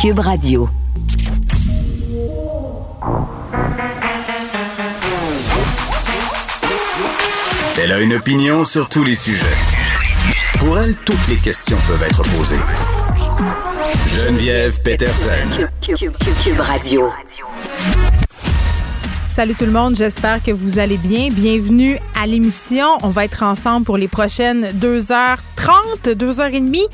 [0.00, 0.66] Cube Radio.
[7.78, 9.44] Elle a une opinion sur tous les sujets.
[10.58, 12.56] Pour elle, toutes les questions peuvent être posées.
[14.06, 15.68] Geneviève Peterson.
[15.82, 17.10] Cube, Radio.
[19.28, 21.28] Salut tout le monde, j'espère que vous allez bien.
[21.30, 22.86] Bienvenue à l'émission.
[23.02, 24.70] On va être ensemble pour les prochaines
[25.60, 26.86] 2h30, 2h30.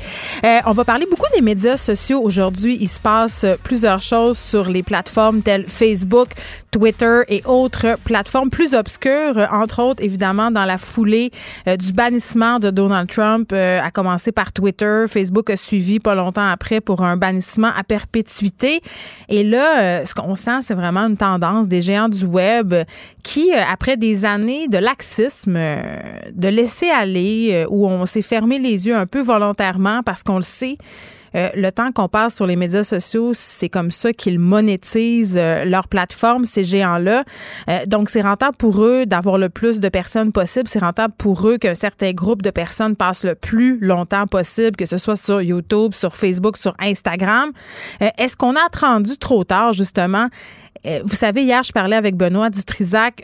[0.43, 2.77] Euh, on va parler beaucoup des médias sociaux aujourd'hui.
[2.79, 6.29] Il se passe plusieurs choses sur les plateformes telles Facebook,
[6.71, 11.31] Twitter et autres plateformes plus obscures, entre autres évidemment dans la foulée
[11.67, 15.05] euh, du bannissement de Donald Trump, euh, à commencer par Twitter.
[15.07, 18.81] Facebook a suivi pas longtemps après pour un bannissement à perpétuité.
[19.29, 22.75] Et là, euh, ce qu'on sent, c'est vraiment une tendance des géants du web
[23.23, 28.95] qui, après des années de laxisme, de laisser aller, où on s'est fermé les yeux
[28.95, 30.77] un peu volontairement parce qu'on le sait,
[31.35, 35.65] euh, le temps qu'on passe sur les médias sociaux, c'est comme ça qu'ils monétisent euh,
[35.65, 37.23] leur plateforme, ces géants-là.
[37.69, 40.67] Euh, donc, c'est rentable pour eux d'avoir le plus de personnes possible.
[40.67, 44.85] C'est rentable pour eux qu'un certain groupe de personnes passe le plus longtemps possible, que
[44.85, 47.51] ce soit sur YouTube, sur Facebook, sur Instagram.
[47.99, 50.29] Est-ce qu'on a attendu trop tard, justement?
[51.03, 53.21] vous savez, hier, je parlais avec Benoît Dutrisac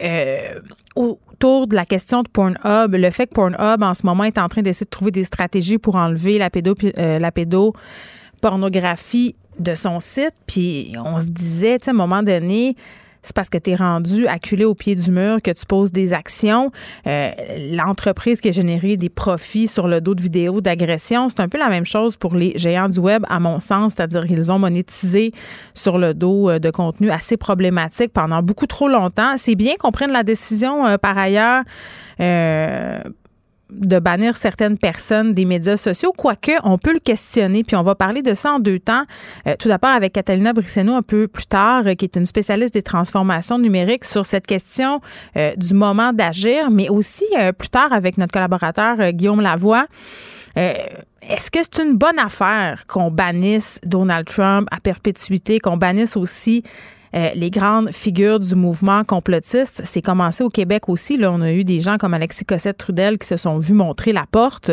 [0.95, 4.47] autour de la question de Pornhub, le fait que Pornhub, en ce moment, est en
[4.47, 10.33] train d'essayer de trouver des stratégies pour enlever la, euh, pédopornographie de son site.
[10.47, 12.75] Puis on se disait, tu sais, à un moment donné,
[13.23, 16.13] c'est parce que tu es rendu acculé au pied du mur que tu poses des
[16.13, 16.71] actions.
[17.07, 17.31] Euh,
[17.71, 21.57] l'entreprise qui a généré des profits sur le dos de vidéos d'agression, c'est un peu
[21.57, 25.31] la même chose pour les géants du web, à mon sens, c'est-à-dire qu'ils ont monétisé
[25.73, 29.35] sur le dos euh, de contenu assez problématique pendant beaucoup trop longtemps.
[29.37, 31.63] C'est bien qu'on prenne la décision, euh, par ailleurs,
[33.73, 37.95] de bannir certaines personnes des médias sociaux, quoique on peut le questionner, puis on va
[37.95, 39.03] parler de ça en deux temps.
[39.47, 42.73] Euh, tout d'abord avec Catalina Brisseno un peu plus tard, euh, qui est une spécialiste
[42.73, 45.01] des transformations numériques sur cette question
[45.37, 47.25] euh, du moment d'agir, mais aussi
[47.57, 49.87] plus tard avec notre collaborateur Guillaume Lavoie.
[50.55, 56.63] Est-ce que c'est une bonne affaire qu'on bannisse Donald Trump à perpétuité, qu'on bannisse aussi
[57.15, 59.81] euh, les grandes figures du mouvement complotiste.
[59.83, 61.15] C'est commencé au Québec aussi.
[61.15, 64.25] Là, on a eu des gens comme Alexis Cossette-Trudel qui se sont vus montrer la
[64.25, 64.71] porte.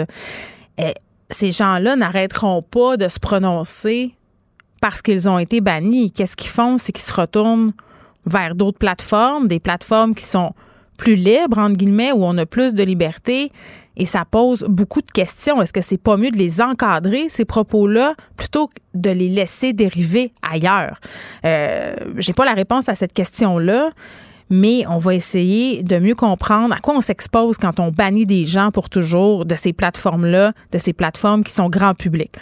[0.80, 0.92] Euh,
[1.28, 4.14] ces gens-là n'arrêteront pas de se prononcer
[4.80, 6.10] parce qu'ils ont été bannis.
[6.10, 6.78] Qu'est-ce qu'ils font?
[6.78, 7.72] C'est qu'ils se retournent
[8.24, 10.52] vers d'autres plateformes, des plateformes qui sont
[10.96, 13.52] plus libres, entre guillemets, où on a plus de liberté.
[13.96, 15.60] Et ça pose beaucoup de questions.
[15.60, 19.72] Est-ce que c'est pas mieux de les encadrer, ces propos-là, plutôt que de les laisser
[19.72, 21.00] dériver ailleurs?
[21.44, 23.90] Euh, J'ai pas la réponse à cette question-là
[24.52, 28.46] mais on va essayer de mieux comprendre à quoi on s'expose quand on bannit des
[28.46, 32.32] gens pour toujours de ces plateformes-là, de ces plateformes qui sont grand public.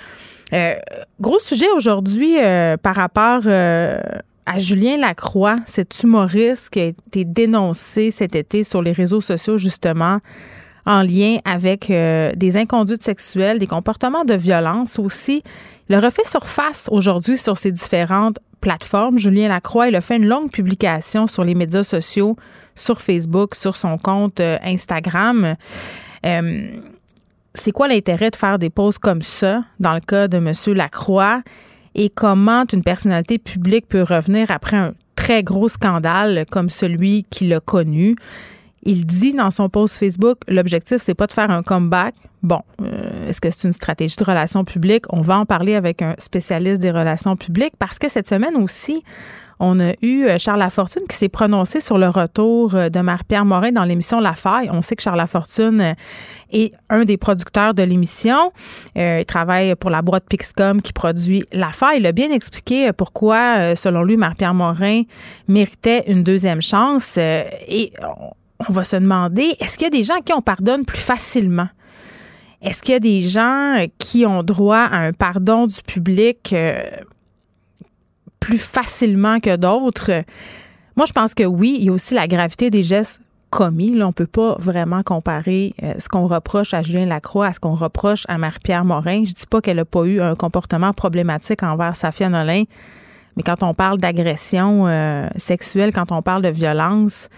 [0.54, 0.76] Euh,
[1.20, 8.10] gros sujet aujourd'hui euh, par rapport à Julien Lacroix, cet humoriste qui a été dénoncé
[8.10, 10.20] cet été sur les réseaux sociaux justement
[10.88, 15.42] en lien avec euh, des inconduites sexuelles, des comportements de violence aussi.
[15.88, 19.18] Il a refait surface aujourd'hui sur ces différentes plateformes.
[19.18, 22.36] Julien Lacroix, il a fait une longue publication sur les médias sociaux,
[22.74, 25.56] sur Facebook, sur son compte euh, Instagram.
[26.24, 26.68] Euh,
[27.54, 30.52] c'est quoi l'intérêt de faire des pauses comme ça dans le cas de M.
[30.74, 31.42] Lacroix?
[31.94, 37.52] Et comment une personnalité publique peut revenir après un très gros scandale comme celui qu'il
[37.52, 38.16] a connu?
[38.82, 42.14] Il dit dans son post Facebook, l'objectif, c'est pas de faire un comeback.
[42.42, 45.06] Bon, euh, est-ce que c'est une stratégie de relations publiques?
[45.10, 49.02] On va en parler avec un spécialiste des relations publiques parce que cette semaine aussi,
[49.58, 53.44] on a eu euh, Charles Lafortune qui s'est prononcé sur le retour euh, de Marie-Pierre
[53.44, 54.70] Morin dans l'émission La Faille.
[54.72, 55.96] On sait que Charles Lafortune
[56.52, 58.52] est un des producteurs de l'émission.
[58.94, 61.98] il travaille pour la boîte Pixcom qui produit La Faille.
[61.98, 65.02] Il a bien expliqué pourquoi, selon lui, Marie-Pierre Morin
[65.48, 67.18] méritait une deuxième chance.
[68.68, 71.68] On va se demander, est-ce qu'il y a des gens qui on pardonne plus facilement?
[72.60, 76.82] Est-ce qu'il y a des gens qui ont droit à un pardon du public euh,
[78.40, 80.24] plus facilement que d'autres?
[80.96, 81.76] Moi, je pense que oui.
[81.78, 83.20] Il y a aussi la gravité des gestes
[83.50, 83.92] commis.
[84.02, 87.60] On ne peut pas vraiment comparer euh, ce qu'on reproche à Julien Lacroix à ce
[87.60, 89.24] qu'on reproche à Marie-Pierre Morin.
[89.24, 92.64] Je ne dis pas qu'elle n'a pas eu un comportement problématique envers Safia Nolin,
[93.36, 97.28] mais quand on parle d'agression euh, sexuelle, quand on parle de violence,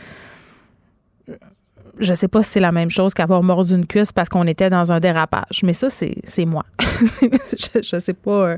[2.00, 4.70] je sais pas si c'est la même chose qu'avoir mordu une cuisse parce qu'on était
[4.70, 5.62] dans un dérapage.
[5.62, 6.64] Mais ça, c'est moi.
[7.20, 8.50] je, je sais pas.
[8.50, 8.56] Euh,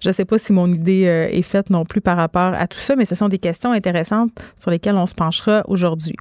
[0.00, 2.80] je sais pas si mon idée euh, est faite non plus par rapport à tout
[2.80, 6.16] ça, mais ce sont des questions intéressantes sur lesquelles on se penchera aujourd'hui.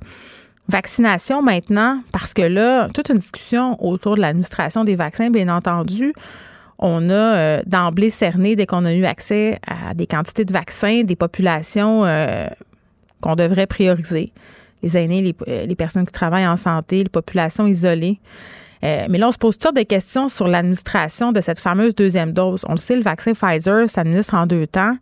[0.68, 6.14] Vaccination maintenant, parce que là, toute une discussion autour de l'administration des vaccins, bien entendu.
[6.78, 11.04] on a euh, d'emblée cerné, dès qu'on a eu accès à des quantités de vaccins,
[11.04, 12.06] des populations
[13.20, 14.32] qu'on devrait prioriser.
[14.84, 18.20] Les aînés, les, euh, les, personnes qui travaillent en santé, les populations isolées.
[18.82, 22.32] mais là, on se pose toutes sortes de questions sur l'administration de cette fameuse deuxième
[22.32, 22.66] dose.
[22.68, 24.98] On le sait, le vaccin Pfizer s'administre en deux temps.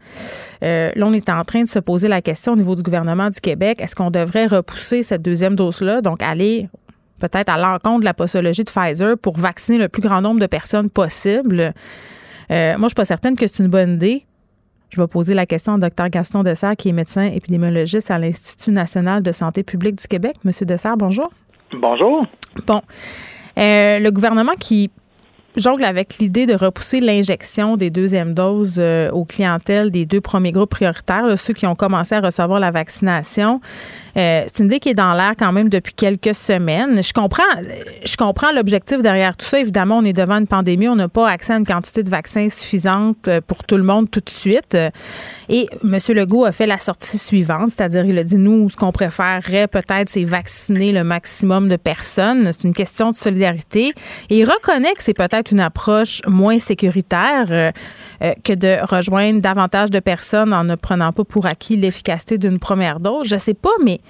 [0.62, 3.40] là, on est en train de se poser la question au niveau du gouvernement du
[3.40, 6.68] Québec, est-ce qu'on devrait repousser cette deuxième dose-là, donc aller
[7.20, 10.48] peut-être à l'encontre de la posologie de Pfizer pour vacciner le plus grand nombre de
[10.48, 11.74] personnes possible.
[12.52, 14.26] Euh, moi, je ne suis pas certaine que c'est une bonne idée.
[14.90, 18.72] Je vais poser la question au docteur Gaston Dessert, qui est médecin épidémiologiste à l'Institut
[18.72, 20.38] national de santé publique du Québec.
[20.44, 21.30] Monsieur Dessert, bonjour.
[21.74, 22.26] Bonjour.
[22.66, 22.82] Bon.
[23.58, 24.90] Euh, le gouvernement qui
[25.56, 30.52] jongle avec l'idée de repousser l'injection des deuxièmes doses euh, aux clientèles des deux premiers
[30.52, 33.62] groupes prioritaires, ceux qui ont commencé à recevoir la vaccination.
[34.18, 37.02] Euh, c'est une idée qui est dans l'air quand même depuis quelques semaines.
[37.04, 37.44] Je comprends,
[38.06, 39.60] je comprends l'objectif derrière tout ça.
[39.60, 42.50] Évidemment, on est devant une pandémie, on n'a pas accès à une quantité de vaccins
[42.50, 44.78] suffisante euh, pour tout le monde tout de suite.
[45.50, 45.98] Et M.
[46.10, 50.10] Legault a fait la sortie suivante, c'est-à-dire il a dit nous, ce qu'on préférerait peut-être,
[50.10, 52.52] c'est vacciner le maximum de personnes.
[52.52, 53.94] C'est une question de solidarité.
[54.30, 57.74] Et il reconnaît que c'est peut-être une approche moins sécuritaire
[58.22, 62.60] euh, que de rejoindre davantage de personnes en ne prenant pas pour acquis l'efficacité d'une
[62.60, 63.28] première dose.
[63.28, 64.02] Je sais pas, mais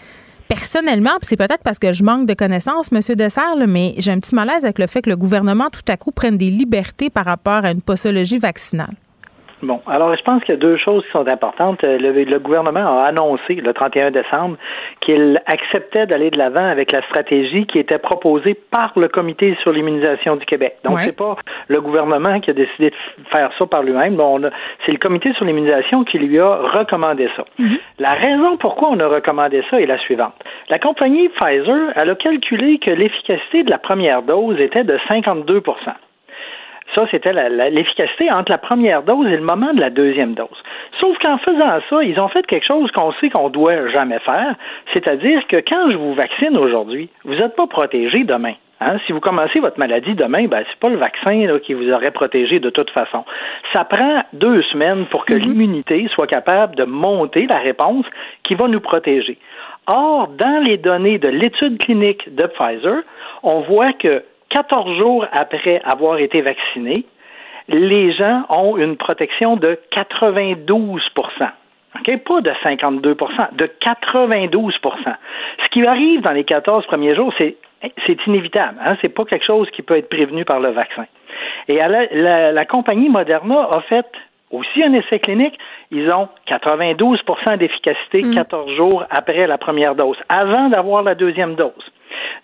[0.48, 3.02] personnellement, c'est peut-être parce que je manque de connaissances, M.
[3.16, 6.12] Dessert, mais j'ai un petit malaise avec le fait que le gouvernement, tout à coup,
[6.12, 8.96] prenne des libertés par rapport à une posologie vaccinale.
[9.62, 11.84] Bon, alors je pense qu'il y a deux choses qui sont importantes.
[11.84, 14.58] Euh, le, gouvernement a annoncé le 31 décembre
[15.02, 19.72] qu'il acceptait d'aller de l'avant avec la stratégie qui était proposée par le Comité sur
[19.72, 20.78] l'immunisation du Québec.
[20.84, 21.36] Donc c'est pas
[21.68, 22.96] le gouvernement qui a décidé de
[23.32, 24.16] faire ça par lui-même.
[24.16, 24.40] Bon,
[24.86, 27.44] c'est le Comité sur l'immunisation qui lui a recommandé ça.
[27.58, 27.78] Mhm.
[28.00, 30.34] La raison pourquoi on a recommandé ça est la suivante.
[30.70, 35.62] La compagnie Pfizer, elle a calculé que l'efficacité de la première dose était de 52
[36.96, 37.34] ça, c'était
[37.70, 40.64] l'efficacité entre la première dose et le moment de la deuxième dose.
[41.00, 44.56] Sauf qu'en faisant ça, ils ont fait quelque chose qu'on sait qu'on doit jamais faire,
[44.94, 48.54] c'est-à-dire que quand je vous vaccine aujourd'hui, vous n'êtes pas protégé demain.
[48.82, 48.98] Hein?
[49.06, 52.60] Si vous commencez votre maladie demain, ben, c'est pas le vaccin qui vous aurait protégé
[52.60, 53.26] de toute façon.
[53.74, 55.44] Ça prend deux semaines pour que mm-hmm.
[55.44, 58.06] l'immunité soit capable de monter la réponse
[58.44, 59.38] qui va nous protéger.
[59.88, 63.02] Or, dans les données de l'étude clinique de Pfizer,
[63.44, 67.06] on voit que 14 jours après avoir été vaccinés,
[67.68, 71.00] les gens ont une protection de 92%
[71.38, 74.92] Pas de 52% de 92%
[75.64, 77.56] Ce qui arrive dans les 14 premiers jours, c'est
[78.06, 78.78] c'est inévitable.
[78.84, 78.98] Hein?
[79.02, 81.06] C'est pas quelque chose qui peut être prévenu par le vaccin.
[81.68, 84.06] Et la, la, compagnie Moderna a fait
[84.52, 85.58] aussi un essai clinique.
[85.92, 88.76] Ils ont 92% d'efficacité 14 mm.
[88.76, 91.72] jours après la première dose, avant d'avoir la deuxième dose.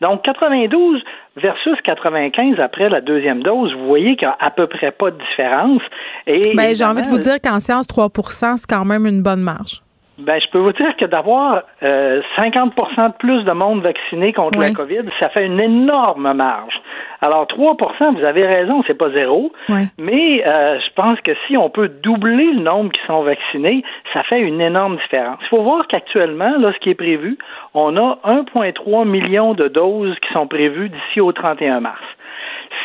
[0.01, 1.01] Donc, 92
[1.37, 5.11] versus 95 après la deuxième dose, vous voyez qu'il n'y a à peu près pas
[5.11, 5.81] de différence.
[6.27, 8.09] Et ben, j'ai envie de vous dire qu'en science, 3
[8.57, 9.84] c'est quand même une bonne marge.
[10.17, 14.59] Ben, je peux vous dire que d'avoir euh, 50% de plus de monde vacciné contre
[14.59, 16.81] la COVID, ça fait une énorme marge.
[17.21, 19.51] Alors, 3% vous avez raison, c'est pas zéro,
[19.97, 23.83] mais euh, je pense que si on peut doubler le nombre qui sont vaccinés,
[24.13, 25.39] ça fait une énorme différence.
[25.41, 27.37] Il faut voir qu'actuellement, là, ce qui est prévu,
[27.73, 32.03] on a 1,3 million de doses qui sont prévues d'ici au 31 mars.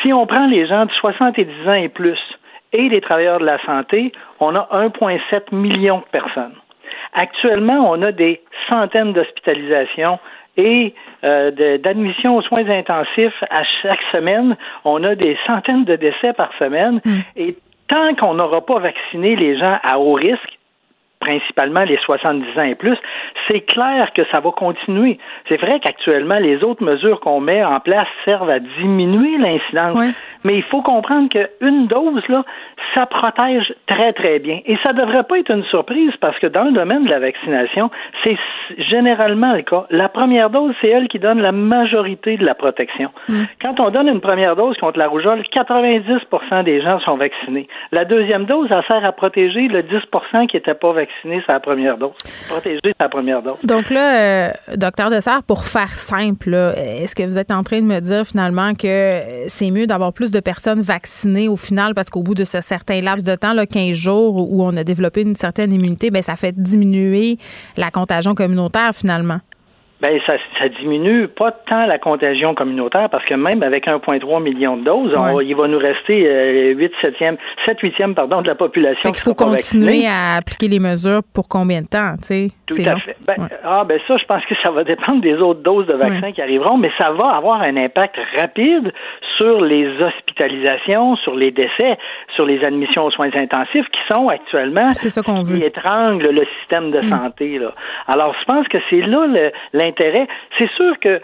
[0.01, 2.19] Si on prend les gens de 70 ans et plus
[2.73, 6.55] et les travailleurs de la santé, on a 1,7 million de personnes.
[7.13, 10.19] Actuellement, on a des centaines d'hospitalisations
[10.57, 14.55] et euh, d'admissions aux soins intensifs à chaque semaine.
[14.85, 17.01] On a des centaines de décès par semaine.
[17.05, 17.19] Mm.
[17.35, 17.55] Et
[17.87, 20.57] tant qu'on n'aura pas vacciné les gens à haut risque,
[21.21, 22.97] principalement les 70 ans et plus,
[23.47, 25.19] c'est clair que ça va continuer.
[25.47, 30.15] C'est vrai qu'actuellement, les autres mesures qu'on met en place servent à diminuer l'incidence.
[30.43, 32.43] Mais il faut comprendre qu'une dose, là,
[32.95, 34.59] ça protège très, très bien.
[34.65, 37.19] Et ça ne devrait pas être une surprise parce que dans le domaine de la
[37.19, 37.89] vaccination,
[38.23, 38.37] c'est
[38.77, 39.85] généralement le cas.
[39.89, 43.09] La première dose, c'est elle qui donne la majorité de la protection.
[43.29, 43.41] Mm.
[43.61, 47.67] Quand on donne une première dose contre la rougeole, 90% des gens sont vaccinés.
[47.91, 51.97] La deuxième dose, elle sert à protéger le 10% qui n'était pas vacciné sa première
[51.97, 52.13] dose.
[52.49, 53.57] Protéger sa première dose.
[53.63, 57.85] Donc là, euh, docteur Dessert, pour faire simple, est-ce que vous êtes en train de
[57.85, 62.23] me dire finalement que c'est mieux d'avoir plus de personnes vaccinées au final parce qu'au
[62.23, 65.35] bout de ce certain laps de temps, là, 15 jours où on a développé une
[65.35, 67.37] certaine immunité, ben ça fait diminuer
[67.77, 69.39] la contagion communautaire finalement.
[70.01, 74.77] Ben ça, ça diminue pas tant la contagion communautaire parce que même avec 1,3 million
[74.77, 75.13] de doses,
[75.45, 79.11] il va nous rester 8 7e, 7 8e pardon de la population.
[79.13, 82.47] Il faut continuer à appliquer les mesures pour combien de temps, tu sais?
[82.67, 83.15] Tout à fait.
[83.25, 86.31] Ben, Ah ben ça, je pense que ça va dépendre des autres doses de vaccins
[86.31, 88.91] qui arriveront, mais ça va avoir un impact rapide
[89.37, 91.97] sur les hospitalisations, sur les décès,
[92.35, 96.45] sur les admissions aux soins intensifs qui sont actuellement c'est ça qu'on qui étranglent le
[96.59, 97.09] système de mm.
[97.09, 97.59] santé.
[97.59, 97.73] Là.
[98.07, 99.27] Alors, je pense que c'est là
[99.73, 99.90] l'intérêt.
[100.57, 101.21] C'est sûr que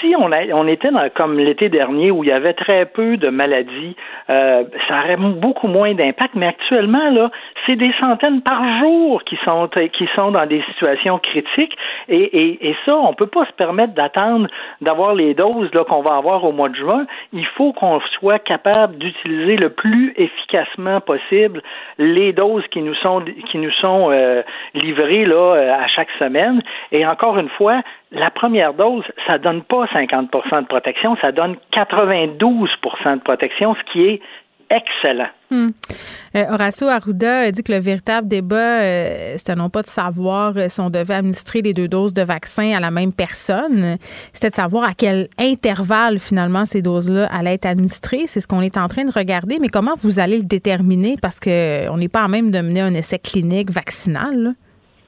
[0.00, 3.96] si on, était dans, comme l'été dernier où il y avait très peu de maladies,
[4.30, 6.34] euh, ça aurait beaucoup moins d'impact.
[6.34, 7.30] Mais actuellement, là,
[7.66, 11.76] c'est des centaines par jour qui sont qui sont dans des situations critiques.
[12.08, 14.48] Et, ça, on peut pas se permettre d'attendre
[14.80, 17.06] d'avoir les doses là qu'on va avoir au mois de juin.
[17.32, 21.62] Il faut qu'on soit capable d'utiliser le plus efficacement possible
[21.98, 24.42] les doses qui nous sont qui nous sont euh,
[24.74, 26.62] livrées là euh, à chaque semaine.
[26.92, 27.77] Et encore une fois,
[28.12, 33.92] la première dose, ça donne pas 50% de protection, ça donne 92% de protection, ce
[33.92, 34.20] qui est
[34.70, 35.28] excellent.
[35.50, 35.70] Hmm.
[36.36, 40.66] Euh, Horacio Arruda dit que le véritable débat, euh, c'était non pas de savoir euh,
[40.68, 43.96] si on devait administrer les deux doses de vaccin à la même personne,
[44.32, 48.26] c'était de savoir à quel intervalle finalement ces doses-là allaient être administrées.
[48.26, 51.16] C'est ce qu'on est en train de regarder, mais comment vous allez le déterminer?
[51.20, 54.54] Parce qu'on n'est pas à même de mener un essai clinique vaccinal.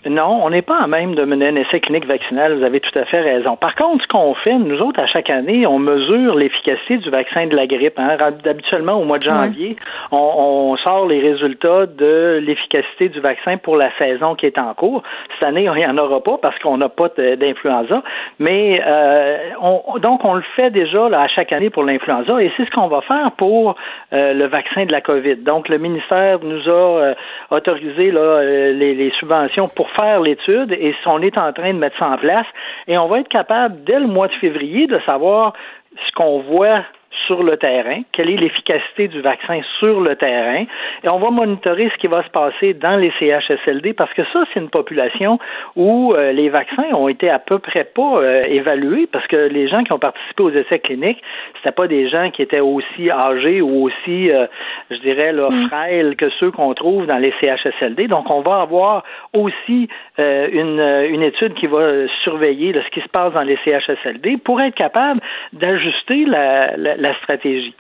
[0.07, 2.57] Non, on n'est pas à même de mener un essai clinique vaccinal.
[2.57, 3.57] Vous avez tout à fait raison.
[3.57, 7.47] Par contre, ce qu'on fait, nous autres, à chaque année, on mesure l'efficacité du vaccin
[7.47, 7.99] de la grippe.
[7.99, 8.16] Hein.
[8.47, 9.76] Habituellement, au mois de janvier,
[10.11, 15.02] on, sort les résultats de l'efficacité du vaccin pour la saison qui est en cours.
[15.35, 18.02] Cette année, il n'y en aura pas parce qu'on n'a pas d'influenza.
[18.38, 22.50] Mais euh, on, donc, on le fait déjà là, à chaque année pour l'influenza et
[22.57, 23.76] c'est ce qu'on va faire pour
[24.14, 25.37] euh, le vaccin de la COVID.
[25.37, 27.14] Donc, le ministère nous a euh,
[27.50, 31.99] autorisé là, les, les subventions pour faire l'étude et on est en train de mettre
[31.99, 32.47] ça en place.
[32.87, 35.52] Et on va être capable dès le mois de février de savoir
[35.97, 36.82] ce qu'on voit
[37.26, 40.64] sur le terrain, quelle est l'efficacité du vaccin sur le terrain,
[41.02, 44.45] et on va monitorer ce qui va se passer dans les CHSLD parce que ça,
[44.52, 45.38] c'est une population
[45.75, 49.69] où euh, les vaccins ont été à peu près pas euh, évalués parce que les
[49.69, 51.23] gens qui ont participé aux essais cliniques,
[51.57, 54.47] c'était pas des gens qui étaient aussi âgés ou aussi, euh,
[54.90, 55.69] je dirais, là, mm.
[55.69, 58.07] frêles que ceux qu'on trouve dans les CHSLD.
[58.07, 59.88] Donc, on va avoir aussi
[60.19, 64.75] une, une étude qui va surveiller ce qui se passe dans les CHSLD pour être
[64.75, 65.21] capable
[65.52, 67.75] d'ajuster la, la la stratégie.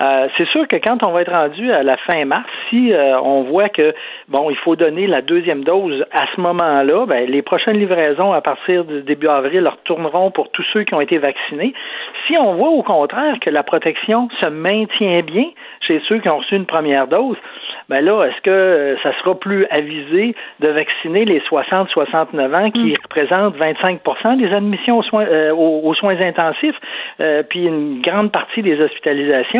[0.00, 3.20] Euh, c'est sûr que quand on va être rendu à la fin mars, si euh,
[3.20, 3.94] on voit que
[4.28, 8.40] bon, il faut donner la deuxième dose à ce moment-là, ben, les prochaines livraisons à
[8.40, 11.74] partir du début avril retourneront pour tous ceux qui ont été vaccinés.
[12.26, 15.46] Si on voit au contraire que la protection se maintient bien
[15.86, 17.36] chez ceux qui ont reçu une première dose,
[17.90, 22.92] ben là, est-ce que euh, ça sera plus avisé de vacciner les 60-69 ans qui
[22.92, 22.96] hmm.
[23.02, 26.76] représentent 25% des admissions aux soins, aux, soins intensifs,
[27.50, 29.59] puis une grande partie des hospitalisations?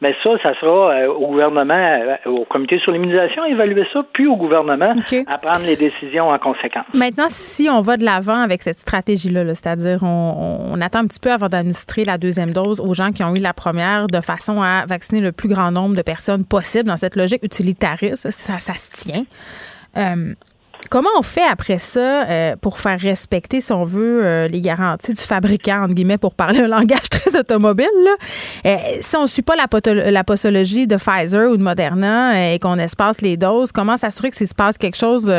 [0.00, 4.26] Mais ça, ça sera euh, au gouvernement, euh, au comité sur l'immunisation, évaluer ça, puis
[4.26, 4.94] au gouvernement
[5.26, 6.86] à prendre les décisions en conséquence.
[6.94, 10.80] Maintenant, si on va de l'avant avec cette stratégie-là, -là, cest à dire on, on,
[10.80, 13.52] attend un petit peu avant d'administrer la deuxième dose aux gens qui ont eu la
[13.52, 17.42] première, de façon à vacciner le plus grand nombre de personnes possible dans cette logique
[17.42, 19.24] utilitariste, ça, ça se tient.
[19.96, 20.34] Euh,
[20.88, 25.12] Comment on fait après ça euh, pour faire respecter, si on veut, euh, les garanties
[25.12, 27.86] du fabricant, entre guillemets, pour parler un langage très automobile?
[28.04, 28.16] Là?
[28.66, 29.66] Euh, si on ne suit pas la,
[30.10, 34.36] la, posologie de Pfizer ou de Moderna et qu'on espace les doses, comment s'assurer que
[34.36, 35.30] s'il se passe quelque chose,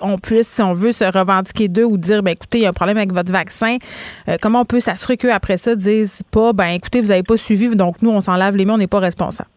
[0.00, 2.70] on puisse, si on veut, se revendiquer d'eux ou dire, ben écoutez, il y a
[2.70, 3.76] un problème avec votre vaccin.
[4.40, 7.74] comment on peut s'assurer qu'eux, après ça, disent pas, ben écoutez, vous n'avez pas suivi,
[7.74, 9.48] donc nous, on s'en lave les mains, on n'est pas responsable?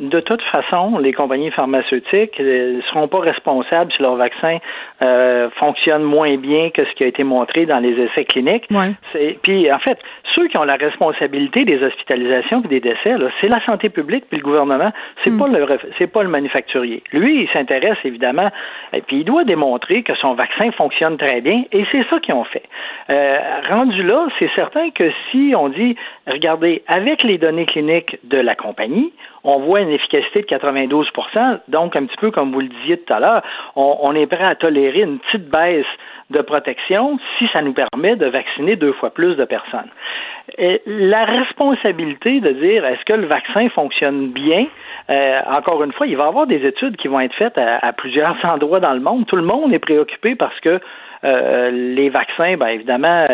[0.00, 4.58] De toute façon, les compagnies pharmaceutiques ne seront pas responsables si leur vaccin
[5.02, 8.68] euh, fonctionne moins bien que ce qui a été montré dans les essais cliniques.
[9.42, 9.98] Puis, en fait,
[10.34, 14.38] ceux qui ont la responsabilité des hospitalisations et des décès, c'est la santé publique puis
[14.38, 14.92] le gouvernement.
[15.24, 15.38] C'est hmm.
[15.38, 17.02] pas le c'est pas le manufacturier.
[17.12, 18.50] Lui, il s'intéresse évidemment,
[18.92, 22.34] et puis il doit démontrer que son vaccin fonctionne très bien, et c'est ça qu'ils
[22.34, 22.62] ont fait.
[23.10, 23.38] Euh,
[23.68, 25.96] rendu là, c'est certain que si on dit,
[26.26, 29.12] regardez, avec les données cliniques de la compagnie,
[29.44, 33.12] on voit une efficacité de 92% donc un petit peu comme vous le disiez tout
[33.12, 33.42] à l'heure,
[33.76, 35.86] on, est prêt à tolérer une petite baisse
[36.30, 39.88] de protection si ça nous permet de vacciner deux fois plus de personnes.
[40.86, 44.66] La responsabilité de dire est-ce que le vaccin fonctionne bien,
[45.10, 47.92] euh, encore une fois, il va y avoir des études qui vont être faites à,
[47.92, 49.26] plusieurs endroits dans le monde.
[49.26, 50.80] Tout le monde est préoccupé parce que
[51.26, 53.26] les vaccins, ben évidemment,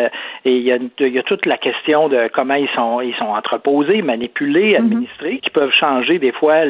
[0.45, 3.15] et il y, a, il y a toute la question de comment ils sont ils
[3.15, 4.85] sont entreposés, manipulés, mhm.
[4.85, 6.65] administrés, qui peuvent changer des fois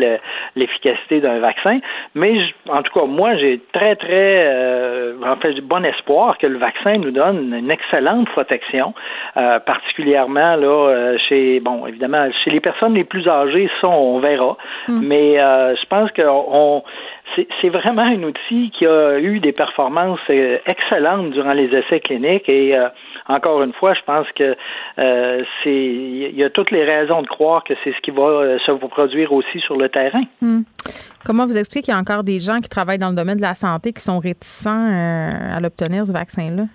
[0.55, 1.79] l'efficacité d'un vaccin.
[2.15, 2.33] Mais
[2.69, 7.11] en tout cas, moi, j'ai très très en fait bon espoir que le vaccin nous
[7.11, 8.93] donne une excellente protection,
[9.33, 14.57] particulièrement là chez bon évidemment chez les personnes les plus âgées, ça on verra.
[14.87, 15.01] Mhm.
[15.03, 16.83] Mais je pense que on
[17.61, 22.47] c'est vraiment un outil qui a eu des performances euh, excellentes durant les essais cliniques
[22.47, 22.89] et euh,
[23.27, 24.55] encore une fois, je pense que
[24.99, 28.59] euh, c'est il y a toutes les raisons de croire que c'est ce qui va
[28.59, 30.23] se produire aussi sur le terrain.
[30.41, 30.61] Hmm.
[31.25, 33.41] Comment vous expliquez qu'il y a encore des gens qui travaillent dans le domaine de
[33.41, 34.91] la santé qui sont réticents
[35.55, 36.65] à l'obtenir ce vaccin-là?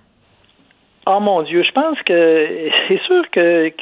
[1.10, 3.72] Oh mon Dieu, je pense que c'est sûr que,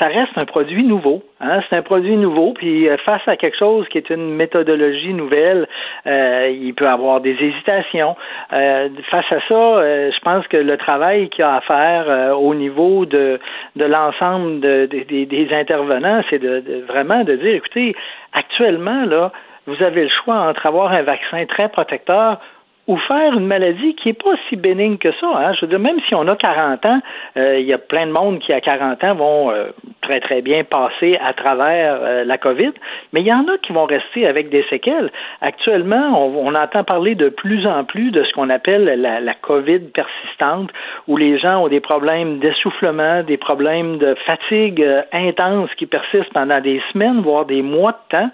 [0.00, 1.22] ça reste un produit nouveau.
[1.40, 1.60] Hein?
[1.68, 5.68] C'est un produit nouveau, puis euh, face à quelque chose qui est une méthodologie nouvelle,
[6.08, 8.16] euh, il peut avoir des hésitations.
[8.52, 12.52] Euh, face à ça, je pense que le travail qu'il y a à faire au
[12.56, 13.38] niveau de,
[13.76, 17.94] de l'ensemble de, des intervenants, c'est de, vraiment de dire, écoutez,
[18.32, 19.30] actuellement, là,
[19.68, 22.40] vous avez le choix entre avoir un vaccin très protecteur
[22.88, 25.26] ou faire une maladie qui n'est pas si bénigne que ça.
[25.26, 25.52] Hein.
[25.54, 27.00] Je veux dire, même si on a 40 ans,
[27.36, 29.66] euh, il y a plein de monde qui, à 40 ans, vont euh,
[30.02, 32.72] très, très bien passer à travers euh, la COVID,
[33.12, 35.10] mais il y en a qui vont rester avec des séquelles.
[35.40, 39.80] Actuellement, on, entend parler de plus en plus de ce qu'on appelle la, la, COVID
[39.92, 40.70] persistante,
[41.08, 46.60] où les gens ont des problèmes d'essoufflement, des problèmes de fatigue intense qui persistent pendant
[46.60, 48.30] des semaines, voire des mois de temps,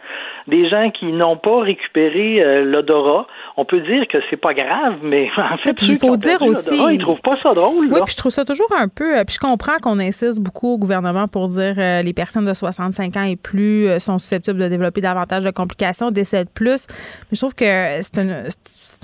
[0.46, 3.26] des gens qui n'ont pas récupéré l'odorat.
[3.56, 6.98] On peut dire que c'est pas grave, mais en fait, il faut dire aussi, ils
[6.98, 7.86] trouvent pas ça drôle.
[7.90, 9.18] Oui, puis je trouve ça toujours un peu.
[9.18, 12.52] Euh, puis je comprends qu'on insiste beaucoup au gouvernement pour dire euh, les personnes de
[12.52, 16.86] 65 ans et plus euh, sont susceptibles de développer davantage de complications, décèdent plus.
[16.88, 18.48] Mais je trouve que c'est une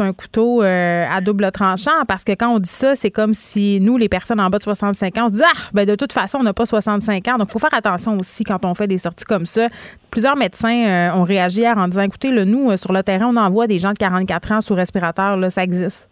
[0.00, 3.78] un couteau euh, à double tranchant parce que quand on dit ça, c'est comme si
[3.80, 6.38] nous, les personnes en bas de 65 ans, on se Ah, ben de toute façon,
[6.38, 7.36] on n'a pas 65 ans.
[7.38, 9.68] Donc, il faut faire attention aussi quand on fait des sorties comme ça.
[10.10, 13.36] Plusieurs médecins euh, ont réagi hier en disant Écoutez, nous, euh, sur le terrain, on
[13.36, 16.08] envoie des gens de 44 ans sous respirateur, là, ça existe.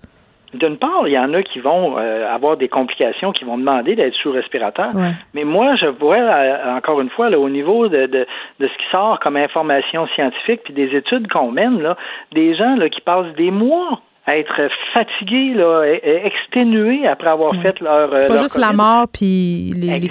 [0.55, 3.97] D'une part, il y en a qui vont euh, avoir des complications, qui vont demander
[3.97, 4.91] d'être sous respirateur.
[5.35, 8.27] Mais moi, je vois, euh, encore une fois, là, au niveau de, de,
[8.61, 11.97] de, ce qui sort comme information scientifique, puis des études qu'on mène, là,
[12.33, 17.79] des gens là, qui passent des mois à être fatigués, là, exténués après avoir fait
[17.81, 18.11] leur.
[18.19, 20.11] C'est pas euh, juste la mort, puis les, les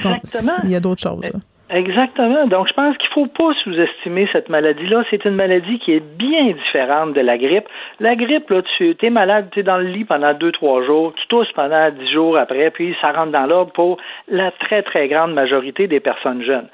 [0.64, 1.24] il y a d'autres choses.
[1.24, 1.40] Là.
[1.72, 2.46] Exactement.
[2.46, 5.04] Donc, je pense qu'il faut pas sous-estimer cette maladie-là.
[5.10, 7.66] C'est une maladie qui est bien différente de la grippe.
[8.00, 11.14] La grippe, là, tu es malade, tu es dans le lit pendant deux, trois jours,
[11.16, 15.08] tu tousses pendant dix jours après, puis ça rentre dans l'ordre pour la très, très
[15.08, 16.68] grande majorité des personnes jeunes.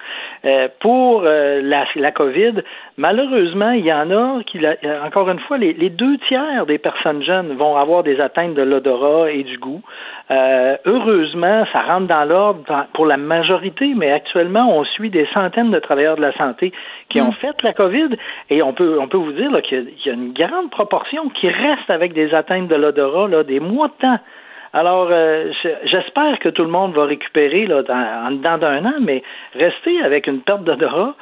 [0.44, 2.64] Euh, pour euh, la, la COVID,
[2.98, 4.60] malheureusement, il y en a qui,
[5.06, 8.64] encore une fois, les, les, deux tiers des personnes jeunes vont avoir des atteintes de
[8.64, 9.84] l'odorat et du goût.
[10.32, 15.70] Euh, heureusement, ça rentre dans l'ordre pour la majorité, mais actuellement, on suit des centaines
[15.70, 16.72] de travailleurs de la santé
[17.10, 17.34] qui ont mm.
[17.34, 18.10] fait la COVID
[18.50, 21.90] et on peut, on peut vous dire qu'il y, a une grande proportion qui reste
[21.90, 24.20] avec des atteintes de l'odorat des mois de temps.
[24.74, 25.52] Alors, euh,
[25.84, 29.22] j'espère que tout le monde va récupérer là, dans, en dedans d'un an, mais
[29.54, 31.14] rester avec une perte d'odorat,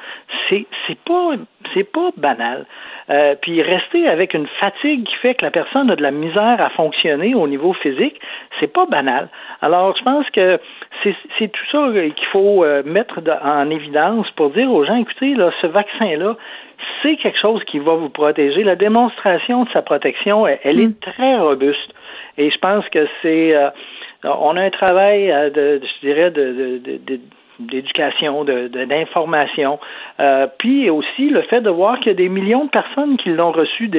[0.48, 1.32] c'est c'est pas
[1.74, 2.66] c'est pas banal.
[3.10, 6.60] Euh, puis rester avec une fatigue qui fait que la personne a de la misère
[6.60, 8.20] à fonctionner au niveau physique,
[8.60, 9.28] c'est pas banal.
[9.62, 10.60] Alors, je pense que
[11.02, 15.50] c'est tout ça qu'il faut euh, mettre en évidence pour dire aux gens, écoutez, là,
[15.60, 16.36] ce vaccin-là,
[17.02, 18.62] c'est quelque chose qui va vous protéger.
[18.62, 20.94] La démonstration de sa protection, elle, est mm.
[21.00, 21.92] très robuste.
[22.38, 23.70] Et je pense que c'est euh,
[24.24, 27.20] on a un travail euh, de, je dirais de, de, de
[27.60, 29.78] d'éducation, d'information,
[30.18, 33.16] de, euh, puis aussi le fait de voir qu'il y a des millions de personnes
[33.16, 33.90] qui l'ont reçu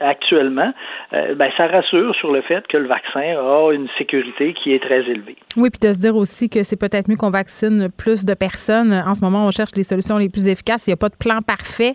[0.00, 0.72] actuellement,
[1.12, 4.82] euh, ben, ça rassure sur le fait que le vaccin a une sécurité qui est
[4.82, 5.36] très élevée.
[5.56, 8.92] Oui, puis de se dire aussi que c'est peut-être mieux qu'on vaccine plus de personnes.
[8.92, 10.86] En ce moment, on cherche les solutions les plus efficaces.
[10.86, 11.94] Il n'y a pas de plan parfait,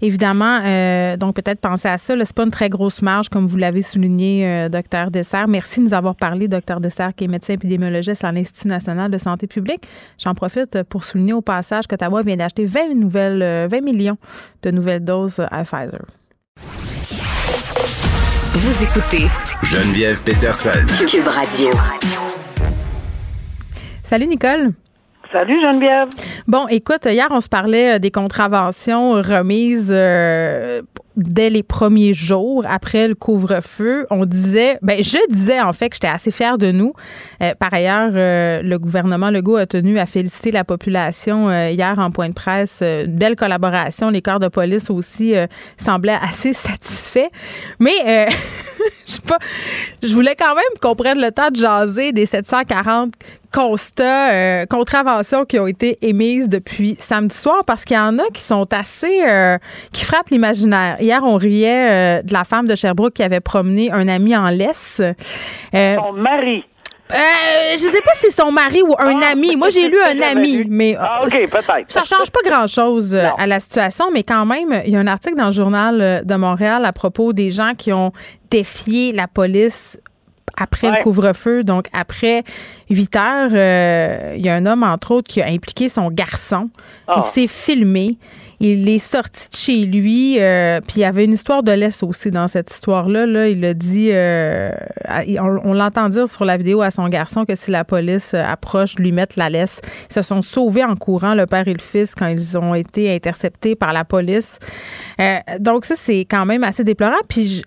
[0.00, 0.60] évidemment.
[0.64, 2.14] Euh, donc peut-être penser à ça.
[2.24, 5.48] C'est pas une très grosse marge, comme vous l'avez souligné, euh, docteur Dessert.
[5.48, 9.18] Merci de nous avoir parlé, docteur Dessert, qui est médecin épidémiologiste à l'Institut national de
[9.18, 9.82] santé publique.
[10.18, 10.51] J'en profite
[10.88, 14.18] pour souligner au passage que Ottawa vient d'acheter 20 nouvelles, 20 millions
[14.62, 16.02] de nouvelles doses à Pfizer.
[18.54, 19.26] Vous écoutez
[19.62, 20.70] Geneviève Peterson.
[21.08, 21.70] Cube Radio.
[24.04, 24.72] Salut Nicole.
[25.32, 26.08] Salut Geneviève.
[26.46, 30.82] Bon, écoute, hier on se parlait euh, des contraventions remises euh,
[31.16, 35.96] dès les premiers jours après le couvre-feu, on disait, ben je disais en fait que
[35.96, 36.92] j'étais assez fière de nous.
[37.42, 41.98] Euh, par ailleurs, euh, le gouvernement Legault a tenu à féliciter la population euh, hier
[41.98, 42.82] en point de presse.
[43.08, 44.10] belle collaboration.
[44.10, 45.34] Les corps de police aussi
[45.76, 47.30] semblaient assez satisfaits.
[47.78, 47.90] Mais
[49.06, 49.38] je sais pas,
[50.02, 53.14] je voulais quand même qu'on prenne le temps de jaser des 740
[53.52, 58.40] constats, contraventions qui ont été émises depuis samedi soir parce qu'il y en a qui
[58.40, 59.20] sont assez.
[59.92, 60.96] Qui frappent l'imaginaire.
[61.02, 64.48] Hier, on riait euh, de la femme de Sherbrooke qui avait promené un ami en
[64.48, 65.00] laisse.
[65.72, 66.64] son mari.
[67.10, 67.16] Euh,
[67.74, 69.56] je sais pas si c'est son mari ou un ah, ami.
[69.58, 71.24] Moi, j'ai lu un ami, mais ah,
[71.88, 74.06] ça change pas grand-chose à la situation.
[74.12, 77.34] Mais quand même, il y a un article dans le journal de Montréal à propos
[77.34, 78.12] des gens qui ont
[78.50, 79.98] défié la police
[80.56, 82.44] après le couvre-feu, donc après
[82.90, 86.70] 8 heures, euh, il y a un homme, entre autres, qui a impliqué son garçon.
[87.08, 87.20] Il ah.
[87.20, 88.18] s'est filmé.
[88.64, 90.36] Il est sorti de chez lui.
[90.38, 93.26] Euh, puis il y avait une histoire de laisse aussi dans cette histoire-là.
[93.26, 93.48] Là.
[93.48, 94.70] Il a dit, euh,
[95.40, 99.10] on, l'entend dire sur la vidéo à son garçon que si la police approche, lui
[99.10, 99.80] mettre la laisse.
[100.08, 103.12] Ils se sont sauvés en courant, le père et le fils, quand ils ont été
[103.12, 104.60] interceptés par la police.
[105.58, 107.26] donc ça, c'est quand même assez déplorable.
[107.28, 107.64] Puis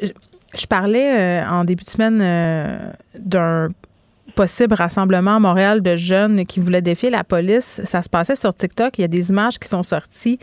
[0.53, 2.77] je, parlais euh, en début de semaine euh,
[3.19, 3.67] d'un
[4.36, 7.81] possible rassemblement à Montréal de jeunes qui voulaient défier la police.
[7.84, 8.97] Ça se passait sur TikTok.
[8.97, 10.39] Il y a des images qui sont sorties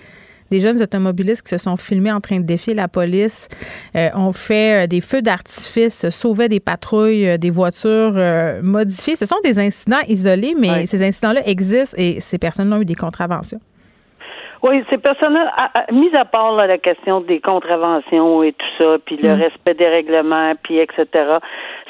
[0.53, 3.49] des jeunes automobilistes qui se sont filmés en train de défier la police,
[3.97, 8.15] euh, ont fait des feux d'artifice, sauvaient des patrouilles, des voitures
[8.63, 9.17] modifiées.
[9.17, 12.95] Ce sont des incidents isolés, mais ces incidents-là existent et ces personnes ont eu des
[12.95, 13.61] contraventions.
[14.63, 15.51] Oui, ces personnes-là,
[15.91, 19.41] mis à part la question des contraventions et tout ça, puis le mm.
[19.41, 21.07] respect des règlements, puis etc.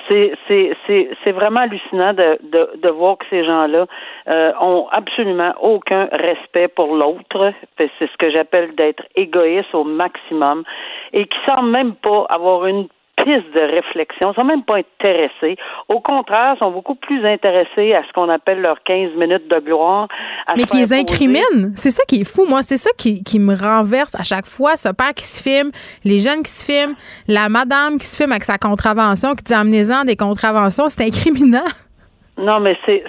[0.09, 3.87] C'est vraiment hallucinant de, de de voir que ces gens-là
[4.29, 7.53] euh, ont absolument aucun respect pour l'autre.
[7.79, 10.65] C'est ce que j'appelle d'être égoïste au maximum
[11.13, 12.89] et qui semblent même pas avoir une
[13.25, 15.57] piste de réflexion, ils sont même pas intéressés.
[15.89, 19.59] Au contraire, ils sont beaucoup plus intéressés à ce qu'on appelle leurs 15 minutes de
[19.59, 20.09] gloire.
[20.57, 21.73] Mais qui les incriminent.
[21.75, 22.63] C'est ça qui est fou, moi.
[22.63, 24.77] C'est ça qui, qui me renverse à chaque fois.
[24.77, 25.71] Ce père qui se filme,
[26.05, 26.95] les jeunes qui se filment,
[27.29, 31.61] la madame qui se filme avec sa contravention, qui dit amenez-en des contraventions, c'est incriminant.
[32.39, 33.05] Non, mais c'est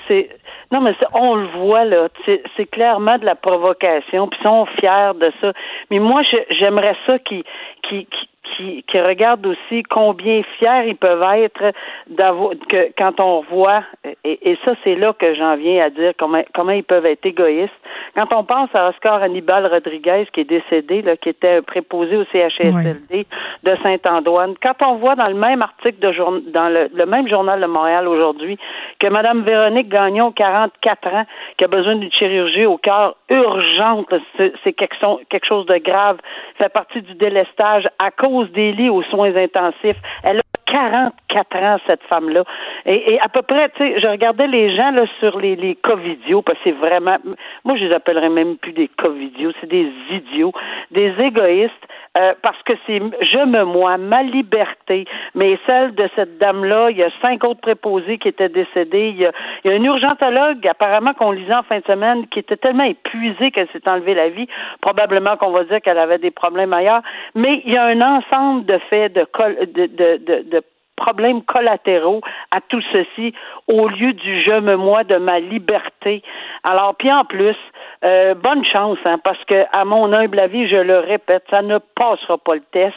[0.73, 5.12] non, mais on le voit là, c'est clairement de la provocation, puis ils sont fiers
[5.21, 5.54] de ça.
[5.91, 7.43] Mais moi, j'aimerais ça qu'ils
[7.88, 8.08] qui,
[8.43, 11.73] qui, qui, regardent aussi combien fiers ils peuvent être
[12.08, 13.84] d'avoir que quand on voit
[14.23, 17.25] et, et ça c'est là que j'en viens à dire comment comment ils peuvent être
[17.25, 17.71] égoïstes.
[18.15, 22.25] Quand on pense à Oscar Hannibal Rodriguez qui est décédé, là, qui était préposé au
[22.25, 23.25] CHSLD
[23.63, 27.27] de Saint-Antoine, quand on voit dans le même article de jour, dans le, le même
[27.27, 28.58] journal de Montréal aujourd'hui
[28.99, 31.25] que Madame Véronique Gagnon, 44 ans,
[31.58, 36.17] qui a besoin d'une chirurgie au cœur urgente, c'est quelque, quelque chose de grave,
[36.58, 39.97] fait partie du délestage à cause des lits aux soins intensifs.
[40.23, 42.43] Elle a 44 ans, cette femme-là.
[42.85, 46.41] Et, à peu près, tu sais, je regardais les gens là, sur les, les covidios,
[46.41, 47.17] parce que c'est vraiment,
[47.63, 50.53] moi, je les appellerais même plus des covidios, c'est des idiots,
[50.91, 51.71] des égoïstes,
[52.17, 56.97] euh, parce que c'est je me moi, ma liberté, mais celle de cette dame-là, il
[56.97, 59.32] y a cinq autres préposés qui étaient décédés, il y a,
[59.63, 63.52] il y un urgentologue, apparemment, qu'on lisait en fin de semaine, qui était tellement épuisée
[63.52, 64.47] qu'elle s'est enlevée la vie,
[64.82, 67.02] probablement qu'on va dire qu'elle avait des problèmes ailleurs,
[67.36, 69.26] mais il y a un ensemble de faits de,
[69.65, 70.63] de, de, de
[70.95, 72.21] problèmes collatéraux
[72.56, 73.34] à tout ceci
[73.67, 76.21] au lieu du je me moi de ma liberté.
[76.63, 77.56] Alors, puis en plus,
[78.03, 81.77] euh, bonne chance, hein, parce que à mon humble avis, je le répète, ça ne
[81.77, 82.95] passera pas le test,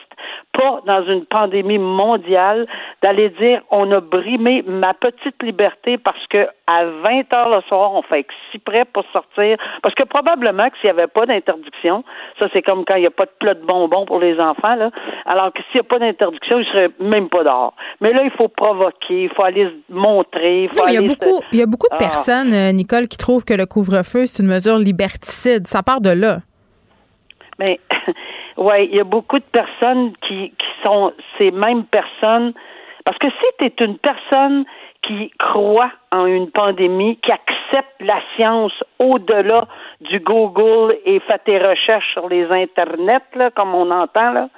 [0.52, 2.66] pas dans une pandémie mondiale,
[3.02, 7.92] d'aller dire on a brimé ma petite liberté parce que à 20 heures le soir,
[7.94, 8.26] on fait
[8.64, 12.02] prêt pour sortir, parce que probablement que s'il n'y avait pas d'interdiction,
[12.40, 14.74] ça c'est comme quand il n'y a pas de plat de bonbons pour les enfants,
[14.74, 14.90] là,
[15.26, 17.74] alors que s'il n'y a pas d'interdiction, ils seraient même pas dehors.
[18.00, 21.02] Mais là, il faut provoquer, il faut aller se montrer, il faut il y a
[21.02, 21.98] beaucoup, il y a beaucoup de ah.
[21.98, 25.66] personnes, euh, Nicole, qui trouvent que le couvre-feu c'est une mesure liberticide.
[25.66, 26.38] Ça part de là.
[27.58, 27.80] Mais
[28.56, 32.52] oui, il y a beaucoup de personnes qui, qui sont ces mêmes personnes.
[33.04, 34.64] Parce que si tu es une personne
[35.02, 39.66] qui croit en une pandémie, qui accepte la science au-delà
[40.00, 44.48] du Google et fait tes recherches sur les internets, là, comme on entend, là,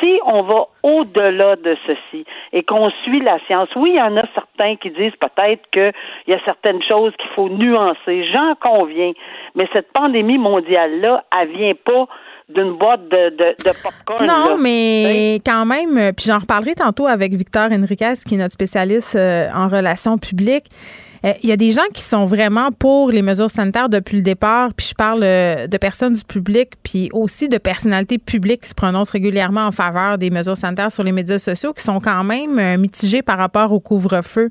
[0.00, 4.16] si on va au-delà de ceci et qu'on suit la science, oui, il y en
[4.16, 5.92] a certains qui disent peut-être qu'il
[6.26, 8.24] y a certaines choses qu'il faut nuancer.
[8.32, 9.12] J'en conviens.
[9.54, 12.06] Mais cette pandémie mondiale-là, elle vient pas
[12.48, 14.26] d'une boîte de, de, de popcorn.
[14.26, 19.16] Non, mais quand même, puis j'en reparlerai tantôt avec Victor Enriquez, qui est notre spécialiste
[19.16, 20.66] euh, en relations publiques.
[21.24, 24.22] Euh, il y a des gens qui sont vraiment pour les mesures sanitaires depuis le
[24.22, 28.68] départ, puis je parle euh, de personnes du public, puis aussi de personnalités publiques qui
[28.68, 32.24] se prononcent régulièrement en faveur des mesures sanitaires sur les médias sociaux, qui sont quand
[32.24, 34.50] même euh, mitigés par rapport au couvre-feu.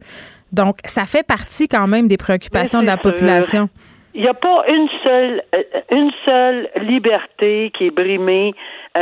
[0.52, 3.70] Donc, ça fait partie quand même des préoccupations de la population.
[4.14, 5.44] Il n'y a pas une seule,
[5.92, 8.54] une seule liberté qui est brimée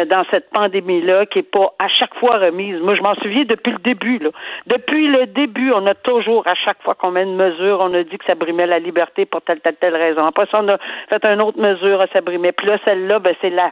[0.04, 2.82] dans cette pandémie-là qui est pas à chaque fois remise.
[2.82, 4.18] Moi, je m'en souviens depuis le début.
[4.20, 4.30] Là.
[4.68, 8.04] Depuis le début, on a toujours, à chaque fois qu'on met une mesure, on a
[8.04, 10.26] dit que ça brimait la liberté pour telle, telle, telle raison.
[10.26, 10.78] Après ça, on a
[11.10, 12.52] fait une autre mesure, ça brimait.
[12.52, 13.72] Puis là, celle-là, ben, c'est la,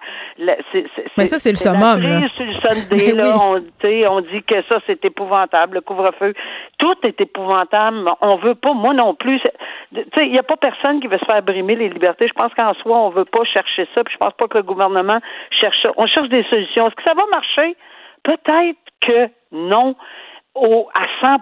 [1.17, 2.01] Mais ça, c'est le summum.
[2.37, 3.35] C'est le Sunday, là.
[3.41, 5.75] On, on dit que ça, c'est épouvantable.
[5.75, 6.33] Le couvre-feu,
[6.77, 8.09] tout est épouvantable.
[8.21, 9.41] On veut pas, moi non plus.
[9.91, 12.27] Il n'y a pas personne qui veut se faire brimer les libertés.
[12.27, 14.03] Je pense qu'en soi, on veut pas chercher ça.
[14.03, 15.19] Puis je pense pas que le gouvernement
[15.51, 16.87] cherche ça cherche des solutions.
[16.87, 17.75] Est-ce que ça va marcher?
[18.23, 19.95] Peut-être que non
[20.55, 21.39] au, à 100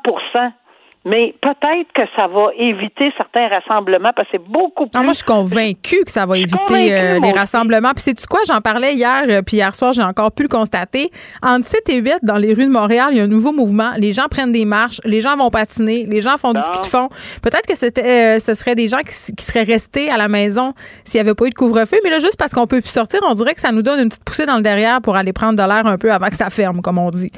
[1.04, 4.92] mais peut-être que ça va éviter certains rassemblements parce que c'est beaucoup plus.
[4.94, 7.90] Ah, moi, je suis convaincue que ça va éviter euh, les rassemblements.
[7.96, 8.42] Puis, c'est tu quoi?
[8.48, 11.10] J'en parlais hier, euh, puis hier soir, j'ai encore pu le constater.
[11.42, 13.92] Entre 7 et 8, dans les rues de Montréal, il y a un nouveau mouvement.
[13.98, 16.86] Les gens prennent des marches, les gens vont patiner, les gens font du ski de
[16.86, 17.10] fond.
[17.42, 21.20] Peut-être que c'était, euh, ce serait des gens qui, seraient restés à la maison s'il
[21.20, 21.98] n'y avait pas eu de couvre-feu.
[22.04, 24.10] Mais là, juste parce qu'on peut plus sortir, on dirait que ça nous donne une
[24.10, 26.52] petite poussée dans le derrière pour aller prendre de l'air un peu avant que ça
[26.52, 27.32] ferme, comme on dit.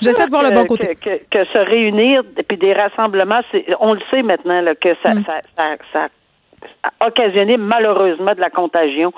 [0.00, 0.96] J'essaie de voir le bon côté.
[0.96, 3.03] Que, que, se réunir, puis des rassemblements
[3.80, 5.24] on le sait maintenant que mm.
[5.92, 6.08] ça,
[6.82, 9.12] a occasionné malheureusement de la contagion,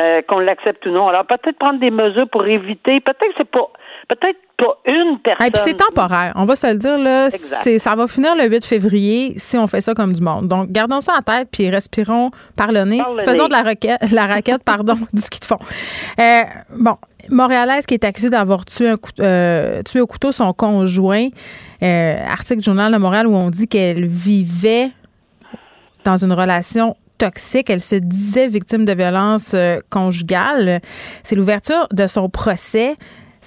[0.00, 1.08] euh, qu'on l'accepte ou non.
[1.08, 3.68] Alors peut-être prendre des mesures pour éviter, peut-être c'est pas
[4.08, 5.46] peut-être pas une personne.
[5.46, 8.64] Et puis c'est temporaire, on va se le dire là, ça va finir le 8
[8.64, 10.48] février si on fait ça comme du monde.
[10.48, 13.00] Donc gardons ça en tête puis respirons par le nez.
[13.22, 15.58] Faisons de la raquette, la raquette pardon, du ski de fond.
[16.18, 16.42] Euh,
[16.76, 16.96] bon,
[17.30, 21.28] Montréalaise qui est accusée d'avoir tué, euh, tué au couteau son conjoint.
[21.82, 24.90] Euh, article du Journal de Montréal où on dit qu'elle vivait
[26.04, 27.70] dans une relation toxique.
[27.70, 30.80] Elle se disait victime de violence euh, conjugale.
[31.22, 32.96] C'est l'ouverture de son procès.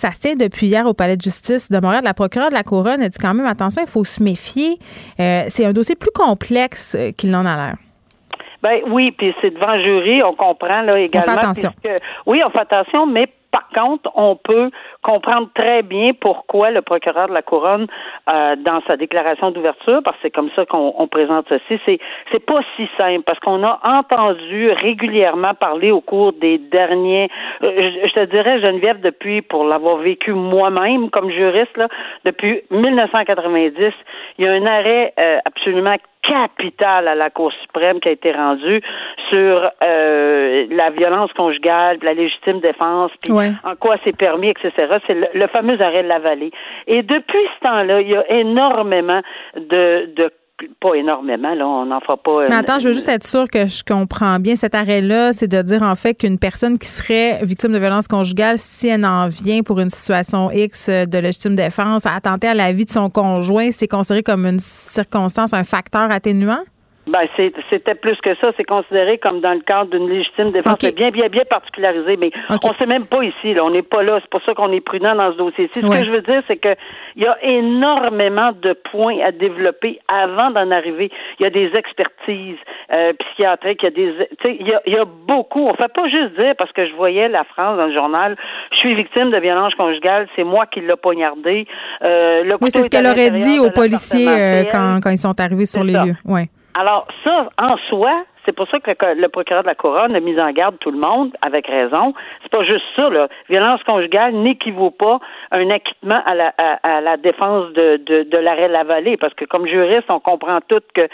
[0.02, 2.04] Ça se tient depuis hier au Palais de justice de Montréal.
[2.04, 4.80] La procureure de la Couronne a dit quand même attention, il faut se méfier.
[5.18, 7.76] c'est un dossier plus complexe qu'il n'en a l'air.
[8.64, 11.34] Ben oui, puis c'est devant le jury, on comprend là également.
[11.34, 11.72] On fait attention.
[12.26, 14.70] oui, on fait attention, mais par contre, on peut
[15.02, 17.88] comprendre très bien pourquoi le procureur de la couronne,
[18.32, 22.00] euh, dans sa déclaration d'ouverture, parce que c'est comme ça qu'on présente ceci, c'est
[22.32, 27.30] c'est pas si simple parce qu'on a entendu régulièrement parler au cours des derniers,
[27.64, 31.88] euh, je, te dirais Geneviève depuis pour l'avoir vécu moi-même comme juriste là,
[32.26, 33.94] depuis 1990,
[34.38, 38.32] il y a un arrêt euh, absolument capital à la Cour suprême qui a été
[38.32, 38.82] rendu
[39.30, 44.98] sur euh, la violence conjugale, la légitime défense, puis en quoi c'est permis, etc.
[45.08, 46.52] C'est le, fameux arrêt de la vallée.
[46.88, 49.22] Et depuis ce temps-là, il y a énormément
[49.56, 50.32] de, de
[50.80, 52.48] pas énormément, là, on n'en fera pas.
[52.50, 55.62] Mais attends, je veux juste être sûre que je comprends bien cet arrêt-là, c'est de
[55.62, 59.64] dire en fait qu'une personne qui serait victime de violence conjugale, si elle en vient
[59.64, 63.72] pour une situation X de légitime défense, à attenter à la vie de son conjoint,
[63.72, 66.64] c'est considéré comme une circonstance, un facteur atténuant?
[67.08, 67.28] Ben,
[67.70, 68.52] c'était plus que ça.
[68.58, 70.78] C'est considéré comme dans le cadre d'une légitime défense.
[70.80, 73.56] C'est bien, bien, bien particularisé, mais on ne sait même pas ici.
[73.56, 73.66] Là.
[73.66, 74.20] On n'est pas là.
[74.22, 75.82] C'est pour ça qu'on est prudent dans ce dossier-ci.
[75.82, 76.76] Ce que je veux dire, c'est que
[77.16, 81.10] il y a énormément de points à développer avant d'en arriver.
[81.40, 82.58] Il y a des expertises
[82.94, 83.82] euh, psychiatriques.
[83.82, 85.68] Il y a des, il y a, il y a beaucoup.
[85.68, 88.38] On fait pas juste dire parce que je voyais la France dans le journal.
[88.74, 90.28] Je suis victime de violence conjugale.
[90.36, 91.66] C'est moi qui l'ai poignardé.
[92.04, 95.66] Euh, oui, c'est ce qu'elle aurait dit aux policiers euh, quand, quand ils sont arrivés
[95.66, 96.16] sur les lieux.
[96.26, 96.48] Ouais.
[96.74, 100.40] Alors, ça, en soi, c'est pour ça que le, procureur de la Couronne a mis
[100.40, 102.14] en garde tout le monde, avec raison.
[102.42, 103.28] C'est pas juste ça, là.
[103.50, 105.20] Violence conjugale n'équivaut pas
[105.52, 109.34] un acquittement à la, à, la défense de, de, de l'arrêt de la vallée, parce
[109.34, 111.08] que comme juriste, on comprend tout que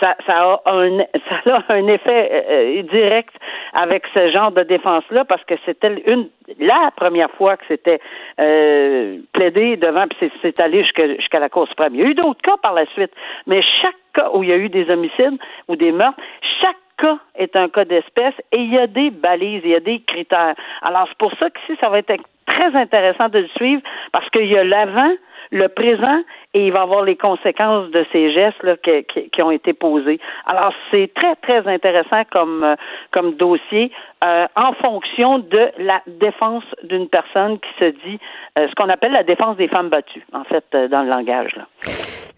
[0.00, 3.34] ça, ça, a, un, ça a un effet euh, direct
[3.72, 6.28] avec ce genre de défense-là, parce que c'était une
[6.58, 8.00] la première fois que c'était
[8.38, 11.94] euh, plaidé devant, puis c'est allé jusqu'à la Cour suprême.
[11.94, 13.12] Il y a eu d'autres cas par la suite,
[13.46, 16.20] mais chaque cas où il y a eu des homicides ou des meurtres,
[16.60, 19.80] chaque cas est un cas d'espèce et il y a des balises, il y a
[19.80, 20.54] des critères.
[20.82, 22.10] Alors, c'est pour ça que si ça va être
[22.54, 25.12] très intéressant de le suivre parce qu'il y a l'avant,
[25.50, 26.22] le présent
[26.54, 30.20] et il va avoir les conséquences de ces gestes là, qui, qui, ont été posés.
[30.50, 32.76] Alors, c'est très, très intéressant comme, euh,
[33.12, 33.90] comme dossier
[34.24, 38.18] euh, en fonction de la défense d'une personne qui se dit
[38.58, 41.54] euh, ce qu'on appelle la défense des femmes battues, en fait, dans le langage.
[41.56, 41.66] Là.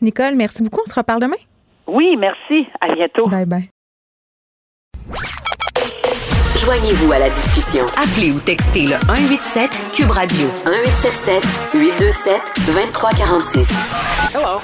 [0.00, 0.80] Nicole, merci beaucoup.
[0.86, 1.36] On se reparle demain?
[1.86, 2.66] Oui, merci.
[2.80, 3.28] À bientôt.
[3.28, 3.75] Bye bye.
[6.66, 7.86] Joignez-vous à la discussion.
[7.96, 13.68] Appelez ou textez le 187 Cube Radio 1877 827 2346.
[14.34, 14.60] Hello.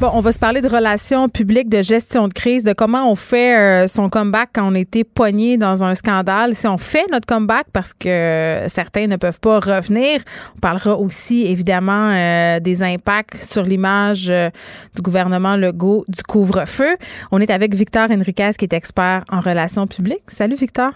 [0.00, 3.16] Bon, on va se parler de relations publiques, de gestion de crise, de comment on
[3.16, 6.54] fait euh, son comeback quand on était poigné dans un scandale.
[6.54, 10.20] Si on fait notre comeback parce que certains ne peuvent pas revenir.
[10.54, 14.50] On parlera aussi évidemment euh, des impacts sur l'image euh,
[14.94, 16.96] du gouvernement Legault du couvre-feu.
[17.32, 20.30] On est avec Victor Enriquez qui est expert en relations publiques.
[20.30, 20.92] Salut Victor.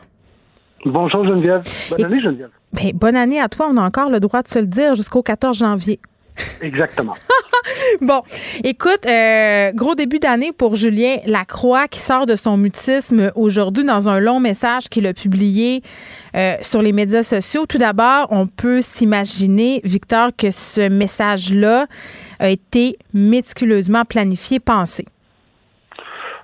[0.85, 1.63] Bonjour Geneviève.
[1.91, 2.51] Bonne année Geneviève.
[2.73, 3.69] Ben, bonne année à toi.
[3.71, 6.01] On a encore le droit de se le dire jusqu'au 14 janvier.
[6.61, 7.15] Exactement.
[8.01, 8.23] bon,
[8.63, 14.09] écoute, euh, gros début d'année pour Julien Lacroix qui sort de son mutisme aujourd'hui dans
[14.09, 15.83] un long message qu'il a publié
[16.37, 17.67] euh, sur les médias sociaux.
[17.67, 21.87] Tout d'abord, on peut s'imaginer, Victor, que ce message-là
[22.39, 25.07] a été méticuleusement planifié, pensé.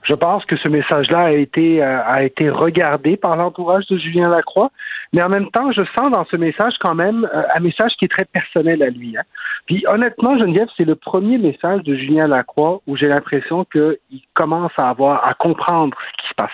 [0.05, 4.29] Je pense que ce message-là a été euh, a été regardé par l'entourage de Julien
[4.29, 4.71] Lacroix,
[5.13, 8.05] mais en même temps, je sens dans ce message quand même euh, un message qui
[8.05, 9.17] est très personnel à lui.
[9.17, 9.23] Hein.
[9.67, 13.97] Puis honnêtement, Geneviève, c'est le premier message de Julien Lacroix où j'ai l'impression qu'il
[14.35, 16.51] commence à avoir à comprendre ce qui se passe.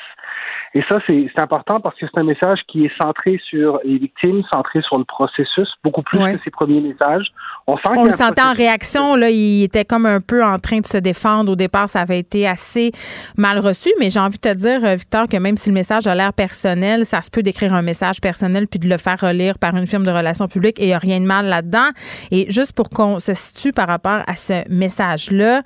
[0.72, 4.42] Et ça, c'est important parce que c'est un message qui est centré sur les victimes,
[4.52, 7.26] centré sur le processus, beaucoup plus que ses premiers messages.
[7.66, 10.78] On, sent On le sentait en réaction, là, il était comme un peu en train
[10.78, 11.50] de se défendre.
[11.50, 12.92] Au départ, ça avait été assez
[13.37, 16.06] mal reçu, mais j'ai envie de te dire, euh, Victor, que même si le message
[16.06, 19.59] a l'air personnel, ça se peut d'écrire un message personnel puis de le faire relire
[19.59, 21.88] par une firme de relations publiques et il n'y a rien de mal là-dedans.
[22.30, 25.62] Et juste pour qu'on se situe par rapport à ce message-là,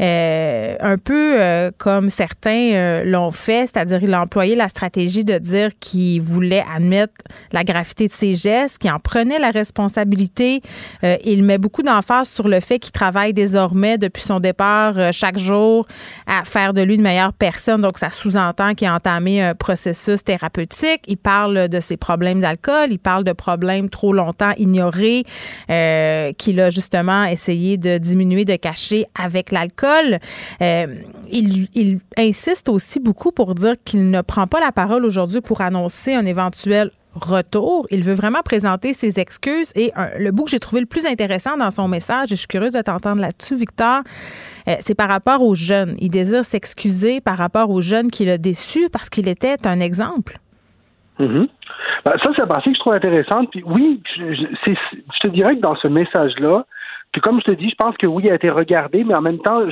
[0.00, 4.20] euh, un peu euh, comme certains l'ont fait, c'est-à-dire il a
[4.54, 7.14] la stratégie de dire qu'il voulait admettre
[7.52, 10.62] la gravité de ses gestes, qu'il en prenait la responsabilité.
[11.04, 15.10] Euh, il met beaucoup d'emphase sur le fait qu'il travaille désormais depuis son départ euh,
[15.12, 15.86] chaque jour
[16.26, 17.80] à faire de lui une meilleure personne.
[17.80, 21.02] Donc, ça sous-entend qu'il a entamé un processus thérapeutique.
[21.06, 25.24] Il parle de ses problèmes d'alcool, il parle de problèmes trop longtemps ignorés
[25.70, 30.18] euh, qu'il a justement essayé de diminuer, de cacher avec l'alcool.
[30.60, 35.60] il, il insiste aussi beaucoup pour dire qu'il ne prend pas la parole aujourd'hui pour
[35.60, 37.86] annoncer un éventuel retour.
[37.90, 39.72] Il veut vraiment présenter ses excuses.
[39.74, 42.46] Et le bout que j'ai trouvé le plus intéressant dans son message, et je suis
[42.46, 44.02] curieuse de t'entendre là-dessus, Victor,
[44.68, 45.94] euh, c'est par rapport aux jeunes.
[45.98, 50.38] Il désire s'excuser par rapport aux jeunes qu'il a déçus parce qu'il était un exemple.
[51.18, 51.48] Mm-hmm.
[52.04, 53.50] Ben, ça, c'est la partie que je trouve intéressante.
[53.50, 56.64] Puis oui, je, je te dirais que dans ce message-là,
[57.12, 59.22] puis comme je te dis, je pense que oui, il a été regardé, mais en
[59.22, 59.62] même temps,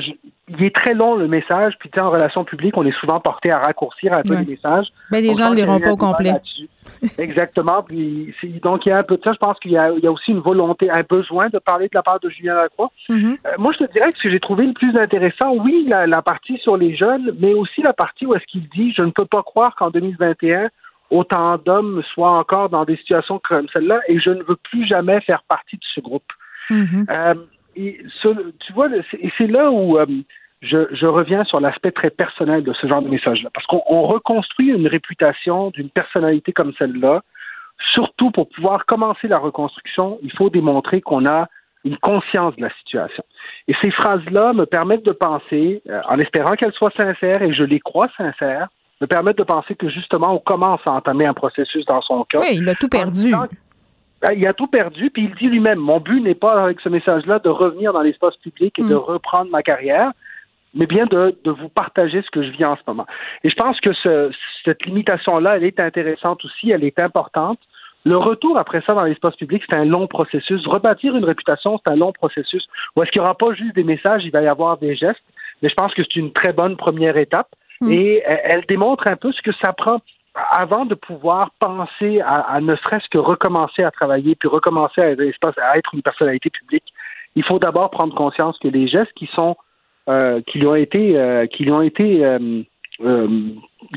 [0.49, 1.73] il est très long le message.
[1.79, 4.45] Puis tu sais, en relation publique, on est souvent porté à raccourcir un peu les
[4.45, 4.87] messages.
[5.11, 6.33] Mais ben, les gens ne liront pas au complet.
[7.17, 7.83] Exactement.
[7.83, 8.33] Puis
[8.63, 9.33] donc il y a un peu de ça.
[9.33, 12.19] Je pense qu'il y, a, aussi une volonté, un besoin de parler de la part
[12.19, 12.91] de Julien Lacroix.
[13.09, 13.37] Mm-hmm.
[13.45, 16.07] Euh, moi, je te dirais que ce que j'ai trouvé le plus intéressant, oui, la,
[16.07, 19.11] la partie sur les jeunes, mais aussi la partie où est-ce qu'il dit, je ne
[19.11, 20.69] peux pas croire qu'en 2021
[21.09, 25.21] autant d'hommes soient encore dans des situations comme celle-là et je ne veux plus jamais
[25.21, 26.31] faire partie de ce groupe.
[26.69, 27.05] Mm-hmm.
[27.09, 27.35] Euh,
[27.77, 28.89] et tu vois,
[29.37, 30.05] c'est là où euh,
[30.61, 33.49] je, je, reviens sur l'aspect très personnel de ce genre de message-là.
[33.53, 37.21] Parce qu'on reconstruit une réputation d'une personnalité comme celle-là.
[37.93, 41.47] Surtout pour pouvoir commencer la reconstruction, il faut démontrer qu'on a
[41.85, 43.23] une conscience de la situation.
[43.67, 47.63] Et ces phrases-là me permettent de penser, euh, en espérant qu'elles soient sincères, et je
[47.63, 48.67] les crois sincères,
[48.99, 52.39] me permettent de penser que justement, on commence à entamer un processus dans son cas.
[52.41, 53.31] Oui, il a tout perdu.
[54.21, 56.89] Ben, il a tout perdu, puis il dit lui-même, mon but n'est pas avec ce
[56.89, 58.97] message-là de revenir dans l'espace public et de mm.
[58.97, 60.11] reprendre ma carrière,
[60.73, 63.05] mais bien de, de, vous partager ce que je vis en ce moment.
[63.43, 64.31] Et je pense que ce,
[64.65, 67.59] cette limitation-là, elle est intéressante aussi, elle est importante.
[68.05, 70.65] Le retour après ça dans l'espace public, c'est un long processus.
[70.65, 72.65] Rebâtir une réputation, c'est un long processus.
[72.95, 75.23] Où est-ce qu'il n'y aura pas juste des messages, il va y avoir des gestes.
[75.61, 77.49] Mais je pense que c'est une très bonne première étape.
[77.81, 77.91] Mm.
[77.91, 79.99] Et elle démontre un peu ce que ça prend
[80.51, 85.77] avant de pouvoir penser à, ne serait-ce que recommencer à travailler, puis recommencer à, à
[85.77, 86.93] être une personnalité publique,
[87.35, 89.55] il faut d'abord prendre conscience que les gestes qui sont
[90.09, 92.63] euh, qui lui ont été euh, qui lui ont été euh,
[93.01, 93.27] euh,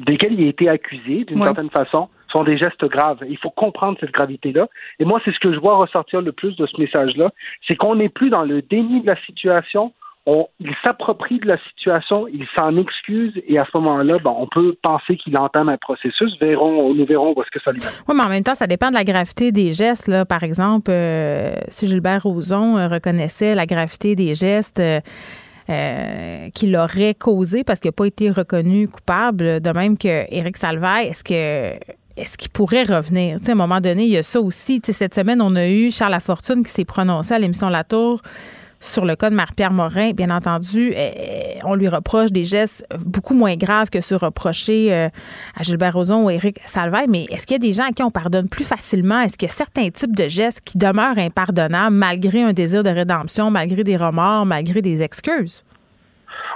[0.06, 3.18] desquels il a été accusé d'une certaine façon sont des gestes graves.
[3.28, 4.68] Il faut comprendre cette gravité-là.
[4.98, 7.30] Et moi, c'est ce que je vois ressortir le plus de ce message-là,
[7.66, 9.92] c'est qu'on n'est plus dans le déni de la situation,
[10.26, 14.76] il s'approprie de la situation, il s'en excuse et à ce moment-là, bon, on peut
[14.82, 16.32] penser qu'il entame un processus.
[16.40, 17.88] Nous verrons où est-ce que ça lui mène.
[18.06, 20.10] Oui, mais en même temps, ça dépend de la gravité des gestes.
[20.24, 24.80] Par exemple, euh, si Gilbert Rozon euh, reconnaissait la gravité des gestes.
[25.68, 30.56] Euh, qu'il aurait causé parce qu'il n'a pas été reconnu coupable, de même que Éric
[30.56, 31.78] Salvaille, est-ce que
[32.16, 33.36] est-ce qu'il pourrait revenir?
[33.46, 34.80] à un moment donné, il y a ça aussi.
[34.82, 38.20] cette semaine, on a eu Charles Lafortune qui s'est prononcé à l'émission La Tour
[38.80, 43.34] sur le cas de Marie-Pierre Morin, bien entendu, eh, on lui reproche des gestes beaucoup
[43.34, 45.08] moins graves que ceux reprochés euh,
[45.54, 47.06] à Gilbert Rozon ou Éric Salvaille.
[47.08, 49.20] Mais est-ce qu'il y a des gens à qui on pardonne plus facilement?
[49.20, 52.90] Est-ce qu'il y a certains types de gestes qui demeurent impardonnables malgré un désir de
[52.90, 55.64] rédemption, malgré des remords, malgré des excuses?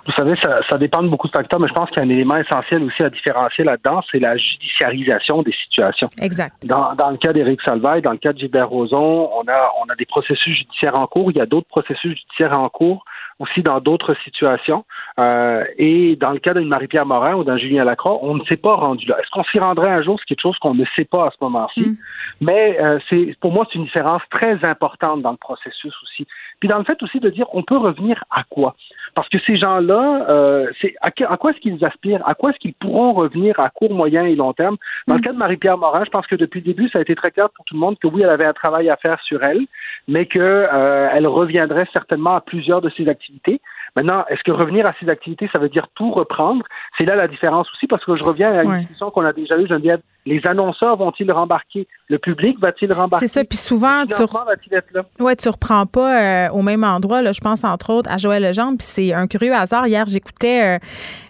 [0.07, 2.05] Vous savez, ça, ça dépend de beaucoup de facteurs, mais je pense qu'il y a
[2.05, 6.09] un élément essentiel aussi à différencier là-dedans, c'est la judiciarisation des situations.
[6.21, 6.55] Exact.
[6.65, 9.91] Dans, dans le cas d'Éric Salvaille, dans le cas de Gilbert Rozon, on a, on
[9.91, 11.31] a des processus judiciaires en cours.
[11.31, 13.05] Il y a d'autres processus judiciaires en cours
[13.39, 14.85] aussi dans d'autres situations.
[15.19, 18.57] Euh, et dans le cas d'une Marie-Pierre Morin ou d'un Julien Lacroix, on ne s'est
[18.57, 19.17] pas rendu là.
[19.21, 20.19] Est-ce qu'on s'y rendrait un jour?
[20.21, 21.81] C'est quelque chose qu'on ne sait pas à ce moment-ci.
[21.81, 21.97] Mm.
[22.41, 26.27] Mais euh, c'est pour moi, c'est une différence très importante dans le processus aussi.
[26.61, 28.75] Puis dans le fait aussi de dire, on peut revenir à quoi?
[29.15, 32.27] Parce que ces gens-là, euh, c'est à, quoi est-ce qu'ils aspirent?
[32.27, 34.77] À quoi est-ce qu'ils pourront revenir à court, moyen et long terme?
[35.07, 35.25] Dans le mm.
[35.25, 37.49] cas de Marie-Pierre Morin, je pense que depuis le début, ça a été très clair
[37.51, 39.67] pour tout le monde que oui, elle avait un travail à faire sur elle,
[40.09, 43.61] mais qu'elle euh, reviendrait certainement à plusieurs de ses activités.
[43.97, 46.65] Maintenant, est-ce que revenir à ces activités, ça veut dire tout reprendre?
[46.99, 49.57] C'est là la différence aussi, parce que je reviens à une discussion qu'on a déjà
[49.59, 50.01] eue, Geneviève.
[50.27, 51.87] Les annonceurs vont-ils rembarquer?
[52.09, 53.27] Le public va-t-il rembarquer?
[53.27, 57.21] C'est ça, puis souvent, tu, ouais, tu reprends pas euh, au même endroit.
[57.21, 59.87] Là, je pense entre autres à Joël Legendre, puis c'est un curieux hasard.
[59.87, 60.79] Hier, j'écoutais euh,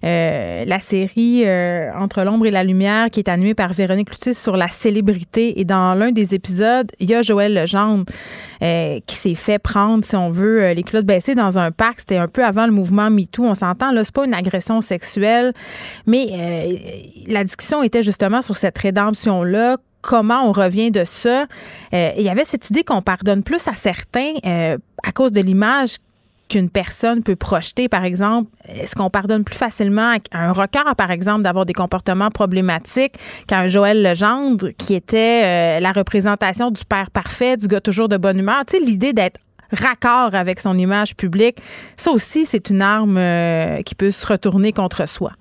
[0.05, 1.45] euh, la série
[1.97, 5.59] Entre l'ombre et la lumière qui est animée par Véronique Cloutier sur la célébrité.
[5.61, 8.05] Et dans l'un des épisodes, il y a Joël Legendre
[9.07, 12.01] qui s'est fait prendre, si on veut, les culottes baissées dans un parc.
[12.01, 13.45] C'était un peu avant le mouvement MeToo.
[13.45, 15.53] On s'entend, là, c'est pas une agression sexuelle,
[16.07, 21.47] mais la discussion était justement sur cette rédemption-là comment on revient de ça?
[21.95, 25.41] Euh, il y avait cette idée qu'on pardonne plus à certains euh, à cause de
[25.41, 25.97] l'image
[26.51, 31.11] qu'une personne peut projeter, par exemple, est-ce qu'on pardonne plus facilement à un record, par
[31.11, 33.14] exemple, d'avoir des comportements problématiques
[33.47, 38.11] qu'à un Joël Legendre qui était euh, la représentation du père parfait, du gars toujours
[38.11, 38.62] de bonne humeur?
[38.66, 39.41] Tu sais, l'idée d'être
[39.72, 41.57] raccord avec son image publique,
[41.97, 43.18] ça aussi, c'est une arme
[43.82, 45.32] qui peut se retourner contre soi.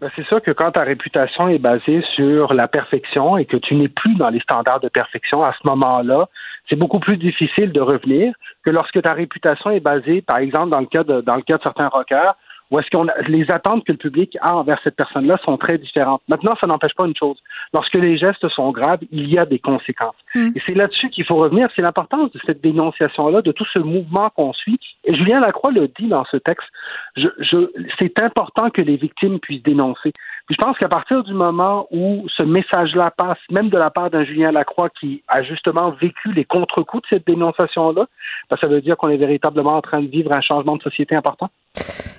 [0.00, 3.74] Ben, c'est sûr que quand ta réputation est basée sur la perfection et que tu
[3.74, 6.28] n'es plus dans les standards de perfection à ce moment-là,
[6.68, 10.80] c'est beaucoup plus difficile de revenir que lorsque ta réputation est basée, par exemple, dans
[10.80, 12.36] le cas de, dans le cas de certains rockers,
[12.70, 16.22] ou est-ce qu'on les attentes que le public a envers cette personne-là sont très différentes.
[16.28, 17.38] Maintenant, ça n'empêche pas une chose.
[17.72, 20.16] Lorsque les gestes sont graves, il y a des conséquences.
[20.34, 20.50] Hmm.
[20.54, 21.68] Et c'est là-dessus qu'il faut revenir.
[21.76, 24.80] C'est l'importance de cette dénonciation-là, de tout ce mouvement qu'on suit.
[25.04, 26.66] Et Julien Lacroix le dit dans ce texte.
[27.16, 30.12] Je, je, c'est important que les victimes puissent dénoncer.
[30.46, 34.10] Puis je pense qu'à partir du moment où ce message-là passe, même de la part
[34.10, 38.06] d'un Julien Lacroix qui a justement vécu les contre-coups de cette dénonciation-là,
[38.48, 41.16] ben, ça veut dire qu'on est véritablement en train de vivre un changement de société
[41.16, 41.50] important.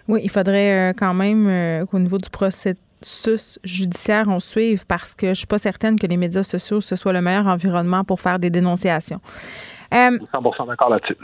[0.10, 5.16] Oui, il faudrait euh, quand même euh, qu'au niveau du processus judiciaire, on suive parce
[5.16, 8.20] que je suis pas certaine que les médias sociaux ce soit le meilleur environnement pour
[8.20, 9.22] faire des dénonciations.
[9.94, 11.16] Euh, 100% d'accord là-dessus.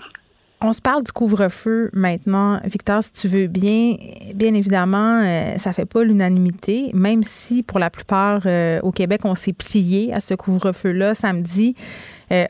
[0.64, 2.60] On se parle du couvre-feu maintenant.
[2.64, 3.98] Victor, si tu veux bien,
[4.34, 8.44] bien évidemment, euh, ça fait pas l'unanimité, même si pour la plupart
[8.82, 11.76] au Québec, on s'est plié à ce couvre-feu-là samedi.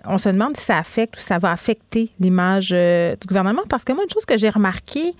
[0.05, 3.93] on se demande si ça affecte ou ça va affecter l'image du gouvernement parce que
[3.93, 5.13] moi, une chose que j'ai remarqué,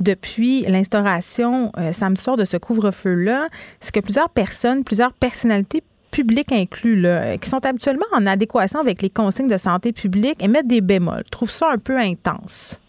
[0.00, 3.48] depuis l'instauration euh, samedi soir de ce couvre-feu-là,
[3.80, 5.82] c'est que plusieurs personnes, plusieurs personnalités
[6.16, 10.66] publiques inclus, là, qui sont habituellement en adéquation avec les consignes de santé publique, émettent
[10.66, 12.80] des bémols, trouvent ça un peu intense.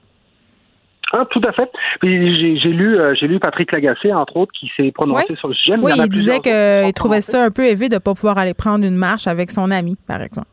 [1.13, 1.69] Ah, tout à fait.
[2.03, 5.75] J'ai lu, euh, j'ai lu Patrick Lagacé, entre autres, qui s'est prononcé sur le sujet.
[5.81, 8.85] Oui, il, disait qu'il trouvait ça un peu élevé de ne pas pouvoir aller prendre
[8.85, 10.47] une marche avec son ami, par exemple.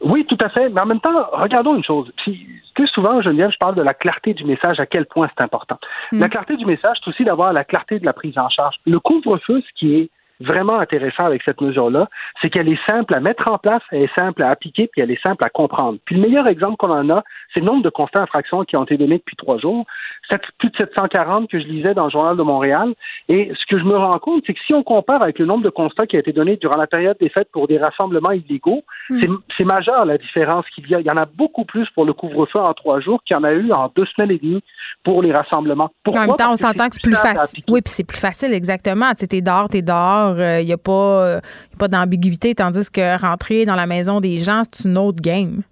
[0.00, 0.68] Oui, tout à fait.
[0.70, 2.10] Mais en même temps, regardons une chose.
[2.18, 5.42] Puis, plus souvent, Geneviève, je parle de la clarté du message, à quel point c'est
[5.42, 5.78] important.
[6.12, 6.20] Mm.
[6.20, 8.76] La clarté du message, c'est aussi d'avoir la clarté de la prise en charge.
[8.86, 10.10] Le couvre-feu, ce qui est
[10.44, 12.08] vraiment intéressant avec cette mesure-là,
[12.40, 15.10] c'est qu'elle est simple à mettre en place, elle est simple à appliquer, puis elle
[15.10, 15.98] est simple à comprendre.
[16.04, 18.84] Puis le meilleur exemple qu'on en a, c'est le nombre de constats d'infraction qui ont
[18.84, 19.86] été donnés depuis trois jours.
[20.30, 22.94] C'est plus de 740 que je lisais dans le Journal de Montréal.
[23.28, 25.62] Et ce que je me rends compte, c'est que si on compare avec le nombre
[25.62, 28.82] de constats qui a été donné durant la période des fêtes pour des rassemblements illégaux,
[29.10, 29.20] hmm.
[29.56, 31.00] c'est majeur la différence qu'il y a.
[31.00, 33.44] Il y en a beaucoup plus pour le couvre-feu en trois jours qu'il y en
[33.44, 34.62] a eu en deux semaines et demie
[35.04, 35.90] pour les rassemblements.
[36.06, 37.62] en même temps, on s'entend que c'est plus facile.
[37.68, 39.10] Oui, puis c'est plus facile, exactement.
[39.10, 41.40] Tu sais, t'es dehors, t'es dehors, il euh, n'y a pas, euh,
[41.78, 45.62] pas d'ambiguïté, tandis que rentrer dans la maison des gens, c'est une autre game.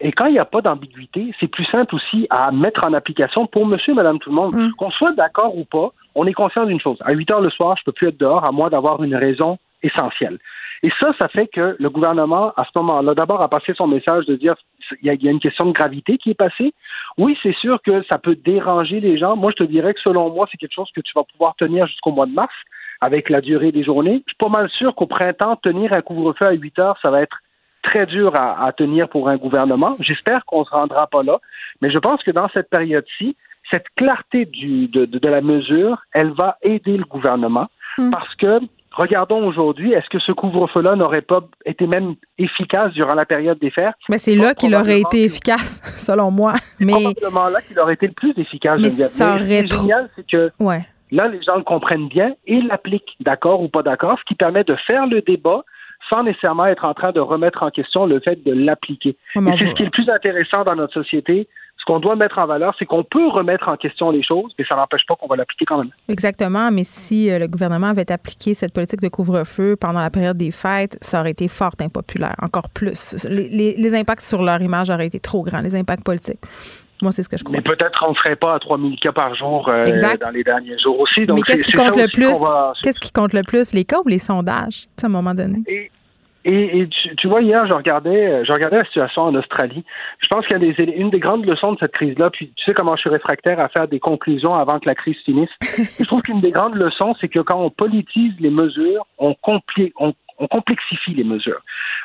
[0.00, 3.46] Et quand il n'y a pas d'ambiguïté, c'est plus simple aussi à mettre en application
[3.46, 4.54] pour monsieur, madame, tout le monde.
[4.54, 4.72] Mm.
[4.72, 6.98] Qu'on soit d'accord ou pas, on est conscient d'une chose.
[7.04, 9.14] À 8 heures le soir, je ne peux plus être dehors à moins d'avoir une
[9.14, 10.38] raison essentielle.
[10.82, 14.26] Et ça, ça fait que le gouvernement, à ce moment-là, d'abord a passé son message
[14.26, 14.54] de dire
[15.00, 16.74] il y, a une question de gravité qui est passée.
[17.16, 19.34] Oui, c'est sûr que ça peut déranger les gens.
[19.34, 21.86] Moi, je te dirais que selon moi, c'est quelque chose que tu vas pouvoir tenir
[21.86, 22.52] jusqu'au mois de mars
[23.04, 24.22] avec la durée des journées.
[24.26, 27.20] Je suis pas mal sûr qu'au printemps, tenir un couvre-feu à 8 heures, ça va
[27.20, 27.36] être
[27.82, 29.96] très dur à, tenir pour un gouvernement.
[30.00, 31.38] J'espère qu'on ne se rendra pas là.
[31.82, 33.36] Mais je pense que dans cette période-ci,
[33.70, 38.10] cette clarté du, de, de, la mesure, elle va aider le gouvernement mm.
[38.10, 43.26] parce que regardons aujourd'hui, est-ce que ce couvre-feu-là n'aurait pas été même efficace durant la
[43.26, 43.94] période des fêtes?
[44.08, 46.54] Mais c'est là qu'il aurait été efficace, selon moi.
[46.80, 48.80] Mais probablement là qu'il aurait été le plus efficace.
[48.80, 50.86] Mais ça aurait Ce génial, c'est que ouais.
[51.14, 54.64] Là, les gens le comprennent bien et l'appliquent, d'accord ou pas d'accord, ce qui permet
[54.64, 55.64] de faire le débat
[56.12, 59.16] sans nécessairement être en train de remettre en question le fait de l'appliquer.
[59.36, 61.48] et c'est ce qui est le plus intéressant dans notre société,
[61.78, 64.64] ce qu'on doit mettre en valeur, c'est qu'on peut remettre en question les choses, mais
[64.70, 65.90] ça n'empêche pas qu'on va l'appliquer quand même.
[66.08, 70.36] Exactement, mais si euh, le gouvernement avait appliqué cette politique de couvre-feu pendant la période
[70.36, 73.26] des fêtes, ça aurait été fort impopulaire, encore plus.
[73.28, 76.40] Les, impacts sur leur image auraient été trop grands, les impacts politiques.
[77.02, 77.56] Moi, c'est ce que je crois.
[77.56, 79.82] Mais peut-être qu'on ne serait pas à 3000 cas par jour euh,
[80.20, 81.26] dans les derniers jours aussi.
[81.26, 82.32] Donc mais qu'est-ce qui compte le plus?
[82.82, 85.90] Qu'est-ce qui compte le plus, les cas ou les sondages, à un moment donné?
[86.46, 89.82] Et, tu, vois, hier, je regardais, je regardais la situation en Australie.
[90.20, 92.74] Je pense qu'il y a une des grandes leçons de cette crise-là, puis tu sais
[92.74, 95.48] comment je suis réfractaire à faire des conclusions avant que la crise finisse.
[95.98, 100.12] je trouve qu'une des grandes leçons, c'est que quand on politise les mesures, on, on,
[100.38, 101.60] on complexifie les mesures.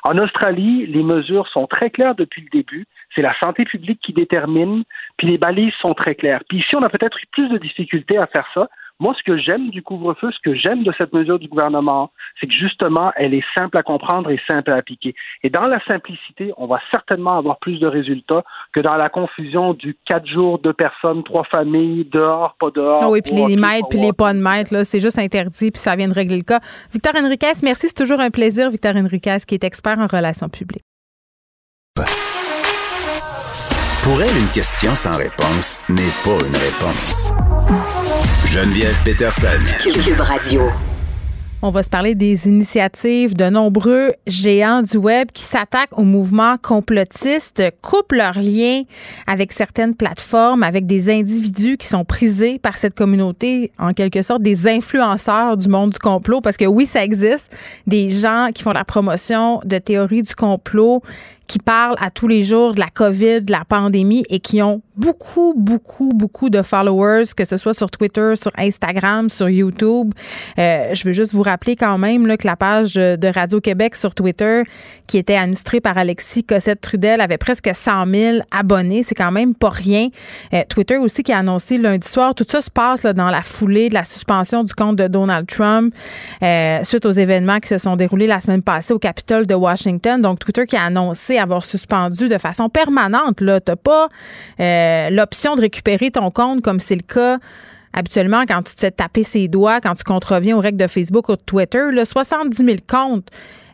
[0.08, 2.86] En Australie, les mesures sont très claires depuis le début.
[3.16, 4.84] C'est la santé publique qui détermine,
[5.18, 6.42] puis les balises sont très claires.
[6.48, 8.70] Puis ici, on a peut-être eu plus de difficultés à faire ça
[9.00, 12.48] moi, ce que j'aime du couvre-feu, ce que j'aime de cette mesure du gouvernement, c'est
[12.48, 15.16] que justement, elle est simple à comprendre et simple à appliquer.
[15.42, 18.44] Et dans la simplicité, on va certainement avoir plus de résultats
[18.74, 23.00] que dans la confusion du quatre jours, deux personnes, trois familles, dehors, pas dehors.
[23.02, 25.80] Ah oui, puis les maîtres, puis les pas de maîtres, là, c'est juste interdit, puis
[25.80, 26.60] ça vient de régler le cas.
[26.92, 30.84] Victor Henriquez, merci, c'est toujours un plaisir, Victor Henriquez, qui est expert en relations publiques.
[34.04, 37.32] Pour elle, une question sans réponse n'est pas une réponse.
[38.52, 39.48] Geneviève Peterson.
[39.80, 40.72] Cube Radio.
[41.62, 46.58] On va se parler des initiatives de nombreux géants du web qui s'attaquent au mouvement
[46.58, 48.86] complotiste, coupent leurs liens
[49.28, 54.42] avec certaines plateformes, avec des individus qui sont prisés par cette communauté, en quelque sorte
[54.42, 58.72] des influenceurs du monde du complot, parce que oui, ça existe, des gens qui font
[58.72, 61.04] la promotion de théories du complot,
[61.50, 64.82] qui parlent à tous les jours de la COVID, de la pandémie et qui ont
[64.96, 70.14] beaucoup, beaucoup, beaucoup de followers, que ce soit sur Twitter, sur Instagram, sur YouTube.
[70.60, 74.14] Euh, je veux juste vous rappeler quand même là, que la page de Radio-Québec sur
[74.14, 74.64] Twitter,
[75.08, 79.02] qui était administrée par Alexis Cossette-Trudel, avait presque 100 000 abonnés.
[79.02, 80.10] C'est quand même pas rien.
[80.54, 83.42] Euh, Twitter aussi qui a annoncé lundi soir, tout ça se passe là, dans la
[83.42, 85.96] foulée de la suspension du compte de Donald Trump
[86.44, 90.22] euh, suite aux événements qui se sont déroulés la semaine passée au Capitole de Washington.
[90.22, 93.38] Donc, Twitter qui a annoncé avoir suspendu de façon permanente.
[93.38, 94.10] Tu n'as pas
[94.60, 97.40] euh, l'option de récupérer ton compte comme c'est le cas
[97.92, 101.30] habituellement quand tu te fais taper ses doigts, quand tu contreviens aux règles de Facebook
[101.30, 101.92] ou de Twitter.
[101.92, 103.30] Là, 70 000 comptes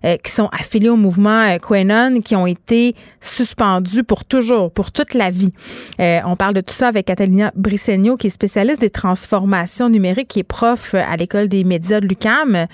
[0.06, 4.94] euh, qui sont affiliés au mouvement euh, Quenon, qui ont été suspendus pour toujours, pour
[4.94, 5.52] toute la vie.
[6.00, 10.40] on parle de tout ça avec Catalina Brissegno, qui est spécialiste des transformations numériques, qui
[10.40, 12.68] est prof à l'École des médias de l'UCAM.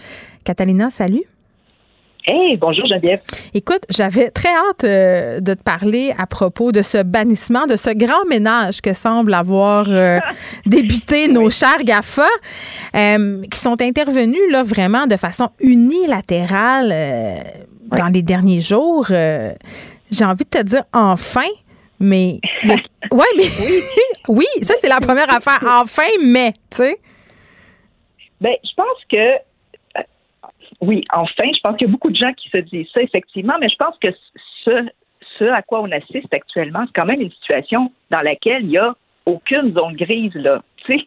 [0.44, 1.24] Catalina, salut.
[2.28, 3.20] Hey, bonjour Geneviève.
[3.56, 7.90] Écoute, j'avais très hâte euh, de te parler à propos de ce bannissement, de ce
[7.90, 10.20] grand ménage que semble avoir euh,
[10.68, 12.28] débuté nos chers GAFA,
[12.96, 16.94] euh, qui sont intervenus là vraiment de façon unilatérale
[17.86, 19.08] dans les derniers jours.
[19.08, 21.50] J'ai envie de te dire enfin,
[22.00, 22.40] mais
[23.12, 23.50] ouais, mais
[24.28, 25.64] oui, ça c'est la première affaire.
[25.68, 26.98] Enfin, mais tu sais.
[28.40, 29.51] Ben, je pense que
[30.82, 33.56] oui, enfin, je pense qu'il y a beaucoup de gens qui se disent ça, effectivement,
[33.60, 34.10] mais je pense que
[34.66, 34.88] ce,
[35.38, 38.78] ce à quoi on assiste actuellement, c'est quand même une situation dans laquelle il n'y
[38.78, 40.62] a aucune zone grise, là.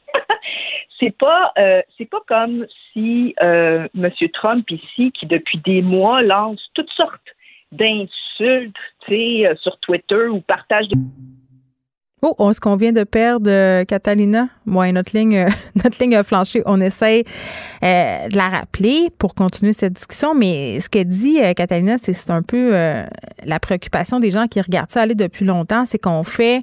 [1.00, 4.10] C'est pas euh, c'est pas comme si euh, M.
[4.32, 7.34] Trump ici, qui depuis des mois lance toutes sortes
[7.72, 8.76] d'insultes,
[9.10, 10.98] euh, sur Twitter ou partage des
[12.26, 14.48] Oh, est-ce qu'on vient de perdre euh, Catalina?
[14.66, 15.50] Ouais, notre ligne, euh,
[15.84, 16.62] notre ligne a flanché.
[16.64, 17.22] On essaie
[17.82, 22.40] euh, de la rappeler pour continuer cette discussion, mais ce qu'elle dit, Catalina, c'est un
[22.40, 26.60] peu la préoccupation des gens qui regardent ça aller depuis longtemps, c'est qu'on fait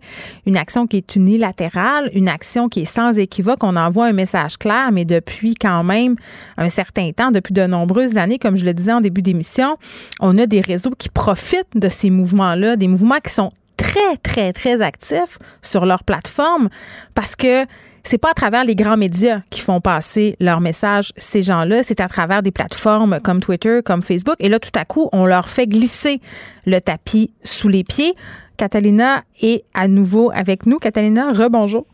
[0.48, 3.60] une action qui est unilatérale, une action qui est sans équivoque.
[3.62, 6.16] On envoie un message clair, mais depuis quand même
[6.58, 9.78] un certain temps, depuis de nombreuses années, comme je le disais en début d'émission,
[10.22, 13.52] on a des réseaux qui profitent de ces mouvements-là, des mouvements qui sont
[13.82, 16.70] très, très, très actifs sur leur plateforme
[17.16, 17.66] parce que
[18.04, 22.00] c'est pas à travers les grands médias qui font passer leur message, ces gens-là, c'est
[22.00, 24.36] à travers des plateformes comme Twitter, comme Facebook.
[24.40, 26.20] Et là, tout à coup, on leur fait glisser
[26.66, 28.14] le tapis sous les pieds.
[28.58, 30.80] Catalina est à nouveau avec nous.
[30.80, 31.86] Catalina, rebonjour.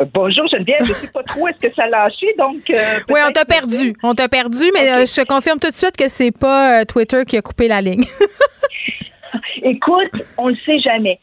[0.00, 2.70] Euh, bonjour Geneviève, je sais pas trop est-ce que ça a lâché, donc.
[2.70, 5.96] Euh, oui, on t'a perdu, on t'a perdu, mais euh, je confirme tout de suite
[5.96, 8.04] que c'est pas Twitter qui a coupé la ligne.
[9.62, 11.18] Écoute, on le sait jamais.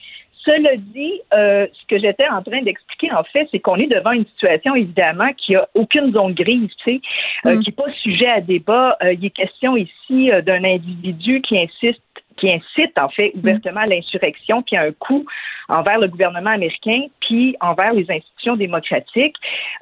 [0.45, 4.11] Cela dit, euh, ce que j'étais en train d'expliquer, en fait, c'est qu'on est devant
[4.11, 7.01] une situation, évidemment, qui a aucune zone grise, tu sais,
[7.47, 7.59] euh, mm.
[7.61, 8.95] qui n'est pas sujet à débat.
[9.03, 12.01] Euh, il est question ici d'un individu qui insiste
[12.37, 15.25] qui incite en fait ouvertement à l'insurrection, qui a un coût
[15.69, 19.35] envers le gouvernement américain, puis envers les institutions démocratiques,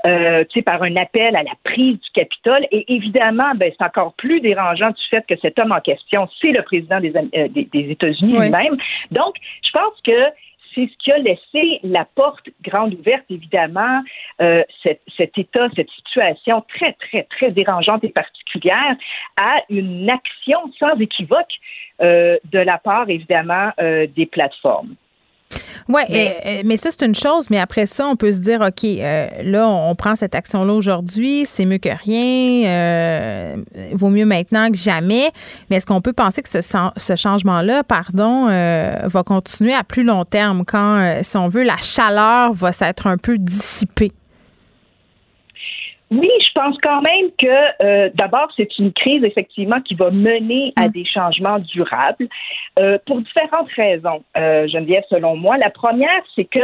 [0.05, 2.65] euh, tu sais, par un appel à la prise du Capitole.
[2.71, 6.51] Et évidemment, ben, c'est encore plus dérangeant du fait que cet homme en question, c'est
[6.51, 8.77] le président des, euh, des, États-Unis lui-même.
[9.11, 10.31] Donc, je pense que
[10.73, 14.01] c'est ce qui a laissé la porte grande ouverte, évidemment,
[14.41, 18.95] euh, cet, état, cette situation très, très, très dérangeante et particulière
[19.41, 21.53] à une action sans équivoque
[22.01, 24.95] euh, de la part, évidemment, euh, des plateformes.
[25.89, 28.83] Oui, mais, mais, ça, c'est une chose, mais après ça, on peut se dire, OK,
[28.83, 33.55] là, on, prend cette action-là aujourd'hui, c'est mieux que rien,
[33.93, 35.31] vaut mieux maintenant que jamais.
[35.69, 36.59] Mais est-ce qu'on peut penser que ce,
[36.97, 42.53] ce changement-là, pardon, va continuer à plus long terme quand, si on veut, la chaleur
[42.53, 44.11] va s'être un peu dissipée?
[46.13, 50.73] Oui, je pense quand même que euh, d'abord, c'est une crise effectivement qui va mener
[50.75, 50.91] à mm.
[50.91, 52.27] des changements durables
[52.77, 55.57] euh, pour différentes raisons, euh, Geneviève, selon moi.
[55.57, 56.59] La première, c'est que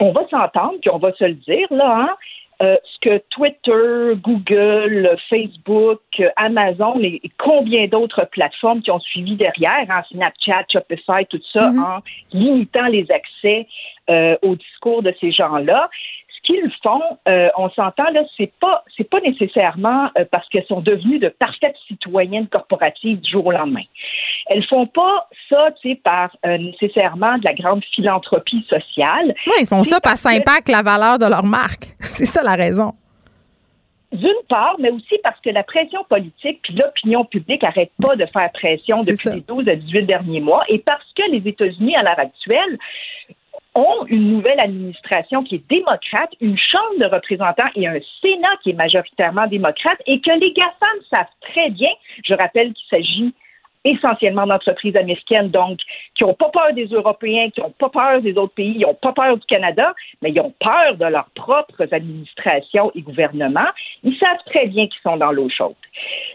[0.00, 2.16] on va s'entendre, puis on va se le dire, là, hein,
[2.60, 6.00] euh, ce que Twitter, Google, Facebook,
[6.36, 11.80] Amazon et, combien d'autres plateformes qui ont suivi derrière, hein, Snapchat, Shopify, tout ça, mm-hmm.
[11.80, 12.02] en
[12.32, 13.66] limitant les accès
[14.42, 15.90] au discours de ces gens-là
[16.48, 20.80] qu'ils font, euh, on s'entend là, c'est pas c'est pas nécessairement euh, parce qu'elles sont
[20.80, 23.82] devenues de parfaites citoyennes corporatives du jour au lendemain.
[24.46, 29.34] Elles font pas ça, tu sais, par euh, nécessairement de la grande philanthropie sociale.
[29.46, 31.88] Oui, ils font ça parce que ça impacte la valeur de leur marque.
[32.00, 32.94] c'est ça la raison.
[34.10, 38.24] D'une part, mais aussi parce que la pression politique puis l'opinion publique n'arrêtent pas de
[38.24, 42.02] faire pression depuis les 12 à 18 derniers mois et parce que les États-Unis, à
[42.02, 42.78] l'heure actuelle,
[43.74, 48.70] ont une nouvelle administration qui est démocrate, une Chambre de représentants et un Sénat qui
[48.70, 51.90] est majoritairement démocrate et que les GAFAM savent très bien,
[52.24, 53.34] je rappelle qu'il s'agit
[53.84, 55.78] essentiellement d'entreprises américaines, donc
[56.14, 58.94] qui n'ont pas peur des Européens, qui n'ont pas peur des autres pays, ils n'ont
[58.94, 63.60] pas peur du Canada, mais ils ont peur de leurs propres administrations et gouvernements.
[64.02, 65.74] Ils savent très bien qu'ils sont dans l'eau chaude.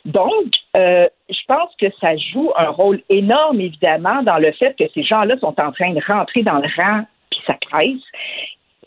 [0.05, 4.86] Donc, euh, je pense que ça joue un rôle énorme, évidemment, dans le fait que
[4.93, 7.03] ces gens-là sont en train de rentrer dans le rang
[7.45, 8.01] ça presse.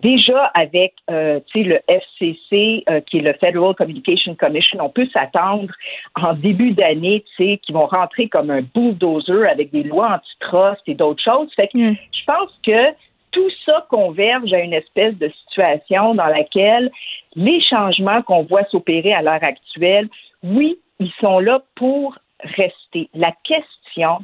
[0.03, 5.73] Déjà, avec euh, le FCC, euh, qui est le Federal Communication Commission, on peut s'attendre
[6.15, 11.23] en début d'année qu'ils vont rentrer comme un bulldozer avec des lois antitrust et d'autres
[11.23, 11.49] choses.
[11.55, 12.93] Fait que je pense que
[13.31, 16.91] tout ça converge à une espèce de situation dans laquelle
[17.35, 20.09] les changements qu'on voit s'opérer à l'heure actuelle,
[20.43, 23.09] oui, ils sont là pour rester.
[23.15, 24.19] La question,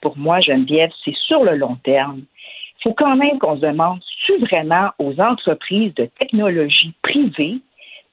[0.00, 2.22] pour moi, Geneviève, c'est sur le long terme
[2.82, 4.00] faut quand même qu'on se demande,
[4.40, 7.60] vraiment aux entreprises de technologie privées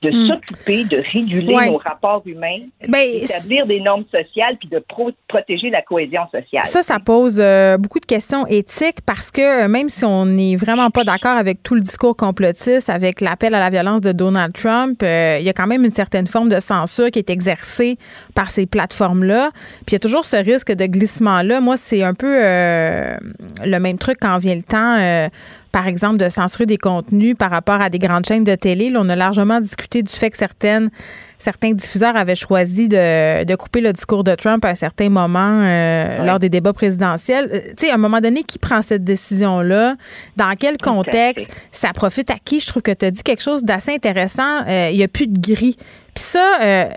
[0.03, 0.27] de hmm.
[0.27, 4.83] s'occuper de réguler nos rapports humains, ben, d'établir des normes sociales puis de
[5.27, 6.65] protéger la cohésion sociale.
[6.65, 10.55] Ça, ça pose euh, beaucoup de questions éthiques parce que euh, même si on n'est
[10.55, 14.53] vraiment pas d'accord avec tout le discours complotiste, avec l'appel à la violence de Donald
[14.53, 17.97] Trump, euh, il y a quand même une certaine forme de censure qui est exercée
[18.35, 19.51] par ces plateformes-là.
[19.85, 21.61] Puis il y a toujours ce risque de glissement-là.
[21.61, 25.29] Moi, c'est un peu le même truc quand vient le temps
[25.73, 28.91] par exemple, de censurer des contenus par rapport à des grandes chaînes de télé.
[28.91, 30.91] Là, on a largement discuté du fait que certaines,
[31.39, 36.23] certains diffuseurs avaient choisi de, couper le discours de Trump à un certain moment euh,
[36.25, 37.49] lors des débats présidentiels.
[37.51, 39.95] Euh, tu sais, à un moment donné, qui prend cette décision-là?
[40.37, 41.51] Dans quel contexte?
[41.71, 42.59] Ça profite à qui?
[42.59, 44.67] Je trouve que tu as dit quelque chose d'assez intéressant.
[44.67, 45.77] Euh, il n'y a plus de gris.
[46.13, 46.87] Puis ça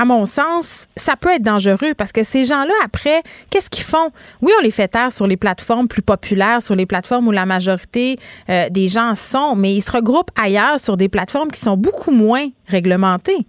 [0.00, 3.20] à mon sens, ça peut être dangereux parce que ces gens-là, après,
[3.50, 4.10] qu'est-ce qu'ils font?
[4.40, 7.44] Oui, on les fait taire sur les plateformes plus populaires, sur les plateformes où la
[7.44, 8.16] majorité
[8.48, 12.12] euh, des gens sont, mais ils se regroupent ailleurs sur des plateformes qui sont beaucoup
[12.12, 13.44] moins réglementées.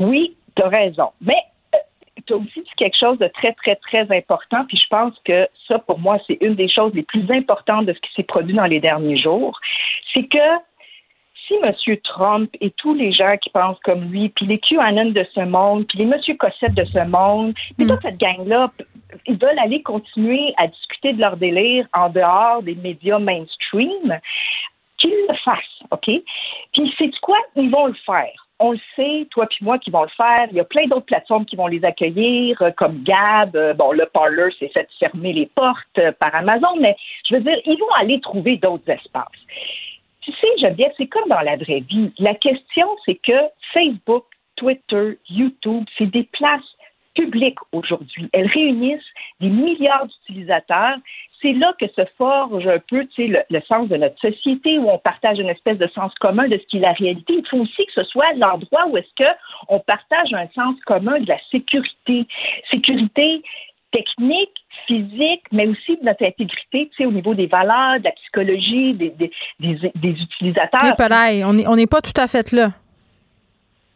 [0.00, 1.10] Oui, tu as raison.
[1.20, 1.38] Mais
[1.76, 1.78] euh,
[2.26, 5.46] tu as aussi dit quelque chose de très, très, très important, puis je pense que
[5.68, 8.56] ça, pour moi, c'est une des choses les plus importantes de ce qui s'est produit
[8.56, 9.56] dans les derniers jours.
[10.12, 10.48] C'est que
[11.46, 11.96] si M.
[12.04, 15.86] Trump et tous les gens qui pensent comme lui, puis les QAnon de ce monde,
[15.86, 16.36] puis les M.
[16.38, 17.88] Cossette de ce monde, puis hmm.
[17.88, 18.72] toute cette gang-là,
[19.26, 24.18] ils veulent aller continuer à discuter de leur délire en dehors des médias mainstream,
[24.98, 26.10] qu'ils le fassent, OK?
[26.72, 27.38] Puis c'est quoi?
[27.54, 28.32] Ils vont le faire?
[28.58, 30.46] On le sait, toi puis moi qui vont le faire.
[30.50, 33.54] Il y a plein d'autres plateformes qui vont les accueillir, euh, comme Gab.
[33.54, 36.96] Euh, bon, le Parler s'est fait fermer les portes euh, par Amazon, mais
[37.28, 39.26] je veux dire, ils vont aller trouver d'autres espaces.
[40.26, 42.10] Tu sais, Geneviève, c'est comme dans la vraie vie.
[42.18, 43.38] La question, c'est que
[43.72, 44.24] Facebook,
[44.56, 46.64] Twitter, YouTube, c'est des places
[47.14, 48.28] publiques aujourd'hui.
[48.32, 50.96] Elles réunissent des milliards d'utilisateurs.
[51.40, 55.38] C'est là que se forge un peu le, sens de notre société, où on partage
[55.38, 57.34] une espèce de sens commun de ce qui est la réalité.
[57.34, 61.28] Il faut aussi que ce soit l'endroit où est-ce qu'on partage un sens commun de
[61.28, 62.26] la sécurité.
[62.72, 63.44] Sécurité
[63.92, 64.54] technique,
[64.86, 68.94] physique, mais aussi de notre intégrité, tu sais, au niveau des valeurs, de la psychologie,
[68.94, 69.30] des, des,
[69.60, 70.80] des, utilisateurs.
[71.46, 72.72] on n'est pas tout à fait là.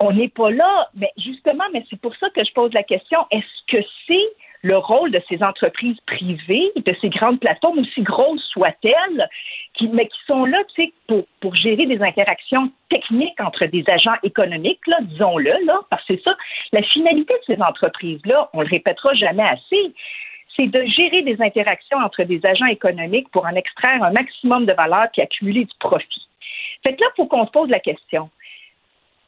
[0.03, 3.19] On n'est pas là, mais justement, mais c'est pour ça que je pose la question,
[3.31, 4.29] est-ce que c'est
[4.63, 9.29] le rôle de ces entreprises privées, de ces grandes plateformes, aussi grosses soient-elles,
[9.81, 10.59] mais qui sont là,
[11.07, 16.15] pour, pour gérer des interactions techniques entre des agents économiques, là, disons-le, là, parce que
[16.15, 16.37] c'est ça,
[16.73, 19.95] la finalité de ces entreprises-là, on le répétera jamais assez,
[20.57, 24.73] c'est de gérer des interactions entre des agents économiques pour en extraire un maximum de
[24.73, 26.27] valeur puis accumuler du profit.
[26.85, 28.31] Fait que là, il qu'on se pose la question.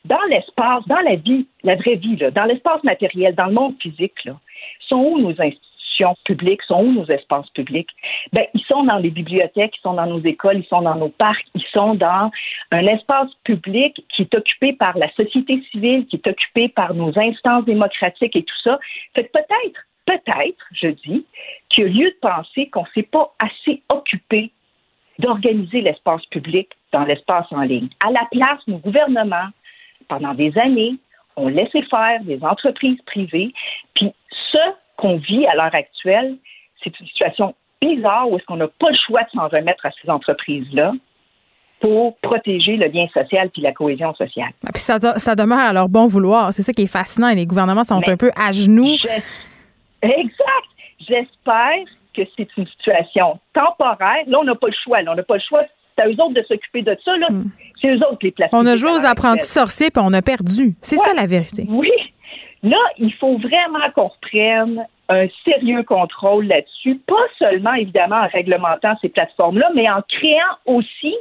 [0.05, 3.76] Dans l'espace, dans la vie, la vraie vie, là, dans l'espace matériel, dans le monde
[3.80, 4.36] physique, là,
[4.80, 7.88] sont où nos institutions publiques, sont où nos espaces publics?
[8.32, 11.09] Ben, ils sont dans les bibliothèques, ils sont dans nos écoles, ils sont dans nos
[11.09, 12.30] parcs, ils sont dans
[12.72, 17.16] un espace public qui est occupé par la société civile, qui est occupé par nos
[17.18, 18.80] instances démocratiques et tout ça.
[19.14, 21.24] Fait peut-être, peut-être, je dis,
[21.68, 24.50] qu'il y a lieu de penser qu'on ne s'est pas assez occupé
[25.18, 27.88] d'organiser l'espace public dans l'espace en ligne.
[28.05, 29.48] À la place, nos gouvernements,
[30.09, 30.96] pendant des années,
[31.36, 33.53] ont laissé faire des entreprises privées,
[33.94, 34.12] puis
[34.53, 34.59] ce
[34.96, 36.36] qu'on vit à l'heure actuelle,
[36.82, 39.90] c'est une situation bizarre où est-ce qu'on n'a pas le choix de s'en remettre à
[40.03, 40.92] ces entreprises-là
[41.80, 44.50] pour protéger le lien social puis la cohésion sociale.
[44.64, 46.55] Ah, puis ça, ça, demeure à leur bon vouloir.
[46.55, 47.34] C'est ça qui est fascinant.
[47.34, 48.94] les gouvernements sont un peu à genoux.
[50.00, 50.68] Exact.
[51.00, 51.84] J'espère
[52.14, 54.22] que c'est une situation temporaire.
[54.28, 54.98] Là, on n'a pas le choix.
[55.09, 55.64] on n'a pas le choix.
[55.97, 57.12] C'est à eux autres de s'occuper de ça.
[57.30, 57.45] Hmm.
[57.80, 58.55] C'est eux autres les placer.
[58.55, 60.74] On a joué aux apprentis sorciers puis on a perdu.
[60.80, 61.66] C'est ça la vérité.
[61.68, 61.90] Oui.
[62.62, 68.95] Là, il faut vraiment qu'on reprenne un sérieux contrôle là-dessus, pas seulement évidemment en réglementant
[69.01, 71.14] ces plateformes-là, mais en créant aussi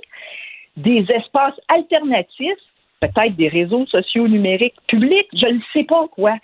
[0.77, 2.59] des espaces alternatifs,
[2.99, 6.35] peut-être des réseaux sociaux numériques publics, je ne sais pas quoi.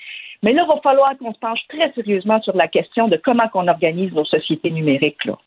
[0.44, 3.50] Mais là, il va falloir qu'on se penche très sérieusement sur la question de comment
[3.54, 5.24] on organise nos sociétés numériques.
[5.26, 5.38] Là.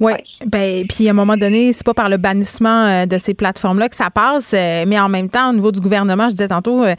[0.00, 0.12] Oui,
[0.46, 3.88] ben puis à un moment donné, c'est pas par le bannissement euh, de ces plateformes-là
[3.88, 6.82] que ça passe, euh, mais en même temps, au niveau du gouvernement, je disais tantôt,
[6.82, 6.94] euh,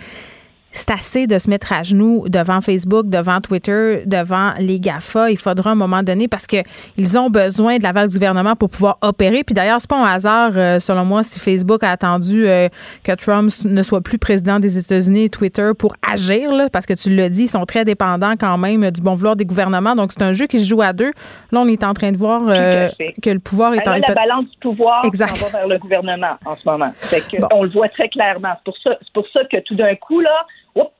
[0.74, 5.30] c'est assez de se mettre à genoux devant Facebook, devant Twitter, devant les GAFA.
[5.30, 6.58] Il faudra un moment donné parce que
[6.98, 9.44] ils ont besoin de l'aval du gouvernement pour pouvoir opérer.
[9.44, 12.70] Puis d'ailleurs, c'est pas un hasard, euh, selon moi, si Facebook a attendu euh,
[13.04, 16.94] que Trump ne soit plus président des États-Unis et Twitter pour agir, là, parce que
[16.94, 19.96] tu l'as dit, ils sont très dépendants quand même du bon vouloir des gouvernements.
[19.96, 21.12] Donc, c'est un jeu qui se joue à deux.
[21.52, 22.90] Là, on est en train de voir euh,
[23.22, 23.94] que le pouvoir est en...
[23.94, 25.38] la balance du pouvoir exact.
[25.38, 26.90] va vers le gouvernement en ce moment.
[27.52, 28.54] On le voit très clairement.
[28.58, 30.46] C'est pour ça, c'est pour ça que tout d'un coup, là,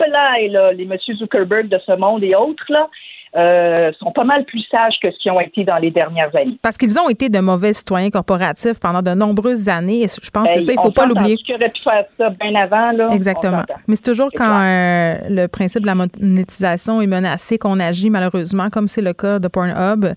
[0.08, 2.90] là, les monsieur Zuckerberg de ce monde et autres, là,
[3.36, 6.60] euh, sont pas mal plus sages que ce qu'ils ont été dans les dernières années.
[6.62, 10.06] Parce qu'ils ont été de mauvais citoyens corporatifs pendant de nombreuses années.
[10.08, 11.36] je pense que ça, il ne faut pas l'oublier.
[11.38, 13.10] Qui aurait pu faire ça bien avant, là?
[13.12, 13.64] Exactement.
[13.88, 18.70] Mais c'est toujours quand euh, le principe de la monétisation est menacé qu'on agit, malheureusement,
[18.70, 20.14] comme c'est le cas de Pornhub.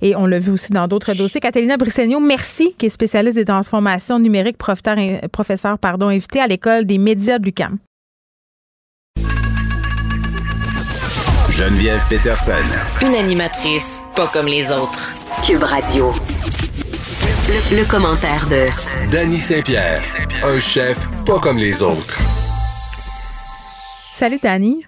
[0.00, 1.40] Et on l'a vu aussi dans d'autres dossiers.
[1.40, 4.96] Catalina Brissegno, merci, qui est spécialiste des transformations numériques, professeur,
[5.32, 7.78] professeur pardon, invité à l'École des médias de l'UQAM.
[11.52, 12.64] Geneviève Peterson.
[13.02, 15.12] Une animatrice pas comme les autres.
[15.46, 16.14] Cube Radio.
[17.70, 18.64] Le, commentaire de
[19.12, 20.00] Danny Saint-Pierre,
[20.44, 22.20] un chef pas comme les autres.
[24.14, 24.82] Salut Danny.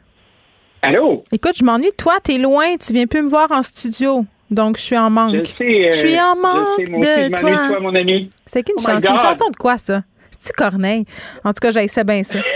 [0.81, 1.25] Allô?
[1.33, 4.25] Écoute, je m'ennuie de toi, t'es loin, tu viens plus me voir en studio.
[4.51, 5.35] Donc, je suis en manque.
[5.35, 7.79] Je, sais, euh, je suis en manque de, de toi.
[7.81, 8.31] mon ami.
[8.47, 10.03] C'est une, oh une chanson de quoi, ça?
[10.31, 11.05] C'est-tu Corneille?
[11.45, 12.39] En tout cas, j'essaie bien ça.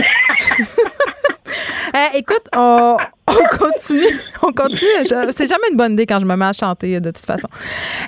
[1.94, 2.96] Eh, écoute, on,
[3.59, 4.20] continue.
[4.43, 5.31] On continue.
[5.31, 7.49] C'est jamais une bonne idée quand je me mets à chanter, de toute façon.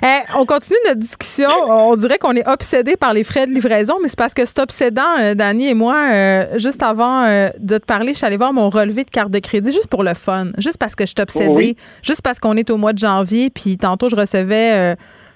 [0.03, 1.49] Eh, on continue notre discussion.
[1.67, 4.59] On dirait qu'on est obsédé par les frais de livraison, mais c'est parce que c'est
[4.59, 5.95] obsédant, euh, Dani et moi.
[6.11, 9.31] Euh, juste avant euh, de te parler, je suis allée voir mon relevé de carte
[9.31, 10.47] de crédit juste pour le fun.
[10.57, 11.75] Juste parce que je suis obsédée.
[12.03, 13.49] Juste parce qu'on est au mois de janvier.
[13.49, 14.95] Puis tantôt, je recevais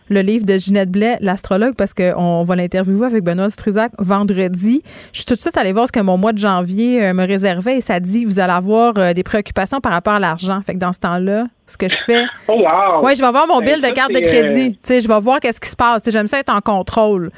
[0.10, 4.84] le livre de Ginette Blais, l'astrologue, parce qu'on va l'interviewer avec Benoît Struzac vendredi.
[5.12, 7.26] Je suis tout de suite allée voir ce que mon mois de janvier euh, me
[7.26, 10.62] réservait et ça dit vous allez avoir euh, des préoccupations par rapport à l'argent.
[10.66, 12.24] Fait que dans ce temps-là, ce que je fais.
[12.48, 13.04] Oh wow!
[13.04, 14.68] Ouais, je vais voir mon ben, bill de carte de crédit.
[14.68, 16.04] Euh, tu sais, je vais voir qu'est-ce qui se passe.
[16.08, 17.32] J'aime ça être en contrôle.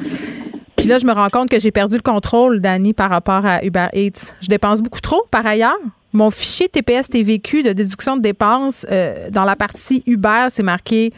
[0.75, 3.63] Puis là, je me rends compte que j'ai perdu le contrôle, Dani, par rapport à
[3.63, 4.35] Uber Eats.
[4.41, 5.77] Je dépense beaucoup trop, par ailleurs.
[6.13, 8.85] Mon fichier TPS TVQ de déduction de dépenses,
[9.31, 11.11] dans la partie Uber, c'est marqué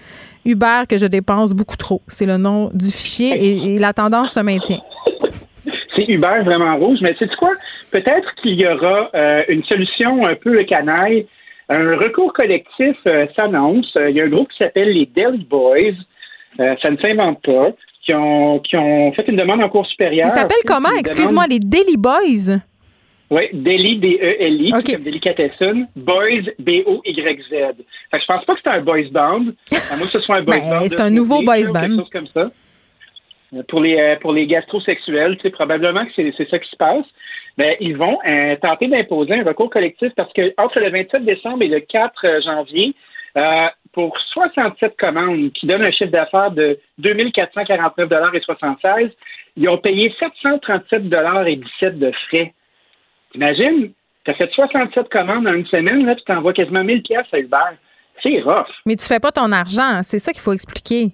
[0.46, 2.02] Uber que je dépense beaucoup trop.
[2.08, 4.80] C'est le nom du fichier et, la tendance se maintient.
[5.96, 7.52] C'est Uber vraiment rouge, mais c'est quoi?
[7.92, 11.28] Peut-être qu'il y aura euh, une solution un peu canaille
[11.70, 12.96] Un recours collectif
[13.38, 13.92] s'annonce.
[14.00, 15.98] Il y a un groupe qui s'appelle les Deli Boys.
[16.58, 17.72] ça ne s'invente pas.
[18.06, 20.28] Qui ont, qui ont fait une demande en cours supérieur.
[20.28, 20.90] Ils s'appellent comment?
[20.98, 22.60] Excuse-moi, les Deli Boys?
[23.32, 24.94] Oui, Deli, D-E-L-I, okay.
[24.94, 27.50] comme Delicatessen, Boys, B-O-Y-Z.
[27.50, 27.76] Fait
[28.14, 29.46] que je pense pas que c'est un boys band.
[29.92, 30.86] À moi, ce soit un boys ben, band.
[30.88, 31.82] C'est un nouveau boys band.
[31.82, 32.50] Quelque chose comme ça.
[33.68, 37.06] Pour les, euh, pour les gastrosexuels, tu sais, probablement que c'est ça qui se passe.
[37.58, 41.62] Mais ils vont euh, tenter d'imposer un recours collectif parce que entre le 27 décembre
[41.64, 42.96] et le 4 janvier,
[43.38, 49.12] euh, pour 67 commandes qui donnent un chiffre d'affaires de 2449,76
[49.60, 51.02] ils ont payé 737
[51.48, 52.54] et 17 de frais.
[53.36, 53.92] Imagine,
[54.26, 57.40] tu as fait 67 commandes en une semaine, là, tu t'envoies quasiment 1000 pièces à
[57.40, 57.58] Uber.
[58.22, 58.68] C'est rough.
[58.86, 61.12] Mais tu fais pas ton argent, c'est ça qu'il faut expliquer.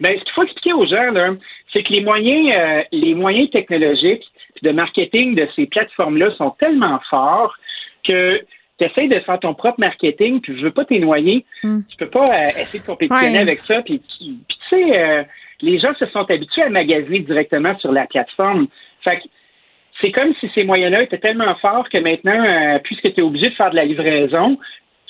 [0.00, 1.36] Ben, ce qu'il faut expliquer aux gens,
[1.72, 4.24] c'est que les moyens, euh, les moyens technologiques
[4.62, 7.54] de marketing de ces plateformes-là sont tellement forts
[8.04, 8.40] que
[8.78, 11.44] tu essaies de faire ton propre marketing, puis je veux pas t'es noyer.
[11.62, 11.80] Hmm.
[11.88, 13.82] Tu peux pas euh, essayer de compétitionner avec ça.
[13.82, 14.34] Puis, tu
[14.70, 15.22] sais, euh,
[15.60, 18.68] les gens se sont habitués à magasiner directement sur la plateforme.
[19.06, 19.24] Fait que
[20.00, 23.46] c'est comme si ces moyens-là étaient tellement forts que maintenant, euh, puisque tu es obligé
[23.46, 24.58] de faire de la livraison,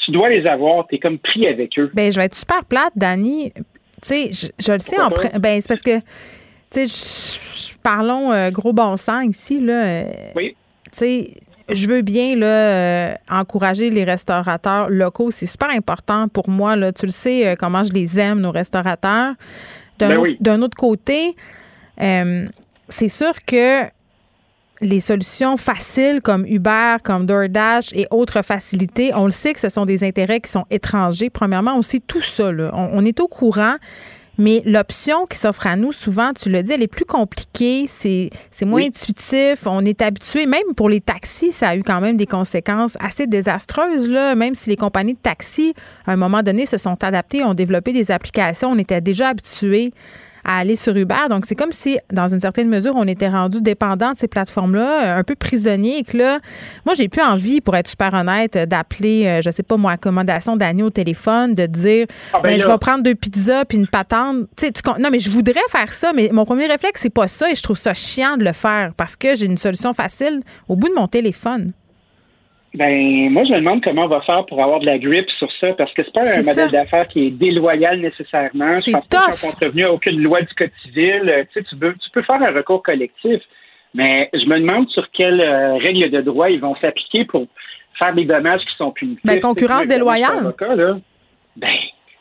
[0.05, 0.86] tu dois les avoir.
[0.88, 1.91] Tu es comme pris avec eux.
[1.95, 3.53] Ben, je vais être super plate, Dani.
[3.55, 3.62] Tu
[4.03, 5.99] sais, je, le sais en ben, c'est parce que,
[6.70, 9.84] tu sais, parlons euh, gros bon sens ici, là.
[9.84, 10.57] Euh, oui.
[10.84, 11.30] Tu sais,
[11.70, 15.30] je veux bien là, encourager les restaurateurs locaux.
[15.30, 16.74] C'est super important pour moi.
[16.74, 16.93] Là.
[16.93, 19.34] Tu le sais comment je les aime, nos restaurateurs.
[19.99, 21.36] D'un ben autre côté,
[21.97, 23.84] c'est sûr que
[24.80, 29.68] les solutions faciles comme Uber, comme DoorDash et autres facilités, on le sait que ce
[29.68, 31.30] sont des intérêts qui sont étrangers.
[31.30, 32.50] Premièrement, on sait tout ça.
[32.72, 33.76] On, est au courant.
[34.38, 38.30] Mais l'option qui s'offre à nous, souvent, tu le dis, elle est plus compliquée, c'est,
[38.62, 42.24] moins intuitif, on est habitué, même pour les taxis, ça a eu quand même des
[42.24, 45.74] conséquences assez désastreuses, là, même si les compagnies de taxis,
[46.06, 49.92] à un moment donné, se sont adaptées, ont développé des applications, on était déjà habitués
[50.45, 51.28] à aller sur Uber.
[51.28, 55.16] Donc, c'est comme si, dans une certaine mesure, on était rendu dépendant de ces plateformes-là,
[55.16, 56.41] un peu prisonnier et que là,
[56.86, 60.57] moi, j'ai plus envie, pour être super honnête, d'appeler, euh, je sais pas, moi, accommodation
[60.57, 63.86] d'agneau au téléphone, de dire, ah, ben, ben je vais prendre deux pizzas puis une
[63.86, 64.47] patente.
[64.57, 67.51] Tu sais, non, mais je voudrais faire ça, mais mon premier réflexe, c'est pas ça
[67.51, 70.76] et je trouve ça chiant de le faire parce que j'ai une solution facile au
[70.76, 71.72] bout de mon téléphone.
[72.72, 75.50] Ben, moi, je me demande comment on va faire pour avoir de la grippe sur
[75.60, 78.76] ça, parce que c'est pas un modèle d'affaires qui est déloyal nécessairement.
[78.76, 81.22] Je pense pas qu'ils contrevenu à aucune loi du code civil.
[81.28, 83.40] Euh, tu sais, tu peux, tu peux faire un recours collectif,
[83.92, 87.46] mais je me demande sur quelles euh, règles de droit ils vont s'appliquer pour
[87.98, 89.24] faire des dommages qui sont punitifs.
[89.24, 90.54] Ben, concurrence déloyale.
[91.56, 91.74] Ben,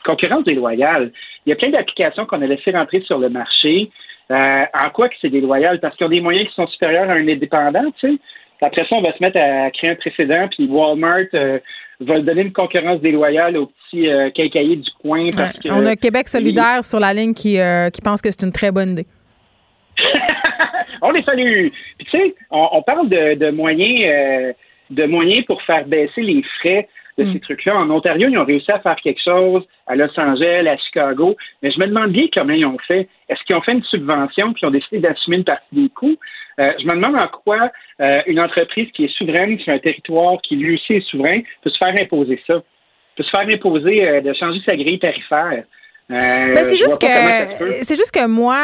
[0.03, 1.11] concurrence déloyale.
[1.45, 3.91] Il y a plein d'applications qu'on a laissées rentrer sur le marché.
[4.31, 5.79] Euh, en quoi que c'est déloyal?
[5.79, 8.19] Parce qu'ils ont des moyens qui sont supérieurs à un indépendant, tu sais.
[8.61, 11.59] Après ça, on va se mettre à créer un précédent, puis Walmart euh,
[12.01, 15.25] va donner une concurrence déloyale aux petits euh, du coin.
[15.35, 18.43] Parce que, on a Québec solidaire sur la ligne qui, euh, qui pense que c'est
[18.43, 19.05] une très bonne idée.
[21.01, 21.69] on les salue.
[21.97, 24.53] Puis tu sais, on, parle de, de moyens euh,
[24.89, 26.87] de moyens pour faire baisser les frais
[27.19, 27.41] de ces mm.
[27.41, 27.75] trucs-là.
[27.75, 31.71] En Ontario, ils ont réussi à faire quelque chose, à Los Angeles, à Chicago, mais
[31.71, 33.07] je me demande bien comment ils ont fait.
[33.27, 36.17] Est-ce qu'ils ont fait une subvention puis ils ont décidé d'assumer une partie des coûts?
[36.59, 40.41] Euh, je me demande en quoi euh, une entreprise qui est souveraine sur un territoire
[40.41, 42.55] qui lui aussi est souverain peut se faire imposer ça,
[43.15, 45.63] peut se faire imposer euh, de changer sa grille tarifaire.
[46.09, 48.57] Ben, c'est juste que c'est juste que moi,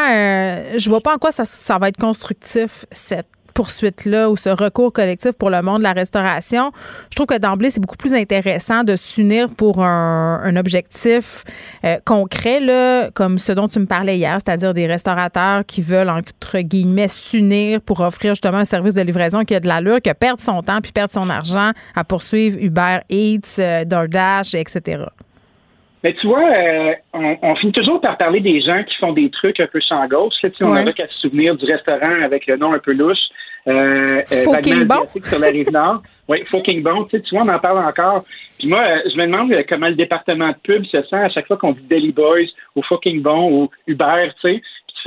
[0.79, 4.93] je vois pas en quoi ça, ça va être constructif cette poursuite-là ou ce recours
[4.93, 6.71] collectif pour le monde de la restauration,
[7.09, 11.43] je trouve que d'emblée, c'est beaucoup plus intéressant de s'unir pour un, objectif
[11.83, 16.09] euh, concret, là, comme ce dont tu me parlais hier, c'est-à-dire des restaurateurs qui veulent,
[16.09, 20.09] entre guillemets, s'unir pour offrir justement un service de livraison qui a de l'allure, qui
[20.09, 25.05] a perdre son temps puis perdre son argent à poursuivre Uber Eats, euh, DoorDash, etc.
[26.05, 26.93] Mais tu vois, euh,
[27.41, 30.35] on, finit toujours par parler des gens qui font des trucs un peu sans gauche.
[30.39, 33.17] si on n'avait qu'à se souvenir du restaurant avec le nom un peu louche.
[33.67, 35.07] Euh, fucking euh, bon.
[35.23, 36.03] sur la rive nord.
[36.27, 37.05] oui, fucking bon.
[37.05, 38.23] Tu, sais, tu vois, on en parle encore.
[38.59, 41.47] Puis moi, euh, je me demande comment le département de pub se sent à chaque
[41.47, 44.61] fois qu'on dit Deli Boys ou fucking bon ou Uber, tu sais.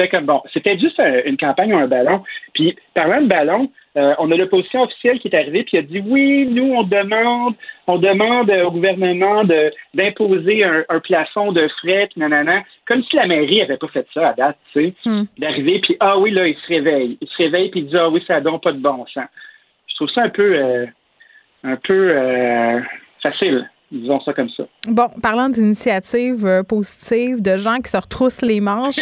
[0.07, 0.43] Comme bon.
[0.53, 2.23] C'était juste une campagne ou un ballon.
[2.55, 6.01] Puis parlant de ballon, euh, on a l'opposition officielle qui est arrivée puis a dit
[6.07, 7.55] oui, nous on demande,
[7.89, 13.27] on demande au gouvernement de d'imposer un, plafond de frais puis nanana, comme si la
[13.27, 15.25] mairie avait pas fait ça à date, tu sais, hmm.
[15.39, 18.09] d'arriver puis ah oui là il se réveille, il se réveille puis il dit ah
[18.09, 19.25] oui ça donne pas de bon sens.
[19.89, 20.87] Je trouve ça un peu euh,
[21.65, 22.81] un peu euh,
[23.21, 24.65] facile Disons ça comme ça.
[24.87, 28.99] Bon, parlant d'initiatives euh, positives, de gens qui se retroussent les manches,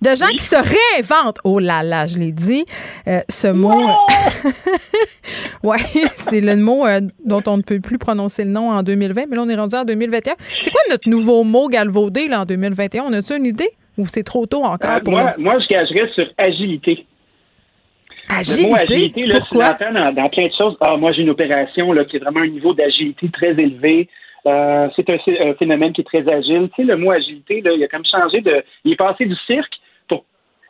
[0.00, 1.38] de gens qui se réinventent.
[1.44, 2.64] Oh là là, je l'ai dit.
[3.06, 3.74] Euh, ce mot.
[5.62, 5.78] ouais,
[6.12, 9.36] c'est le mot euh, dont on ne peut plus prononcer le nom en 2020, mais
[9.36, 10.34] là, on est rendu en 2021.
[10.58, 13.04] C'est quoi notre nouveau mot galvaudé là, en 2021?
[13.04, 13.70] On a-tu une idée?
[13.98, 17.06] Ou c'est trop tôt encore pour moi, moi, je gagerais sur agilité.
[18.28, 18.62] Agilité?
[18.62, 19.74] Le mot agilité, là, Pourquoi?
[19.74, 20.76] tu l'entends dans, dans, plein de choses.
[20.80, 24.08] Ah, moi, j'ai une opération là, qui est vraiment un niveau d'agilité très élevé.
[24.46, 25.16] Euh, c'est un,
[25.48, 26.68] un, phénomène qui est très agile.
[26.74, 28.62] Tu sais, le mot agilité, là, il a comme changé de.
[28.84, 29.72] Il est passé du cirque
[30.08, 30.24] pour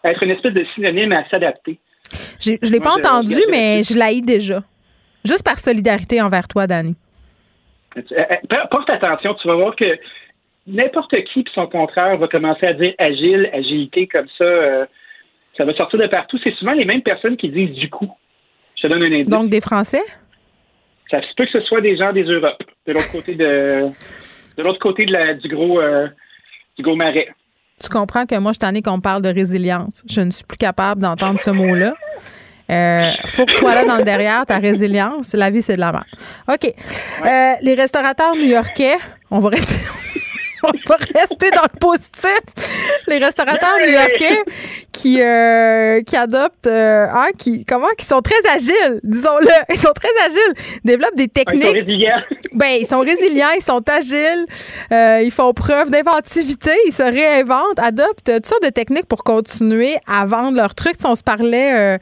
[0.05, 1.79] être une espèce de synonyme à s'adapter.
[2.41, 4.63] Je ne l'ai pas entendu, mais je l'haïs déjà.
[5.25, 6.95] Juste par solidarité envers toi, Danny.
[8.71, 9.99] Porte attention, tu vas voir que
[10.67, 14.45] n'importe qui, puis son contraire, va commencer à dire agile, agilité, comme ça.
[14.45, 14.87] Euh,
[15.57, 16.39] ça va sortir de partout.
[16.43, 18.11] C'est souvent les mêmes personnes qui disent du coup.
[18.77, 19.27] Je te donne un indice.
[19.27, 20.03] Donc des Français?
[21.11, 23.89] Ça se peut que ce soit des gens des Europes, de l'autre côté de
[24.57, 26.09] de l'autre côté de la, du gros euh,
[26.77, 27.29] du gros marais.
[27.83, 30.05] Tu comprends que moi, je t'en ai qu'on parle de résilience.
[30.09, 31.95] Je ne suis plus capable d'entendre ce mot-là.
[32.71, 35.35] Euh, Fourre-toi là dans le derrière, ta résilience.
[35.35, 36.05] La vie, c'est de la merde.
[36.49, 36.73] OK.
[37.27, 38.97] Euh, les restaurateurs new-yorkais,
[39.31, 40.04] on va rester.
[40.65, 42.41] On va rester dans le positif.
[43.07, 44.43] Les restaurateurs new-yorkais
[44.93, 49.49] qui, euh, qui adoptent, euh, hein, qui, comment, qui sont très agiles, disons-le.
[49.71, 51.65] Ils sont très agiles, développent des techniques.
[51.65, 52.23] Ils sont résilients.
[52.53, 54.47] Ben, ils sont résilients, ils sont agiles,
[54.93, 59.97] euh, ils font preuve d'inventivité, ils se réinventent, adoptent toutes sortes de techniques pour continuer
[60.07, 60.97] à vendre leurs trucs.
[61.01, 61.99] Si on se parlait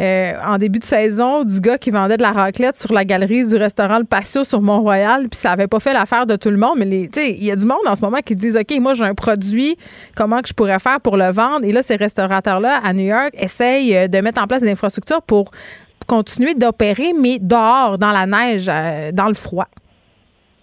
[0.00, 3.46] euh, en début de saison du gars qui vendait de la raclette sur la galerie
[3.46, 6.58] du restaurant Le Patio sur Mont-Royal, puis ça avait pas fait l'affaire de tout le
[6.58, 8.94] monde, mais il y a du monde en ce moment qui se disent OK, moi
[8.94, 9.76] j'ai un produit,
[10.14, 11.64] comment que je pourrais faire pour le vendre?
[11.64, 15.50] Et là ces restaurateurs-là à New York essayent de mettre en place des infrastructures pour
[16.06, 19.66] continuer d'opérer, mais dehors, dans la neige, euh, dans le froid.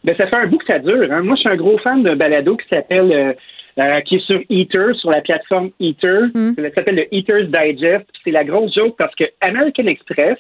[0.03, 1.11] Ben, ça fait un bout que ça dure.
[1.11, 1.21] Hein.
[1.21, 3.33] Moi, je suis un gros fan d'un balado qui s'appelle euh,
[3.79, 6.27] euh, qui est sur Eater, sur la plateforme Eater.
[6.33, 6.53] Mm.
[6.55, 8.05] Ça s'appelle le Eater's Digest.
[8.23, 10.37] C'est la grosse joke parce que American Express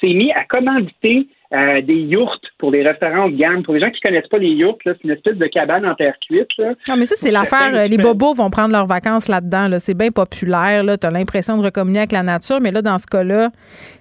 [0.00, 3.62] s'est mis à commanditer euh, des yourtes pour des restaurants de gamme.
[3.62, 6.14] Pour les gens qui connaissent pas les yourtes, c'est une espèce de cabane en terre
[6.26, 6.48] cuite.
[6.58, 6.74] Là.
[6.88, 7.72] Non, mais ça, c'est l'affaire.
[7.74, 9.68] Euh, les bobos vont prendre leurs vacances là-dedans.
[9.68, 9.80] Là.
[9.80, 10.84] C'est bien populaire.
[11.00, 13.50] Tu as l'impression de recommunier avec la nature, mais là, dans ce cas-là,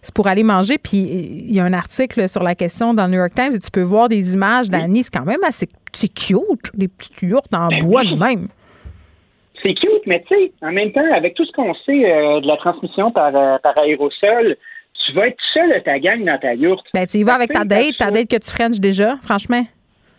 [0.01, 0.77] c'est pour aller manger.
[0.77, 3.59] Puis il y a un article sur la question dans le New York Times et
[3.59, 5.03] tu peux voir des images d'Annie.
[5.03, 8.15] C'est quand même assez c'est cute, des petites yourtes en ben bois oui.
[8.15, 8.47] même.
[9.63, 12.47] C'est cute, mais tu sais, en même temps, avec tout ce qu'on sait euh, de
[12.47, 14.55] la transmission par, euh, par aérosol,
[15.09, 16.85] tu vas être seul de ta gang dans ta yourte.
[16.93, 19.65] Ben, tu y vas avec ta date, ta date que tu frenches déjà, franchement.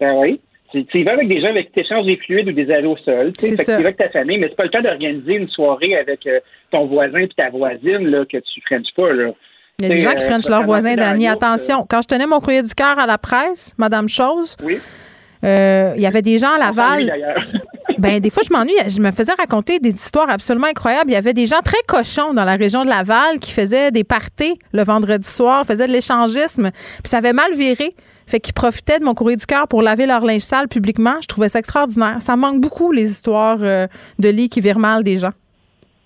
[0.01, 0.41] Ben oui.
[0.73, 2.67] Tu, tu y vas avec des gens avec qui tu échanges des fluides ou des.
[2.67, 5.49] Tu sais, tu y vas avec ta famille, mais c'est pas le temps d'organiser une
[5.49, 9.13] soirée avec euh, ton voisin et ta voisine là, que tu frenches pas.
[9.13, 9.33] Là.
[9.81, 11.27] Il y a des gens qui frenchent leur voisin, Dani.
[11.27, 14.79] Attention, quand je tenais mon courrier du cœur à la presse, Madame Chose, oui.
[15.43, 17.03] Euh, il y avait des gens à Laval.
[18.01, 21.11] ben des fois je m'ennuie, je me faisais raconter des histoires absolument incroyables.
[21.11, 24.05] Il y avait des gens très cochons dans la région de Laval qui faisaient des
[24.05, 27.95] parties le vendredi soir, faisaient de l'échangisme, puis ça avait mal viré.
[28.27, 31.15] Fait qu'ils profitaient de mon courrier du cœur pour laver leur linge sale publiquement.
[31.21, 32.19] Je trouvais ça extraordinaire.
[32.21, 33.89] Ça manque beaucoup les histoires euh,
[34.21, 35.33] de lits qui virent mal des gens.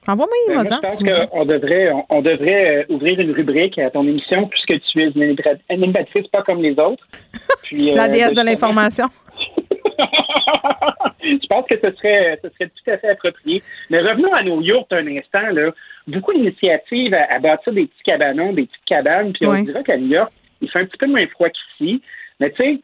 [0.08, 4.06] Envoie-moi ben, Je pense qu'on devrait, on, on devrait euh, ouvrir une rubrique à ton
[4.06, 5.36] émission puisque tu es une
[5.68, 7.06] animatrice pas comme les autres.
[7.62, 9.06] Puis, La euh, déesse de l'information.
[11.22, 13.62] je pense que ce serait, ce serait tout à fait approprié.
[13.90, 15.50] Mais revenons à nos yurts un instant.
[15.52, 15.72] Là.
[16.06, 19.32] Beaucoup d'initiatives à, à, bâtir des petits cabanons, des petites cabanes.
[19.32, 19.58] Puis oui.
[19.60, 22.02] on dirait qu'à New York, il fait un petit peu moins froid qu'ici.
[22.40, 22.80] Mais tu sais,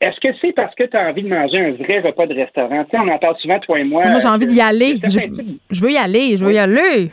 [0.00, 2.84] est-ce que c'est parce que tu as envie de manger un vrai repas de restaurant?
[2.84, 4.04] Tu sais, on en parle souvent, toi et moi.
[4.06, 4.98] Moi, j'ai envie d'y aller.
[5.02, 5.20] Je,
[5.70, 6.36] je, veux y aller.
[6.36, 6.54] Je veux oui.
[6.54, 7.10] y aller.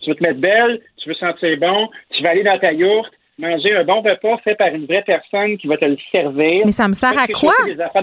[0.00, 3.12] Tu veux te mettre belle, tu veux sentir bon, tu vas aller dans ta yourte,
[3.42, 6.62] manger un bon repas fait par une vraie personne qui va te le servir.
[6.64, 7.52] Mais ça me sert à quoi?
[7.66, 8.02] Des affaires.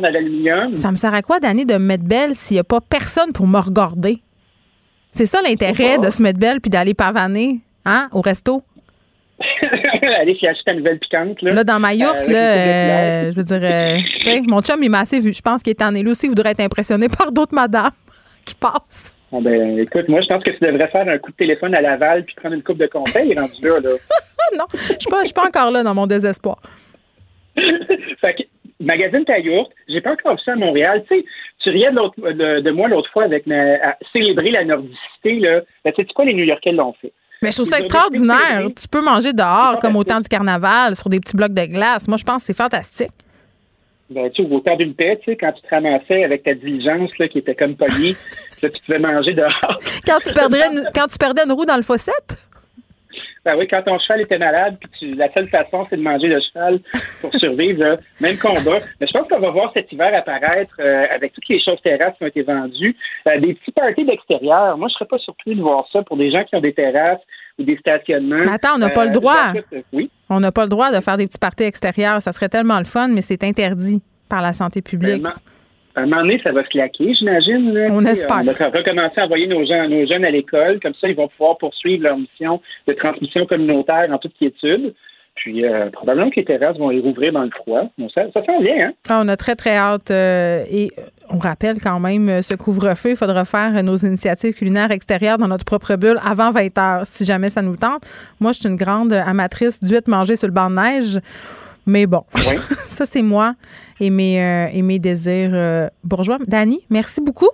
[0.75, 3.31] Ça me sert à quoi, Dani, de me mettre belle s'il n'y a pas personne
[3.33, 4.19] pour me regarder?
[5.11, 8.63] C'est ça l'intérêt de se mettre belle puis d'aller pavaner hein, au resto?
[10.19, 11.41] Allez, si acheter ta nouvelle piquante.
[11.41, 14.89] Là, là dans ma yourte, euh, là, euh, je veux dire, euh, mon chum, il
[14.89, 15.33] m'a assez vu.
[15.33, 16.25] Je pense qu'il est en élu aussi.
[16.25, 17.91] Il voudrait être impressionné par d'autres madames
[18.45, 19.15] qui passent.
[19.31, 21.81] Bon, ben, écoute, moi, je pense que tu devrais faire un coup de téléphone à
[21.81, 23.79] Laval puis prendre une coupe de conseils rendu là.
[23.79, 23.89] là.
[24.57, 26.59] non, je suis pas, pas encore là dans mon désespoir.
[27.55, 28.43] fait que,
[28.79, 31.03] magazine ta yourte, j'ai pas encore vu ça à Montréal.
[31.09, 31.25] Tu sais,
[31.59, 35.61] tu riais de, de, de moi l'autre fois avec ma, à célébrer la nordicité, là.
[35.85, 37.13] Ben, tu sais quoi, les New-Yorkais l'ont fait?
[37.41, 38.67] Mais je trouve ça extraordinaire.
[38.75, 42.07] Tu peux manger dehors comme au temps du carnaval, sur des petits blocs de glace.
[42.07, 43.11] Moi, je pense que c'est fantastique.
[44.09, 46.55] Ben, tu sais, au temps d'une paix, tu sais, quand tu te ramassais avec ta
[46.55, 48.15] diligence là, qui était comme pognée,
[48.61, 49.79] là, tu pouvais manger dehors.
[50.05, 52.48] quand, tu perdrais une, quand tu perdais une roue dans le fossette?
[53.45, 56.39] Ben oui, quand ton cheval était malade, puis la seule façon, c'est de manger le
[56.41, 56.79] cheval
[57.21, 58.79] pour survivre, même combat.
[58.99, 62.15] Mais je pense qu'on va voir cet hiver apparaître euh, avec toutes les choses terrasses
[62.17, 62.95] qui ont été vendues,
[63.27, 64.77] euh, des petits parties d'extérieur.
[64.77, 67.21] Moi, je serais pas surpris de voir ça pour des gens qui ont des terrasses
[67.57, 68.43] ou des stationnements.
[68.45, 69.53] Mais attends, on n'a pas le droit.
[69.93, 70.09] oui.
[70.29, 72.21] On n'a pas le droit de faire des petits parties extérieurs.
[72.21, 75.23] Ça serait tellement le fun, mais c'est interdit par la santé publique.
[75.99, 77.87] Un moment donné, ça va se claquer, j'imagine.
[77.91, 78.41] On espère.
[78.41, 80.79] On va recommencer à envoyer nos, nos jeunes à l'école.
[80.81, 84.93] Comme ça, ils vont pouvoir poursuivre leur mission de transmission communautaire en toute quiétude.
[85.39, 87.89] Puis euh, probablement que les terrasses vont les rouvrir dans le froid.
[88.13, 88.91] ça, ça sent bien, hein?
[89.09, 90.11] Ah, on a très, très hâte.
[90.11, 90.89] Euh, et
[91.29, 93.11] on rappelle quand même euh, ce couvre-feu.
[93.11, 97.23] Il faudra faire nos initiatives culinaires extérieures dans notre propre bulle avant 20 heures, si
[97.23, 98.03] jamais ça nous tente.
[98.41, 101.19] Moi, je suis une grande amatrice d'huîtres manger sur le banc de neige.
[101.89, 102.23] Mais bon,
[102.81, 103.55] ça, c'est moi
[103.99, 106.37] et mes, euh, et mes désirs euh, bourgeois.
[106.45, 107.49] Dani, merci beaucoup.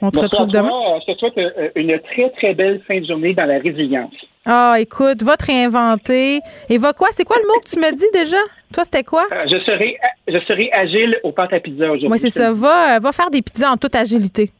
[0.00, 0.70] On te retrouve demain.
[1.06, 4.14] Je te souhaite euh, une très, très belle fin de journée dans la résilience.
[4.46, 6.40] Ah, écoute, va te réinventer.
[6.70, 7.08] Et va quoi?
[7.10, 8.38] C'est quoi le mot que tu me dis déjà?
[8.72, 9.26] Toi, c'était quoi?
[9.30, 12.08] je, serai, je serai agile au pâte à pizza aujourd'hui.
[12.10, 12.50] Oui, c'est ça.
[12.50, 14.50] Va, va faire des pizzas en toute agilité.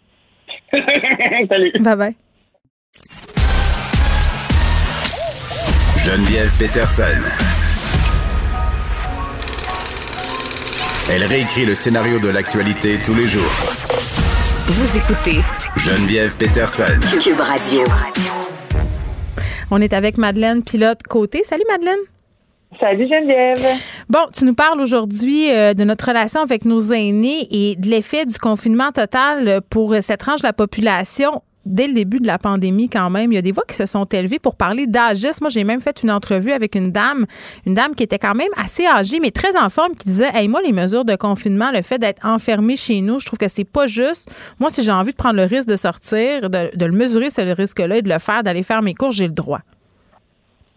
[1.48, 1.72] Salut.
[1.80, 2.14] Bye bye.
[6.04, 7.43] Geneviève Peterson.
[11.12, 13.42] Elle réécrit le scénario de l'actualité tous les jours.
[14.66, 15.40] Vous écoutez
[15.76, 16.98] Geneviève Peterson.
[17.22, 17.84] Cube Radio.
[19.70, 21.42] On est avec Madeleine Pilote Côté.
[21.44, 21.98] Salut Madeleine.
[22.80, 23.78] Salut Geneviève.
[24.08, 28.24] Bon, tu nous parles aujourd'hui euh, de notre relation avec nos aînés et de l'effet
[28.24, 32.88] du confinement total pour cette tranche de la population dès le début de la pandémie
[32.88, 35.44] quand même, il y a des voix qui se sont élevées pour parler d'âgisme.
[35.44, 37.26] Moi, j'ai même fait une entrevue avec une dame,
[37.66, 40.48] une dame qui était quand même assez âgée, mais très en forme, qui disait Hey,
[40.48, 43.70] moi, les mesures de confinement, le fait d'être enfermé chez nous, je trouve que c'est
[43.70, 44.30] pas juste.
[44.60, 47.96] Moi, si j'ai envie de prendre le risque de sortir, de, le mesurer, ce risque-là,
[47.96, 49.60] et de le faire, d'aller faire mes cours, j'ai le droit.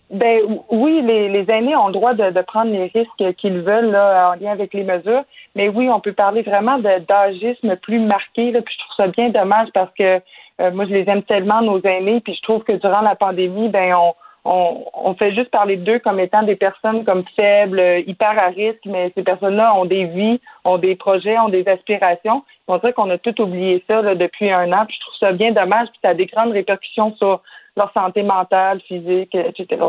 [0.10, 0.40] Ben
[0.72, 4.42] oui, les, les, aînés ont le droit de, prendre les risques qu'ils veulent là, en
[4.42, 5.24] lien avec les mesures.
[5.56, 8.54] Mais oui, on peut parler vraiment d'agisme plus marqué.
[8.54, 10.22] Puis je trouve ça bien dommage parce que
[10.60, 13.70] euh, moi, je les aime tellement, nos aînés, puis je trouve que durant la pandémie,
[13.70, 14.14] ben on,
[14.94, 19.12] on, fait juste parler d'eux comme étant des personnes comme faibles, hyper à risque, mais
[19.16, 22.44] ces personnes-là ont des vies, ont des projets, ont des aspirations.
[22.68, 25.52] On dirait qu'on a tout oublié ça depuis un an, puis je trouve ça bien
[25.52, 27.42] dommage, puis ça a des grandes répercussions sur
[27.76, 29.82] leur santé mentale, physique, etc.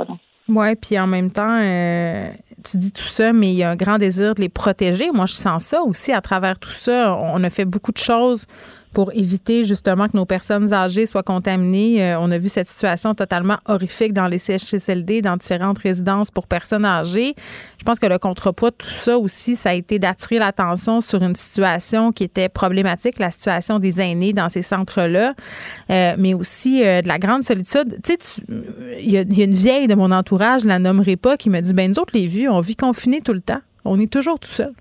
[0.49, 2.31] Oui, puis en même temps, euh,
[2.65, 5.11] tu dis tout ça, mais il y a un grand désir de les protéger.
[5.13, 7.15] Moi, je sens ça aussi à travers tout ça.
[7.15, 8.47] On a fait beaucoup de choses
[8.93, 12.03] pour éviter justement que nos personnes âgées soient contaminées.
[12.03, 16.47] Euh, on a vu cette situation totalement horrifique dans les CHSLD, dans différentes résidences pour
[16.47, 17.35] personnes âgées.
[17.79, 21.23] Je pense que le contrepoids de tout ça aussi, ça a été d'attirer l'attention sur
[21.23, 25.35] une situation qui était problématique, la situation des aînés dans ces centres-là,
[25.91, 27.99] euh, mais aussi euh, de la grande solitude.
[28.05, 28.43] Tu sais,
[29.01, 31.75] il y, a une vieille de mon entourage, je la nommerai pas, qui me dit,
[31.75, 33.61] ben nous autres, les vieux, on vit confinés tout le temps.
[33.85, 34.73] On est toujours tout seul.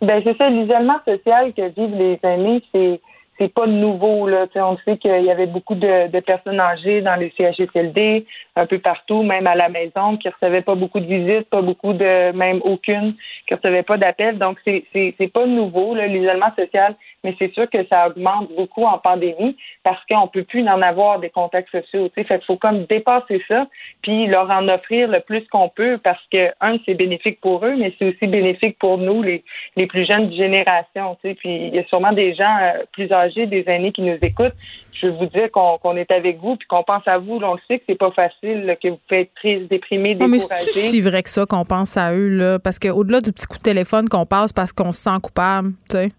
[0.00, 3.00] Ben c'est ça, l'isolement social que vivent les aînés, c'est
[3.38, 4.28] c'est pas nouveau.
[4.28, 4.46] Là.
[4.56, 8.26] on sait qu'il y avait beaucoup de, de, personnes âgées dans les CHSLD,
[8.56, 11.92] un peu partout, même à la maison, qui recevaient pas beaucoup de visites, pas beaucoup
[11.92, 13.14] de, même aucune,
[13.46, 14.38] qui recevaient pas d'appels.
[14.38, 16.94] Donc, c'est, c'est, c'est pas nouveau, l'isolement social,
[17.24, 21.18] mais c'est sûr que ça augmente beaucoup en pandémie parce qu'on peut plus en avoir
[21.18, 22.10] des contacts sociaux.
[22.14, 23.66] Fait qu'il faut comme dépasser ça,
[24.02, 27.74] puis leur en offrir le plus qu'on peut parce que, un, c'est bénéfique pour eux,
[27.76, 29.42] mais c'est aussi bénéfique pour nous, les,
[29.76, 31.16] les plus jeunes générations.
[31.22, 34.54] Puis il y a sûrement des gens euh, plus âgés, des aînés qui nous écoutent.
[34.92, 37.40] Je veux vous dire qu'on, est avec vous, puis qu'on pense à vous.
[37.42, 40.32] on le sait que c'est pas facile, que vous pouvez être triste, déprimé, découragé.
[40.32, 43.46] mais c'est si vrai que ça qu'on pense à eux, là, parce qu'au-delà du petit
[43.46, 46.12] coup de téléphone qu'on passe parce qu'on se sent coupable, tu sais?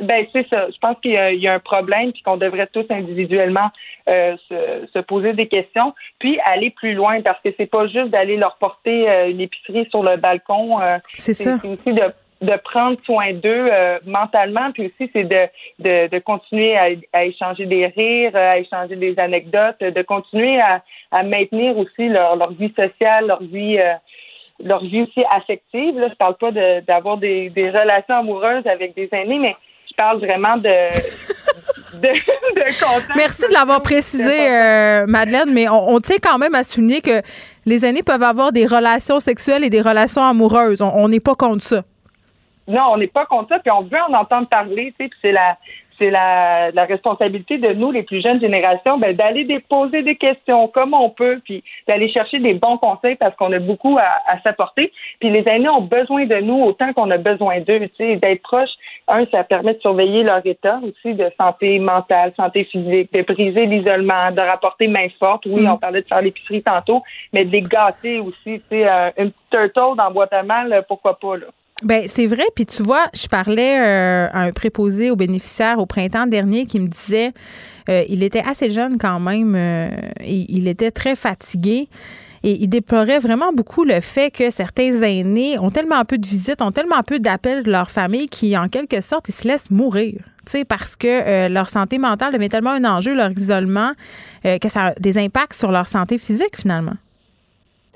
[0.00, 0.68] Ben c'est ça.
[0.70, 3.70] Je pense qu'il y, a un problème puis qu'on devrait tous individuellement
[4.08, 8.36] euh, se, poser des questions, puis aller plus loin parce que c'est pas juste d'aller
[8.36, 10.80] leur porter euh, une épicerie sur le balcon.
[10.80, 11.58] Euh, c'est ça.
[11.60, 13.70] C'est aussi de de prendre soin d'eux
[14.04, 15.46] mentalement, puis aussi c'est de,
[15.78, 20.82] de, de continuer à, à, échanger des rires, à échanger des anecdotes, de continuer à,
[21.12, 23.78] à maintenir aussi leur, leur vie sociale, leur vie
[24.62, 25.98] leur vie aussi affective.
[25.98, 26.50] Là, je parle pas
[26.82, 29.56] d'avoir des, des relations amoureuses avec des aînés, mais
[29.96, 30.68] parle vraiment de,
[32.00, 32.08] de,
[33.16, 37.22] Merci de l'avoir précisé, euh, Madeleine, mais on, tient quand même à souligner que
[37.64, 40.82] les aînés peuvent avoir des relations sexuelles et des relations amoureuses.
[40.82, 41.82] On n'est pas contre ça.
[42.68, 45.32] Non, on n'est pas contre ça, puis on veut en entendre parler, tu sais, c'est
[45.32, 45.56] la
[45.98, 50.68] c'est la, la, responsabilité de nous, les plus jeunes générations, ben, d'aller déposer des questions
[50.68, 54.40] comme on peut, puis d'aller chercher des bons conseils parce qu'on a beaucoup à, à
[54.42, 54.92] s'apporter.
[55.20, 57.80] Puis les aînés ont besoin de nous autant qu'on a besoin d'eux.
[57.80, 58.70] Tu sais, d'être proche,
[59.08, 63.66] un, ça permet de surveiller leur état aussi de santé mentale, santé physique, de briser
[63.66, 65.46] l'isolement, de rapporter main forte.
[65.46, 65.72] Oui, mm.
[65.72, 67.02] on parlait de faire l'épicerie tantôt,
[67.32, 68.60] mais de les gâter aussi.
[68.60, 71.46] Tu sais, un, une turtle dans boîte à mal, pourquoi pas là.
[71.82, 72.44] Ben c'est vrai.
[72.54, 76.80] Puis tu vois, je parlais euh, à un préposé aux bénéficiaires au printemps dernier qui
[76.80, 77.32] me disait,
[77.90, 81.88] euh, il était assez jeune quand même, euh, et il était très fatigué.
[82.48, 86.62] Et il déplorait vraiment beaucoup le fait que certains aînés ont tellement peu de visites,
[86.62, 90.20] ont tellement peu d'appels de leur famille qui, en quelque sorte, ils se laissent mourir.
[90.68, 93.90] Parce que leur santé mentale devient tellement un enjeu, leur isolement,
[94.44, 96.94] que ça a des impacts sur leur santé physique finalement.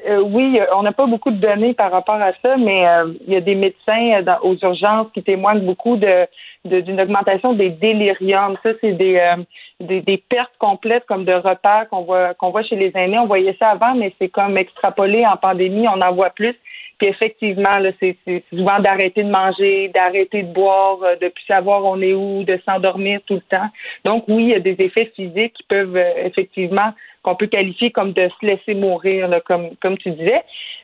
[0.09, 3.33] Euh, oui, on n'a pas beaucoup de données par rapport à ça, mais euh, il
[3.33, 6.27] y a des médecins euh, aux urgences qui témoignent beaucoup de
[6.65, 8.57] d'une augmentation des déliriums.
[8.63, 9.35] Ça, c'est des,
[9.81, 13.19] des, des pertes complètes comme de repères qu'on voit qu'on voit chez les aînés.
[13.19, 16.55] On voyait ça avant, mais c'est comme extrapolé en pandémie, on en voit plus.
[16.99, 18.15] Puis effectivement, là, c'est,
[18.51, 23.21] souvent d'arrêter de manger, d'arrêter de boire, de plus savoir on est où, de s'endormir
[23.27, 23.69] tout le temps.
[24.05, 26.93] Donc oui, il y a des effets physiques qui peuvent effectivement
[27.23, 30.43] qu'on peut qualifier comme de se laisser mourir, comme, comme tu disais.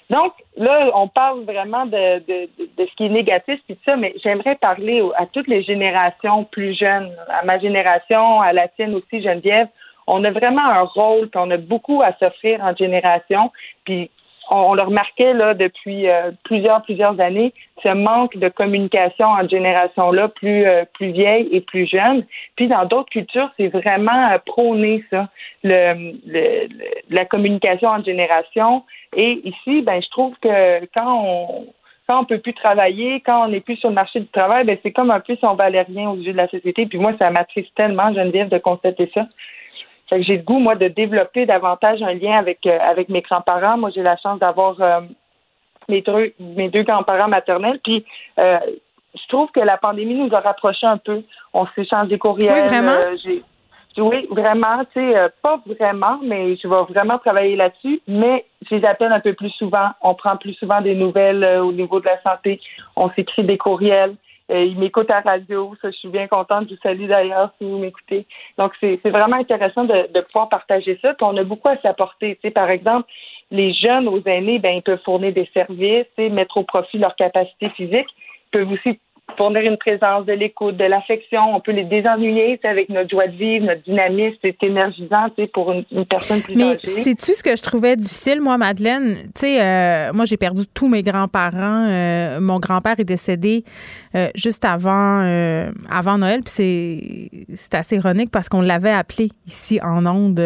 [0.08, 4.14] Donc, là, on parle vraiment de, de, de, ce qui est négatif, puis ça, mais
[4.22, 9.20] j'aimerais parler à toutes les générations plus jeunes, à ma génération, à la tienne aussi,
[9.20, 9.68] Geneviève.
[10.06, 13.50] On a vraiment un rôle, qu'on a beaucoup à s'offrir en génération,
[13.84, 14.10] puis
[14.50, 17.52] on, le remarquait là depuis euh, plusieurs plusieurs années
[17.82, 22.24] ce manque de communication en génération là plus euh, plus vieille et plus jeune
[22.56, 25.28] puis dans d'autres cultures c'est vraiment euh, prôné ça
[25.64, 26.68] le,
[27.10, 28.84] la communication en génération
[29.16, 31.66] et ici ben je trouve que quand on
[32.06, 34.78] quand on peut plus travailler, quand on n'est plus sur le marché du travail, ben
[34.82, 36.86] c'est comme un peu si on valait rien aux yeux de la société.
[36.86, 39.26] Puis moi, ça m'attriste tellement, Geneviève, de constater ça.
[40.08, 43.22] Fait que j'ai le goût, moi, de développer davantage un lien avec, euh, avec mes
[43.22, 43.76] grands-parents.
[43.76, 45.00] Moi, j'ai la chance d'avoir euh,
[45.88, 47.80] mes deux, mes deux grands-parents maternels.
[47.82, 48.04] Puis,
[48.38, 48.58] euh,
[49.14, 51.22] je trouve que la pandémie nous a rapprochés un peu.
[51.52, 52.62] On s'échange des courriels.
[52.62, 52.98] Oui, vraiment?
[53.98, 54.84] oui, vraiment.
[54.92, 58.00] Tu sais, pas vraiment, mais je vais vraiment travailler là-dessus.
[58.06, 59.88] Mais je les appelle un peu plus souvent.
[60.02, 62.60] On prend plus souvent des nouvelles au niveau de la santé.
[62.94, 64.14] On s'écrit des courriels.
[64.50, 66.68] Euh, il m'écoute à la radio, ça, je suis bien contente.
[66.68, 68.26] Je vous salue d'ailleurs si vous m'écoutez.
[68.58, 71.14] Donc, c'est vraiment intéressant de, de, pouvoir partager ça.
[71.20, 72.36] On a beaucoup à s'apporter.
[72.36, 73.08] Tu sais, par exemple,
[73.50, 77.70] les jeunes aux aînés, ben, ils peuvent fournir des services, mettre au profit leur capacité
[77.70, 78.08] physique.
[78.52, 79.00] Peuvent aussi
[79.36, 81.54] fournir une présence, de l'écoute, de l'affection.
[81.54, 84.36] On peut les désennuyer avec notre joie de vivre, notre dynamisme.
[84.42, 89.16] C'est énergisant pour une, personne plus Mais sais-tu ce que je trouvais difficile, moi, Madeleine?
[89.34, 91.84] Tu sais, euh, moi, j'ai perdu tous mes grands-parents.
[91.86, 93.64] Euh, mon grand-père est décédé
[94.14, 95.20] euh, juste avant,
[95.90, 96.40] avant Noël.
[96.44, 100.40] Puis c'est assez ironique parce qu'on l'avait appelé ici en ondes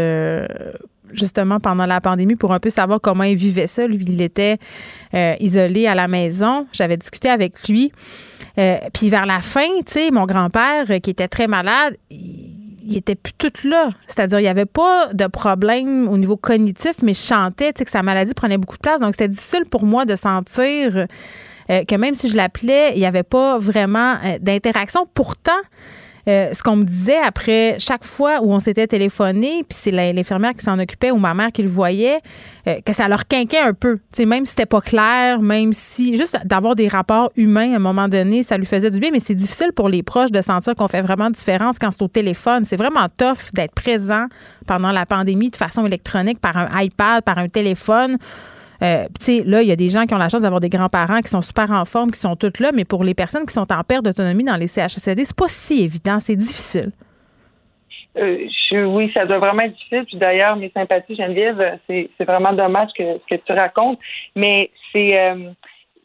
[1.12, 3.86] justement pendant la pandémie pour un peu savoir comment il vivait ça.
[3.86, 4.58] Lui, il était
[5.14, 6.66] euh, isolé à la maison.
[6.72, 7.92] J'avais discuté avec lui.
[8.58, 12.96] Euh, puis vers la fin, tu sais, mon grand-père, euh, qui était très malade, il,
[12.96, 13.90] était plus tout là.
[14.06, 18.02] C'est-à-dire, il n'y avait pas de problème au niveau cognitif, mais je sais, que sa
[18.02, 19.00] maladie prenait beaucoup de place.
[19.00, 21.06] Donc, c'était difficile pour moi de sentir
[21.68, 25.06] que même si je l'appelais, il n'y avait pas vraiment d'interaction.
[25.14, 25.52] Pourtant,
[26.28, 30.52] euh, ce qu'on me disait après chaque fois où on s'était téléphoné, puis c'est l'infirmière
[30.52, 32.20] qui s'en occupait ou ma mère qui le voyait,
[32.66, 33.98] euh, que ça leur quinquait un peu.
[34.12, 37.80] sais, même si c'était pas clair, même si juste d'avoir des rapports humains à un
[37.80, 40.74] moment donné, ça lui faisait du bien, mais c'est difficile pour les proches de sentir
[40.74, 42.64] qu'on fait vraiment différence quand c'est au téléphone.
[42.64, 44.26] C'est vraiment tough d'être présent
[44.66, 48.18] pendant la pandémie de façon électronique par un iPad, par un téléphone.
[48.82, 50.68] Euh, tu sais, là, il y a des gens qui ont la chance d'avoir des
[50.68, 53.52] grands-parents qui sont super en forme, qui sont toutes là, mais pour les personnes qui
[53.52, 56.92] sont en perte d'autonomie dans les CHSLD, c'est pas si évident, c'est difficile.
[58.18, 60.04] Euh, oui, ça doit vraiment être difficile.
[60.06, 63.98] Puis d'ailleurs, mes sympathies, Geneviève, c'est vraiment dommage que que tu racontes.
[64.34, 65.50] Mais c'est euh,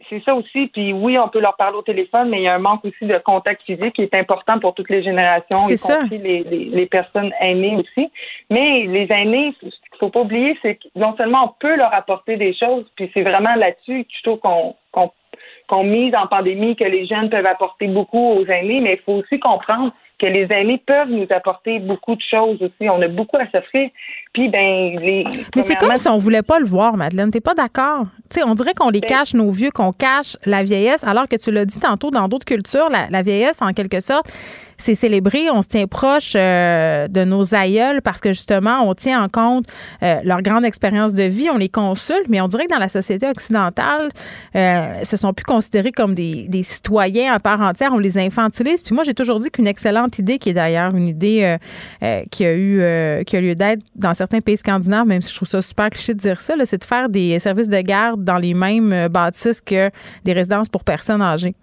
[0.09, 0.67] c'est ça aussi.
[0.67, 3.05] Puis oui, on peut leur parler au téléphone, mais il y a un manque aussi
[3.05, 6.85] de contact physique qui est important pour toutes les générations, y compris les, les, les,
[6.85, 8.09] personnes aînées aussi.
[8.49, 11.93] Mais les aînés, ce qu'il faut pas oublier, c'est que non seulement on peut leur
[11.93, 14.75] apporter des choses, puis c'est vraiment là-dessus qu'il faut qu'on
[15.67, 19.13] qu'on mise en pandémie, que les jeunes peuvent apporter beaucoup aux aînés, mais il faut
[19.13, 22.89] aussi comprendre que les aînés peuvent nous apporter beaucoup de choses aussi.
[22.89, 23.89] On a beaucoup à s'offrir.
[24.35, 25.23] Puis, ben, les.
[25.55, 27.31] Mais c'est comme si on voulait pas le voir, Madeleine.
[27.31, 28.07] T'es pas d'accord?
[28.29, 31.29] Tu sais, on dirait qu'on les ben cache, nos vieux, qu'on cache la vieillesse, alors
[31.29, 34.27] que tu l'as dit tantôt dans d'autres cultures, la vieillesse, en quelque sorte,
[34.77, 39.23] c'est célébré, on se tient proche euh, de nos aïeuls parce que justement, on tient
[39.23, 39.65] en compte
[40.03, 42.87] euh, leur grande expérience de vie, on les consulte, mais on dirait que dans la
[42.87, 44.09] société occidentale,
[44.55, 48.83] euh, se sont plus considérés comme des, des, citoyens à part entière, on les infantilise.
[48.83, 51.57] Puis moi, j'ai toujours dit qu'une excellente idée, qui est d'ailleurs une idée
[52.31, 55.47] qui a eu qui a lieu d'être dans certains pays scandinaves, même si je trouve
[55.47, 58.53] ça super cliché de dire ça, c'est de faire des services de garde dans les
[58.53, 59.89] mêmes bâtisses que
[60.23, 61.55] des résidences pour personnes âgées.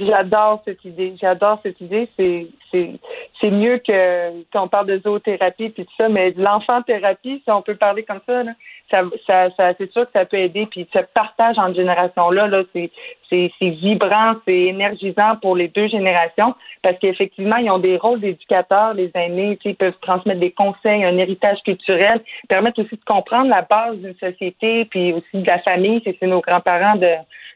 [0.00, 1.14] J'adore cette idée.
[1.20, 2.08] J'adore cette idée.
[2.18, 2.92] C'est c'est
[3.40, 7.50] c'est mieux que qu'on parle de zoothérapie puis tout ça, mais de l'enfant thérapie, si
[7.50, 8.52] on peut parler comme ça, là,
[8.90, 10.66] ça, ça, c'est sûr que ça peut aider.
[10.66, 12.90] Puis ce partage entre générations là, c'est
[13.28, 18.20] c'est c'est vibrant, c'est énergisant pour les deux générations parce qu'effectivement ils ont des rôles
[18.20, 23.48] d'éducateurs, les aînés, ils peuvent transmettre des conseils, un héritage culturel, permettre aussi de comprendre
[23.48, 27.10] la base d'une société, puis aussi de la famille, c'est nos grands-parents de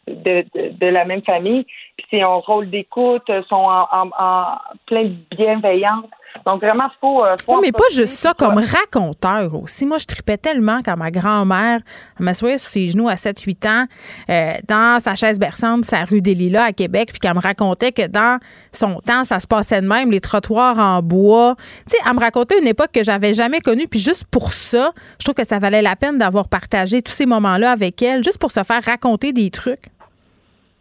[0.06, 1.64] de, de, la même famille.
[1.96, 4.44] Puis c'est un rôle d'écoute, sont en, en, en
[4.86, 6.04] plein de bienveillance.
[6.44, 7.24] Donc vraiment, faut.
[7.24, 9.86] Euh, faut mais pas juste ça, comme raconteur aussi.
[9.86, 11.80] Moi, je tripais tellement quand ma grand-mère
[12.18, 13.86] m'assoyait sur ses genoux à 7-8 ans
[14.28, 17.92] euh, dans sa chaise berçante, sa rue des Lilas à Québec, puis qu'elle me racontait
[17.92, 18.38] que dans
[18.72, 21.54] son temps, ça se passait de même, les trottoirs en bois.
[21.88, 24.92] Tu sais, elle me racontait une époque que j'avais jamais connue, puis juste pour ça,
[25.18, 28.38] je trouve que ça valait la peine d'avoir partagé tous ces moments-là avec elle, juste
[28.38, 29.90] pour se faire raconter des trucs.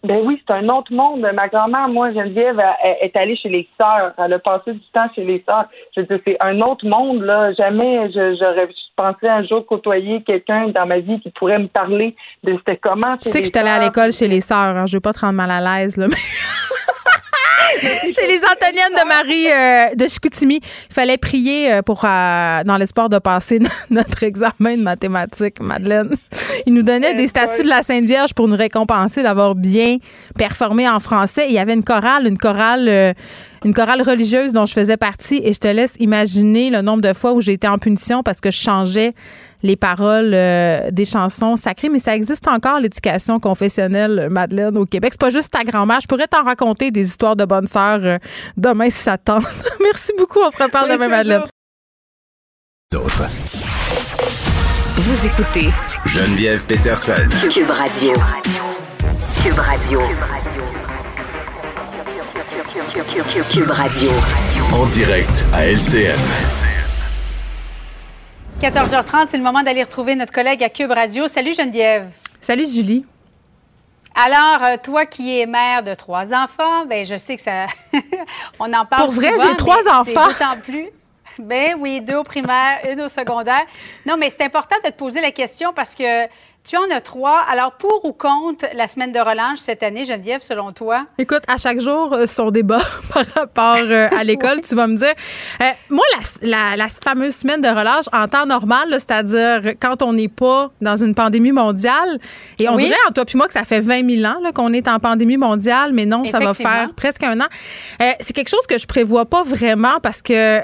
[0.06, 1.22] Ben oui, c'est un autre monde.
[1.36, 2.62] Ma grand-mère, moi, Geneviève,
[3.02, 4.14] est allée chez les sœurs.
[4.18, 5.66] Elle a passé du temps chez les sœurs.
[5.96, 7.54] Je veux dire, c'est un autre monde, là.
[7.54, 12.56] Jamais j'aurais pensé un jour côtoyer quelqu'un dans ma vie qui pourrait me parler de
[12.58, 13.18] c'était comment.
[13.18, 14.78] Tu sais que je suis allée à l'école chez les sœurs.
[14.78, 14.86] Hein.
[14.86, 16.08] Je veux pas te rendre mal à l'aise, là.
[16.08, 16.16] Mais...
[17.82, 22.78] Chez les Antoniennes de Marie euh, de Chicoutimi, il fallait prier euh, pour euh, dans
[22.78, 23.60] l'espoir de passer
[23.90, 26.16] notre examen de mathématiques, Madeleine.
[26.66, 29.98] Ils nous donnaient des statues de la Sainte Vierge pour nous récompenser d'avoir bien
[30.38, 31.46] performé en français.
[31.48, 33.16] il y avait une chorale, une chorale
[33.64, 37.14] une chorale religieuse dont je faisais partie et je te laisse imaginer le nombre de
[37.14, 39.16] fois où j'ai été en punition parce que je changeais
[39.66, 45.14] les paroles euh, des chansons sacrées, mais ça existe encore l'éducation confessionnelle, Madeleine, au Québec.
[45.14, 46.00] C'est pas juste ta grand-mère.
[46.02, 48.18] Je pourrais t'en raconter des histoires de bonnes sœurs euh,
[48.56, 49.44] demain si ça tente.
[49.82, 50.40] Merci beaucoup.
[50.40, 51.44] On se reparle demain, Madeleine.
[52.92, 53.24] D'autres.
[54.98, 55.70] Vous écoutez
[56.06, 57.14] Geneviève Peterson.
[57.52, 58.14] Cube Radio.
[59.44, 60.00] Cube Radio.
[63.50, 64.12] Cube Radio.
[64.74, 66.65] En direct à LCN.
[68.62, 71.28] 14h30, c'est le moment d'aller retrouver notre collègue à Cube Radio.
[71.28, 72.10] Salut Geneviève.
[72.40, 73.06] Salut Julie.
[74.16, 77.66] Alors, euh, toi qui es mère de trois enfants, ben je sais que ça,
[78.60, 79.04] on en parle.
[79.04, 80.28] Pour vrai, j'ai trois enfants.
[80.28, 80.88] D'autant plus.
[81.38, 83.66] Ben oui, deux au primaire, une au secondaire.
[84.06, 86.26] Non, mais c'est important de te poser la question parce que
[86.66, 87.42] tu en as trois.
[87.48, 91.06] Alors, pour ou contre la semaine de relâche cette année, Geneviève, selon toi?
[91.20, 92.80] Écoute, à chaque jour, euh, son débat
[93.14, 95.14] par rapport euh, à l'école, tu vas me dire.
[95.62, 96.04] Euh, moi,
[96.42, 100.96] la, la, fameuse semaine de relâche en temps normal, c'est-à-dire quand on n'est pas dans
[100.96, 102.20] une pandémie mondiale,
[102.58, 104.88] et on dirait, en toi puis moi, que ça fait 20 000 ans qu'on est
[104.88, 107.48] en pandémie mondiale, mais non, ça va faire presque un an.
[108.20, 110.60] c'est quelque chose que je prévois pas vraiment parce que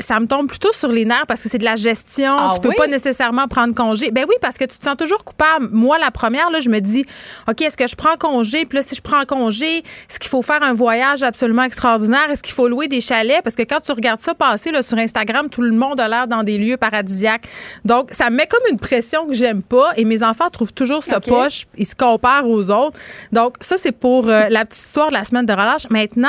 [0.00, 2.34] ça me tombe plutôt sur les nerfs parce que c'est de la gestion.
[2.36, 4.10] Ah tu peux pas nécessairement prendre congé.
[4.10, 5.68] Ben oui, parce que tu te sens toujours coupable.
[5.70, 7.04] Moi, la première, là, je me dis,
[7.48, 8.64] OK, est-ce que je prends congé?
[8.64, 12.30] Puis là, si je prends congé, est-ce qu'il faut faire un voyage absolument extraordinaire?
[12.30, 13.42] Est-ce qu'il faut louer des chalets?
[13.42, 16.26] Parce que quand tu regardes ça passer là, sur Instagram, tout le monde a l'air
[16.26, 17.44] dans des lieux paradisiaques.
[17.84, 19.92] Donc, ça me met comme une pression que j'aime pas.
[19.96, 21.66] Et mes enfants trouvent toujours ça poche.
[21.76, 22.98] Ils se comparent aux autres.
[23.32, 25.88] Donc, ça, c'est pour euh, la petite histoire de la semaine de relâche.
[25.90, 26.28] Maintenant,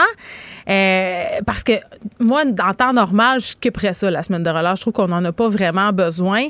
[0.69, 1.73] euh, parce que
[2.19, 4.79] moi, en temps normal, je skipperais ça, la semaine de relâche.
[4.79, 6.47] Je trouve qu'on n'en a pas vraiment besoin.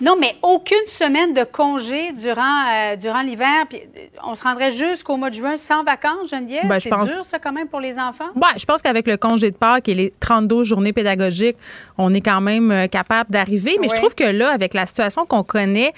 [0.00, 3.66] Non, mais aucune semaine de congé durant, euh, durant l'hiver.
[3.68, 6.66] Puis euh, on se rendrait jusqu'au mois de juin sans vacances, Geneviève?
[6.66, 8.30] Ben, c'est dur, ça, quand même, pour les enfants?
[8.34, 11.56] Ben, je pense qu'avec le congé de Pâques et les 32 journées pédagogiques,
[11.98, 13.78] on est quand même capable d'arriver.
[13.80, 15.92] Mais je trouve que là, avec la situation qu'on connaît,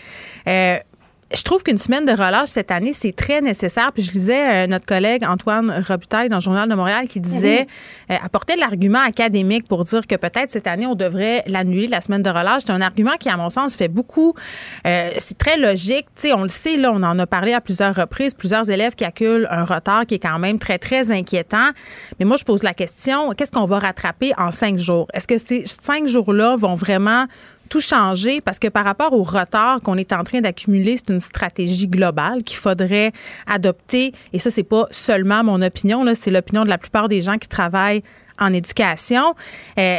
[1.35, 3.93] je trouve qu'une semaine de relâche cette année, c'est très nécessaire.
[3.93, 7.66] Puis je lisais euh, notre collègue Antoine Robitaille dans le Journal de Montréal qui disait,
[8.09, 8.16] mhm.
[8.16, 12.23] euh, apporter l'argument académique pour dire que peut-être cette année, on devrait l'annuler, la semaine
[12.23, 12.62] de relâche.
[12.66, 14.35] C'est un argument qui, à mon sens, fait beaucoup.
[14.86, 16.06] Euh, c'est très logique.
[16.15, 18.94] Tu sais, on le sait, là, on en a parlé à plusieurs reprises, plusieurs élèves
[18.94, 21.70] qui acculent un retard qui est quand même très, très inquiétant.
[22.19, 25.09] Mais moi, je pose la question, qu'est-ce qu'on va rattraper en cinq jours?
[25.15, 27.27] Est-ce que ces cinq jours-là vont vraiment
[27.81, 31.89] changer parce que par rapport au retard qu'on est en train d'accumuler, c'est une stratégie
[31.89, 33.13] globale qu'il faudrait
[33.47, 34.13] adopter.
[34.33, 37.49] Et ça, c'est pas seulement mon opinion, c'est l'opinion de la plupart des gens qui
[37.49, 38.03] travaillent
[38.39, 39.35] en éducation.
[39.79, 39.99] Euh,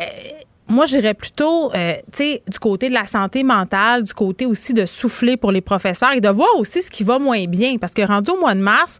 [0.67, 5.37] moi, j'irais plutôt, euh, du côté de la santé mentale, du côté aussi de souffler
[5.37, 7.77] pour les professeurs et de voir aussi ce qui va moins bien.
[7.77, 8.99] Parce que rendu au mois de mars,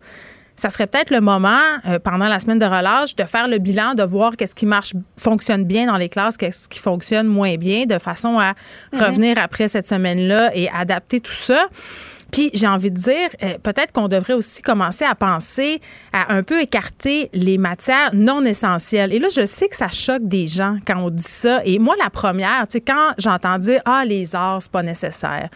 [0.56, 3.94] ça serait peut-être le moment, euh, pendant la semaine de relâche, de faire le bilan,
[3.94, 7.86] de voir qu'est-ce qui marche, fonctionne bien dans les classes, qu'est-ce qui fonctionne moins bien,
[7.86, 8.54] de façon à
[8.94, 11.68] revenir après cette semaine-là et adapter tout ça.
[12.32, 15.80] Puis j'ai envie de dire, euh, peut-être qu'on devrait aussi commencer à penser
[16.12, 19.14] à un peu écarter les matières non essentielles.
[19.14, 21.62] Et là, je sais que ça choque des gens quand on dit ça.
[21.64, 25.50] Et moi, la première, tu sais, quand j'entends dire ah les arts c'est pas nécessaire,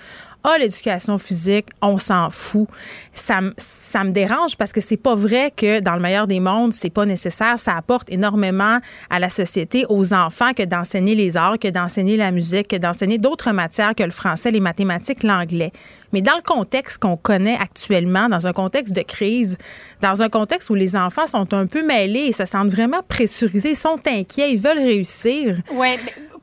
[0.43, 2.67] ah, l'éducation physique, on s'en fout.
[3.13, 6.71] Ça, ça me dérange parce que c'est pas vrai que dans le meilleur des mondes,
[6.71, 7.59] c'est pas nécessaire.
[7.59, 8.79] Ça apporte énormément
[9.09, 13.17] à la société, aux enfants, que d'enseigner les arts, que d'enseigner la musique, que d'enseigner
[13.17, 15.73] d'autres matières que le français, les mathématiques, l'anglais.
[16.13, 19.57] Mais dans le contexte qu'on connaît actuellement, dans un contexte de crise,
[20.01, 23.75] dans un contexte où les enfants sont un peu mêlés et se sentent vraiment pressurisés,
[23.75, 25.57] sont inquiets, ils veulent réussir.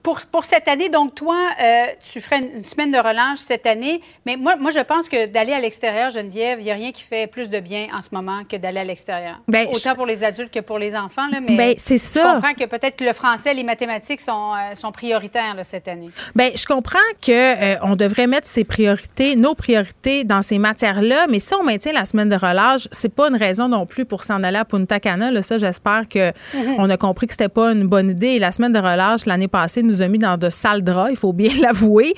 [0.06, 4.00] Pour, pour, cette année, donc toi, euh, tu ferais une, semaine de relâche cette année,
[4.24, 7.02] mais moi, moi je pense que d'aller à l'extérieur, Geneviève, il n'y a rien qui
[7.02, 9.40] fait plus de bien en ce moment que d'aller à l'extérieur.
[9.48, 12.20] Ben, Autant pour les adultes que pour les enfants, là, mais ben, c'est ça.
[12.20, 15.64] je comprends que peut-être que le français et les mathématiques sont, euh, sont prioritaires là,
[15.64, 16.10] cette année.
[16.36, 21.26] Bien, je comprends qu'on euh, on devrait mettre ses priorités, nos priorités dans ces matières-là,
[21.28, 24.22] mais si on maintient la semaine de relâche, c'est pas une raison non plus pour
[24.22, 25.32] s'en aller à Punta Cana.
[25.32, 26.90] Là, ça, j'espère qu'on mm-hmm.
[26.90, 28.34] a compris que c'était pas une bonne idée.
[28.34, 31.16] Et la semaine de relâche, l'année passée, nous a mis dans de sales draps, il
[31.16, 32.14] faut bien l'avouer.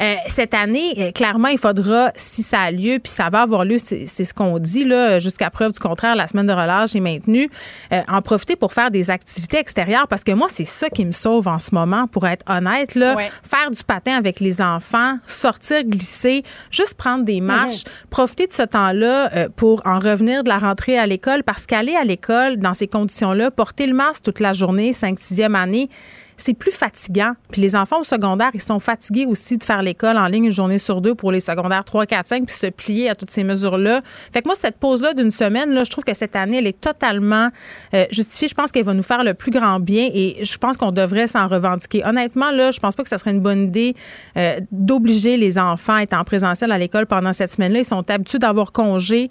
[0.00, 3.64] Euh, cette année, euh, clairement, il faudra, si ça a lieu, puis ça va avoir
[3.64, 7.00] lieu, c'est ce qu'on dit, là, jusqu'à preuve du contraire, la semaine de relâche est
[7.00, 7.50] maintenue,
[7.92, 11.12] euh, en profiter pour faire des activités extérieures, parce que moi, c'est ça qui me
[11.12, 15.84] sauve en ce moment, pour être honnête, là, faire du patin avec les enfants, sortir,
[15.84, 18.08] glisser, juste prendre des marches, mhm.
[18.10, 22.04] profiter de ce temps-là pour en revenir de la rentrée à l'école, parce qu'aller à
[22.04, 25.88] l'école dans ces conditions-là, porter le masque toute la journée, 5 6e année,
[26.36, 27.32] c'est plus fatigant.
[27.50, 30.52] Puis les enfants au secondaire, ils sont fatigués aussi de faire l'école en ligne une
[30.52, 33.44] journée sur deux pour les secondaires 3, 4, 5, puis se plier à toutes ces
[33.44, 34.02] mesures-là.
[34.32, 36.80] Fait que moi, cette pause-là d'une semaine, là, je trouve que cette année, elle est
[36.80, 37.48] totalement
[37.94, 38.48] euh, justifiée.
[38.48, 41.26] Je pense qu'elle va nous faire le plus grand bien et je pense qu'on devrait
[41.26, 42.04] s'en revendiquer.
[42.04, 43.94] Honnêtement, là, je pense pas que ce serait une bonne idée
[44.36, 47.80] euh, d'obliger les enfants à être en présentiel à l'école pendant cette semaine-là.
[47.80, 49.30] Ils sont habitués d'avoir congé.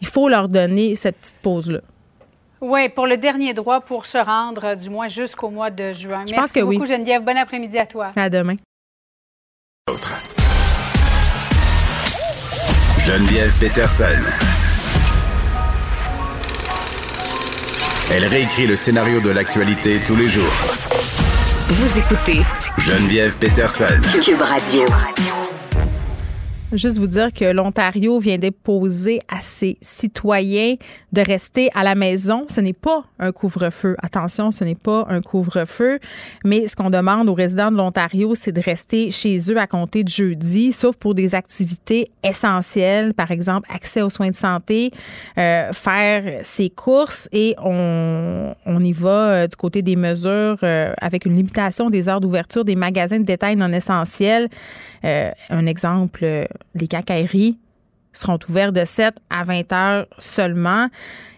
[0.00, 1.80] Il faut leur donner cette petite pause-là.
[2.62, 6.24] Oui, pour le dernier droit pour se rendre, du moins jusqu'au mois de juin.
[6.28, 7.24] Je pense que beaucoup, Geneviève.
[7.24, 8.12] Bon après-midi à toi.
[8.14, 8.54] À demain.
[13.00, 14.04] Geneviève Peterson.
[18.12, 20.52] Elle réécrit le scénario de l'actualité tous les jours.
[21.66, 22.42] Vous écoutez
[22.78, 24.00] Geneviève Peterson.
[24.24, 24.84] Cube Radio.
[26.72, 30.76] Juste vous dire que l'Ontario vient déposer à ses citoyens
[31.12, 32.46] de rester à la maison.
[32.48, 33.94] Ce n'est pas un couvre-feu.
[34.02, 35.98] Attention, ce n'est pas un couvre-feu.
[36.46, 40.02] Mais ce qu'on demande aux résidents de l'Ontario, c'est de rester chez eux à compter
[40.02, 44.92] de jeudi, sauf pour des activités essentielles, par exemple accès aux soins de santé,
[45.36, 50.94] euh, faire ses courses et on, on y va euh, du côté des mesures euh,
[51.02, 54.48] avec une limitation des heures d'ouverture des magasins de détail non essentiels.
[55.02, 57.58] Un exemple les cacailleries
[58.12, 60.88] seront ouvertes de 7 à 20 heures seulement.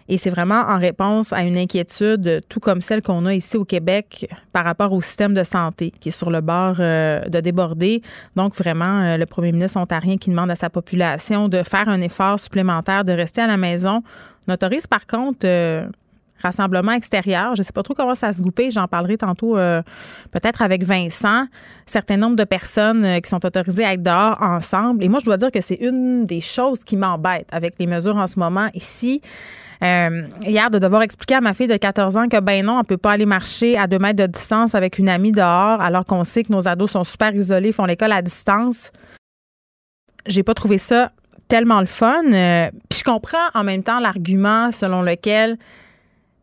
[0.07, 3.65] Et c'est vraiment en réponse à une inquiétude, tout comme celle qu'on a ici au
[3.65, 8.03] Québec par rapport au système de santé qui est sur le bord euh, de déborder.
[8.35, 12.01] Donc vraiment, euh, le premier ministre ontarien qui demande à sa population de faire un
[12.01, 14.03] effort supplémentaire, de rester à la maison.
[14.47, 15.87] On autorise par contre euh,
[16.45, 17.55] rassemblement extérieur.
[17.55, 18.71] Je ne sais pas trop comment ça se goupait.
[18.71, 19.81] J'en parlerai tantôt euh,
[20.31, 21.47] peut-être avec Vincent.
[21.85, 25.03] Certain nombre de personnes euh, qui sont autorisées à être dehors ensemble.
[25.03, 28.17] Et moi, je dois dire que c'est une des choses qui m'embête avec les mesures
[28.17, 29.21] en ce moment ici.
[29.83, 32.79] Euh, hier, de devoir expliquer à ma fille de 14 ans que ben non, on
[32.79, 36.05] ne peut pas aller marcher à deux mètres de distance avec une amie dehors, alors
[36.05, 38.91] qu'on sait que nos ados sont super isolés, font l'école à distance.
[40.27, 41.11] J'ai pas trouvé ça
[41.49, 42.23] tellement le fun.
[42.89, 45.57] puis je comprends en même temps l'argument selon lequel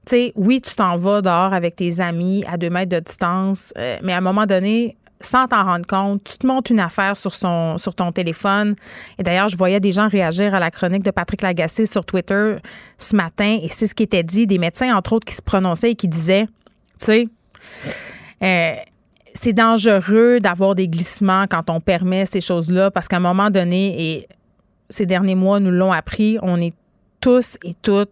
[0.07, 3.73] tu sais, oui, tu t'en vas dehors avec tes amis à deux mètres de distance,
[3.79, 7.17] euh, mais à un moment donné, sans t'en rendre compte, tu te montes une affaire
[7.17, 8.75] sur, ton téléphone.
[9.19, 12.57] Et d'ailleurs, je voyais des gens réagir à la chronique de Patrick Lagacé sur Twitter
[12.99, 15.93] ce matin, et c'est ce qui était dit, des médecins, entre autres, qui se prononçaient
[15.93, 16.47] et qui disaient,
[16.99, 17.29] tu sais,
[18.43, 18.75] euh,
[19.35, 24.17] c'est dangereux d'avoir des glissements quand on permet ces choses-là, parce qu'à un moment donné,
[24.17, 24.29] et
[24.91, 26.75] ces derniers mois nous l'ont appris, on est
[27.21, 28.11] tous et toutes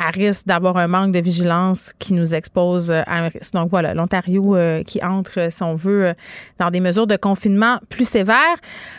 [0.00, 3.52] à risque d'avoir un manque de vigilance qui nous expose à un risque.
[3.52, 4.56] Donc voilà, l'Ontario
[4.86, 6.14] qui entre, si on veut,
[6.58, 8.56] dans des mesures de confinement plus sévères.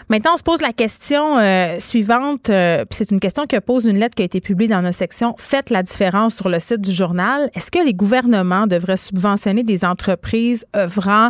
[0.09, 1.37] Maintenant, on se pose la question
[1.79, 4.97] suivante, puis c'est une question que pose une lettre qui a été publiée dans notre
[4.97, 7.49] section Faites la différence sur le site du journal.
[7.55, 11.29] Est-ce que les gouvernements devraient subventionner des entreprises œuvrant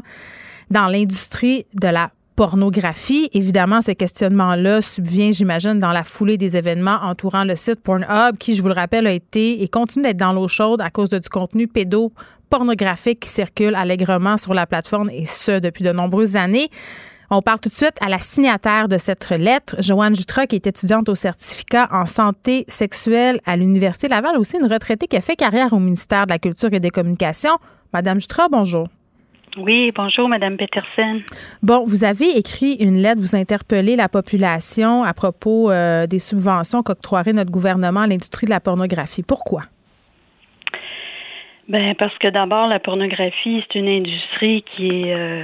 [0.69, 2.11] dans l'industrie de la
[2.41, 3.29] pornographie.
[3.33, 8.55] Évidemment, ce questionnement-là subvient, j'imagine, dans la foulée des événements entourant le site Pornhub, qui,
[8.55, 11.19] je vous le rappelle, a été et continue d'être dans l'eau chaude à cause de
[11.19, 16.71] du contenu pédopornographique qui circule allègrement sur la plateforme, et ce, depuis de nombreuses années.
[17.29, 20.65] On parle tout de suite à la signataire de cette lettre, Joanne Jutra, qui est
[20.65, 25.35] étudiante au certificat en santé sexuelle à l'Université Laval, aussi une retraitée qui a fait
[25.35, 27.59] carrière au ministère de la Culture et des Communications.
[27.93, 28.87] Madame Jutra, bonjour.
[29.57, 31.21] Oui, bonjour, Madame Peterson.
[31.61, 36.83] Bon, vous avez écrit une lettre, vous interpellez la population à propos euh, des subventions
[36.83, 39.23] qu'octroierait notre gouvernement à l'industrie de la pornographie.
[39.23, 39.63] Pourquoi?
[41.67, 45.43] Ben parce que d'abord, la pornographie, c'est une industrie qui est euh,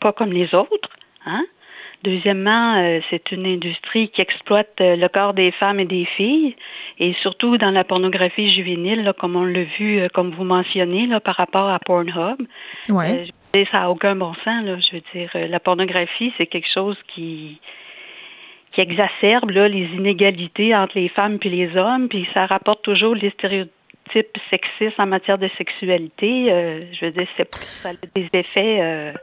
[0.00, 0.90] pas comme les autres,
[1.26, 1.44] hein?
[2.04, 6.54] Deuxièmement, euh, c'est une industrie qui exploite euh, le corps des femmes et des filles,
[7.00, 11.18] et surtout dans la pornographie juvénile, comme on l'a vu, euh, comme vous mentionnez, là,
[11.18, 12.38] par rapport à Pornhub.
[12.88, 13.26] Ouais.
[13.52, 14.64] ça n'a aucun bon sens.
[14.64, 17.60] Là, je veux dire, la pornographie, c'est quelque chose qui
[18.72, 23.14] qui exacerbe là, les inégalités entre les femmes et les hommes, puis ça rapporte toujours
[23.14, 26.44] les stéréotypes sexistes en matière de sexualité.
[26.92, 29.14] je veux dire, ça a des effets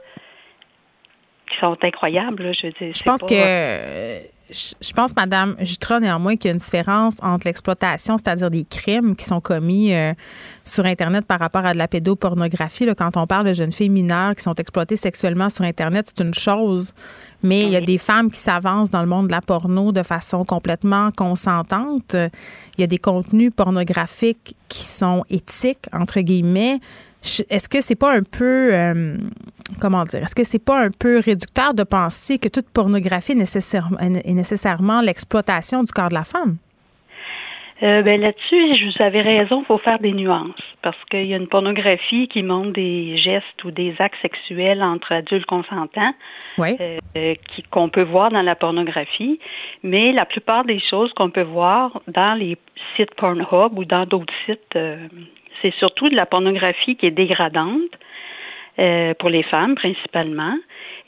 [1.50, 2.52] qui sont incroyables.
[2.54, 5.56] je veux dire, je pense que je pense, Madame
[6.00, 10.12] néanmoins, qu'il y a une différence entre l'exploitation, c'est-à-dire des crimes qui sont commis euh,
[10.64, 12.84] sur Internet par rapport à de la pédopornographie.
[12.84, 16.24] Là, quand on parle de jeunes filles mineures qui sont exploitées sexuellement sur Internet, c'est
[16.24, 16.94] une chose.
[17.42, 20.02] Mais il y a des femmes qui s'avancent dans le monde de la porno de
[20.02, 22.14] façon complètement consentante.
[22.14, 26.78] Il y a des contenus pornographiques qui sont éthiques, entre guillemets.
[27.50, 29.16] Est-ce que c'est pas un peu, euh,
[29.80, 33.36] comment dire, est-ce que c'est pas un peu réducteur de penser que toute pornographie est
[33.36, 36.58] nécessairement, est nécessairement l'exploitation du corps de la femme?
[37.82, 40.54] Euh, ben là-dessus, vous avez raison, il faut faire des nuances.
[40.80, 45.12] Parce qu'il y a une pornographie qui montre des gestes ou des actes sexuels entre
[45.12, 46.14] adultes consentants
[46.60, 47.34] euh,
[47.70, 49.38] qu'on peut voir dans la pornographie,
[49.82, 52.56] mais la plupart des choses qu'on peut voir dans les
[52.94, 54.78] sites Pornhub ou dans d'autres sites
[55.62, 57.92] c'est surtout de la pornographie qui est dégradante
[58.78, 60.56] euh, pour les femmes principalement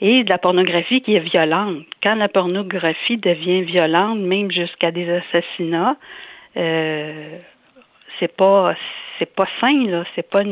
[0.01, 1.85] et de la pornographie qui est violente.
[2.03, 5.97] Quand la pornographie devient violente, même jusqu'à des assassinats,
[6.57, 7.39] euh,
[8.19, 8.75] c'est pas
[9.19, 10.43] c'est pas sain là, c'est pas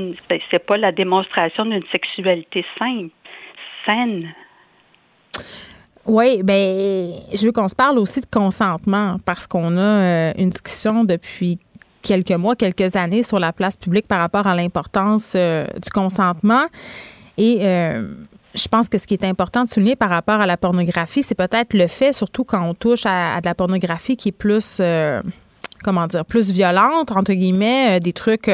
[0.50, 3.10] c'est pas la démonstration d'une sexualité saine,
[3.84, 4.34] saine.
[6.04, 10.50] Oui, ben je veux qu'on se parle aussi de consentement parce qu'on a euh, une
[10.50, 11.58] discussion depuis
[12.02, 16.66] quelques mois, quelques années sur la place publique par rapport à l'importance euh, du consentement.
[17.38, 18.08] Et euh,
[18.54, 21.34] je pense que ce qui est important de souligner par rapport à la pornographie, c'est
[21.34, 25.20] peut-être le fait, surtout quand on touche à, de la pornographie qui est plus, euh,
[25.84, 28.50] comment dire, plus violente, entre guillemets, des trucs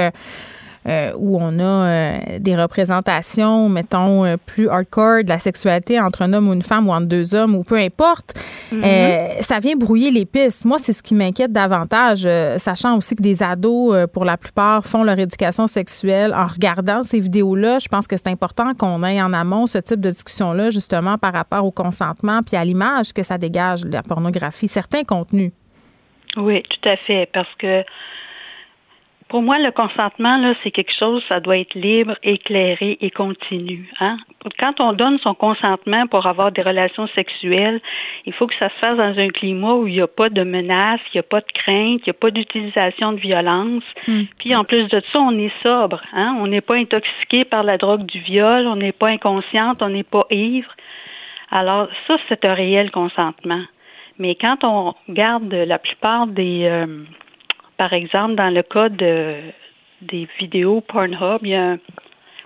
[0.88, 6.22] euh, où on a euh, des représentations, mettons, euh, plus hardcore de la sexualité entre
[6.22, 8.34] un homme ou une femme ou entre deux hommes ou peu importe,
[8.72, 9.42] mm-hmm.
[9.42, 10.64] ça vient brouiller les pistes.
[10.64, 12.26] Moi, c'est ce qui m'inquiète davantage,
[12.58, 17.20] sachant aussi que des ados, pour la plupart, font leur éducation sexuelle en regardant ces
[17.20, 17.78] vidéos-là.
[17.78, 21.32] Je pense que c'est important qu'on ait en amont ce type de discussion-là, justement, par
[21.32, 25.52] rapport au consentement puis à l'image que ça dégage, la pornographie, certains contenus.
[26.36, 27.84] Oui, tout à fait, parce que
[29.32, 33.88] pour moi, le consentement, là, c'est quelque chose, ça doit être libre, éclairé et continu.
[33.98, 34.18] Hein?
[34.60, 37.80] Quand on donne son consentement pour avoir des relations sexuelles,
[38.26, 40.44] il faut que ça se fasse dans un climat où il n'y a pas de
[40.44, 43.82] menaces, il n'y a pas de crainte, il n'y a pas d'utilisation de violence.
[44.06, 44.24] Hmm.
[44.38, 46.02] Puis en plus de ça, on est sobre.
[46.12, 46.36] Hein?
[46.38, 50.02] On n'est pas intoxiqué par la drogue du viol, on n'est pas inconsciente, on n'est
[50.02, 50.74] pas ivre.
[51.50, 53.62] Alors ça, c'est un réel consentement.
[54.18, 57.04] Mais quand on regarde la plupart des euh,
[57.82, 59.38] par exemple, dans le cas de,
[60.02, 61.78] des vidéos Pornhub, il y a un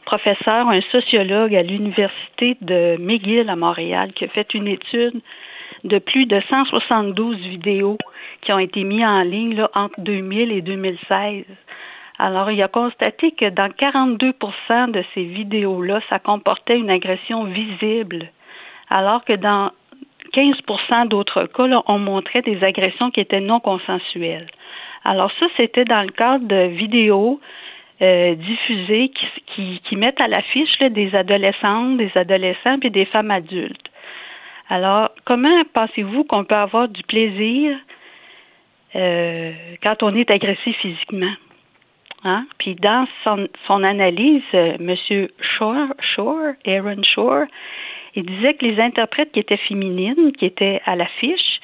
[0.06, 5.20] professeur, un sociologue à l'Université de McGill à Montréal qui a fait une étude
[5.84, 7.98] de plus de 172 vidéos
[8.40, 11.44] qui ont été mises en ligne entre 2000 et 2016.
[12.18, 18.30] Alors, il a constaté que dans 42% de ces vidéos-là, ça comportait une agression visible,
[18.88, 19.70] alors que dans
[20.32, 24.48] 15% d'autres cas, on montrait des agressions qui étaient non consensuelles.
[25.06, 27.40] Alors ça, c'était dans le cadre de vidéos
[28.02, 29.12] euh, diffusées
[29.54, 33.88] qui, mettent à l'affiche des adolescentes, des adolescents puis des femmes adultes.
[34.68, 37.78] Alors, comment pensez-vous qu'on peut avoir du plaisir
[38.96, 39.52] euh,
[39.82, 41.34] quand on est agressé physiquement?
[42.24, 42.44] Hein?
[42.58, 45.28] Puis dans son, son analyse, euh, M.
[45.40, 47.44] Shore, Shore, Aaron Shore,
[48.16, 51.60] il disait que les interprètes qui étaient féminines, qui étaient à l'affiche,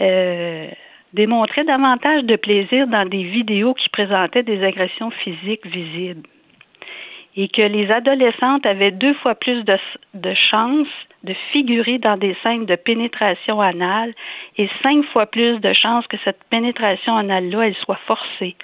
[0.00, 0.68] euh,
[1.14, 6.28] démontraient davantage de plaisir dans des vidéos qui présentaient des agressions physiques visibles
[7.36, 9.76] et que les adolescentes avaient deux fois plus de,
[10.14, 10.88] de chances
[11.24, 14.12] de figurer dans des scènes de pénétration anale
[14.56, 18.56] et cinq fois plus de chances que cette pénétration anale-là, elle soit forcée.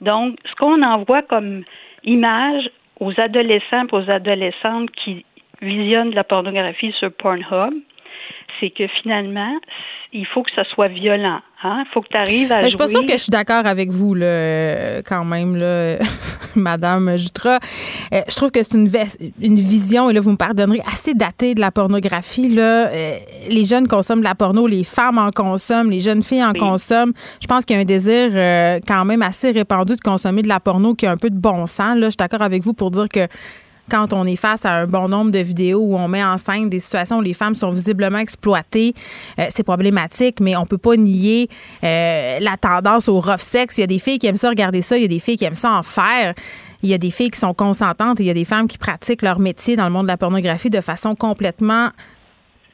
[0.00, 1.64] Donc, ce qu'on envoie comme
[2.04, 2.68] image
[3.00, 5.24] aux adolescents et aux adolescentes qui
[5.62, 7.74] visionnent de la pornographie sur Pornhub,
[8.60, 9.58] c'est que finalement,
[10.12, 11.40] il faut que ça soit violent.
[11.62, 11.84] Hein?
[11.86, 12.62] Il faut que tu arrives à.
[12.62, 15.96] Je suis pas sûre que je suis d'accord avec vous, là, quand même, là,
[16.56, 17.58] Madame Jutra.
[18.12, 18.88] Euh, je trouve que c'est une,
[19.40, 22.48] une vision, et là, vous me pardonnerez, assez datée de la pornographie.
[22.48, 22.88] Là.
[22.88, 26.52] Euh, les jeunes consomment de la porno, les femmes en consomment, les jeunes filles en
[26.52, 27.12] consomment.
[27.40, 30.48] Je pense qu'il y a un désir euh, quand même assez répandu de consommer de
[30.48, 31.96] la porno qui a un peu de bon sens.
[31.96, 32.06] Là.
[32.06, 33.26] Je suis d'accord avec vous pour dire que
[33.90, 36.68] quand on est face à un bon nombre de vidéos où on met en scène
[36.68, 38.94] des situations où les femmes sont visiblement exploitées,
[39.38, 41.48] euh, c'est problématique, mais on peut pas nier
[41.84, 43.78] euh, la tendance au rough sex.
[43.78, 45.36] Il y a des filles qui aiment ça regarder ça, il y a des filles
[45.36, 46.34] qui aiment ça en faire.
[46.82, 48.78] Il y a des filles qui sont consentantes et il y a des femmes qui
[48.78, 51.90] pratiquent leur métier dans le monde de la pornographie de façon complètement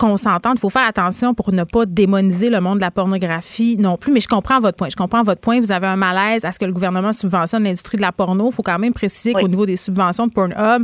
[0.02, 0.54] consentante.
[0.56, 4.12] Il faut faire attention pour ne pas démoniser le monde de la pornographie non plus.
[4.12, 4.88] Mais je comprends votre point.
[4.90, 5.60] Je comprends votre point.
[5.60, 8.48] Vous avez un malaise à ce que le gouvernement subventionne l'industrie de la porno.
[8.50, 10.82] Il faut quand même préciser qu'au niveau des subventions de Pornhub,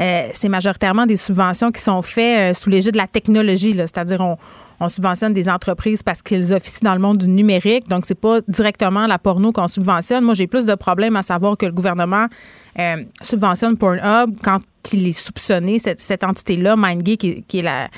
[0.00, 3.72] euh, c'est majoritairement des subventions qui sont faites euh, sous l'égide de la technologie.
[3.74, 4.36] C'est-à-dire, on,
[4.78, 7.88] on subventionne des entreprises parce qu'ils officient dans le monde du numérique.
[7.88, 10.24] Donc, c'est pas directement la porno qu'on subventionne.
[10.24, 12.26] Moi, j'ai plus de problèmes à savoir que le gouvernement
[12.78, 14.60] euh, subventionne Pornhub quand
[14.92, 17.88] il est soupçonné, cette, cette entité-là, MindGeek, qui, qui est la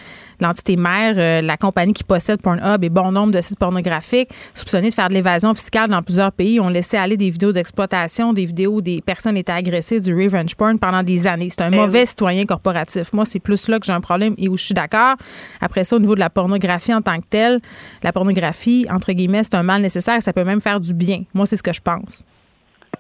[0.43, 4.91] l'entité mère, euh, la compagnie qui possède Pornhub et bon nombre de sites pornographiques, soupçonnés
[4.91, 8.45] de faire de l'évasion fiscale dans plusieurs pays, ont laissé aller des vidéos d'exploitation, des
[8.45, 11.49] vidéos où des personnes étaient agressées du revenge porn pendant des années.
[11.49, 13.13] C'est un ben mauvais citoyen corporatif.
[13.13, 15.15] Moi, c'est plus là que j'ai un problème et où je suis d'accord.
[15.61, 17.61] Après ça, au niveau de la pornographie en tant que telle,
[18.03, 21.23] la pornographie, entre guillemets, c'est un mal nécessaire et ça peut même faire du bien.
[21.33, 22.25] Moi, c'est ce que je pense.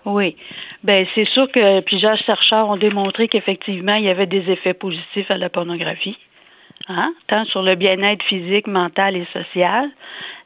[0.06, 0.36] Oui.
[0.84, 5.30] Ben c'est sûr que plusieurs chercheurs ont démontré qu'effectivement, il y avait des effets positifs
[5.30, 6.16] à la pornographie.
[6.88, 7.14] Hein?
[7.28, 9.88] tant sur le bien-être physique, mental et social.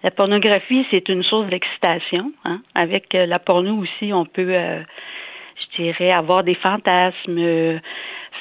[0.03, 2.33] La pornographie, c'est une source d'excitation.
[2.45, 2.61] Hein?
[2.75, 4.83] Avec euh, la porno aussi, on peut, euh,
[5.61, 7.79] je dirais, avoir des fantasmes, euh,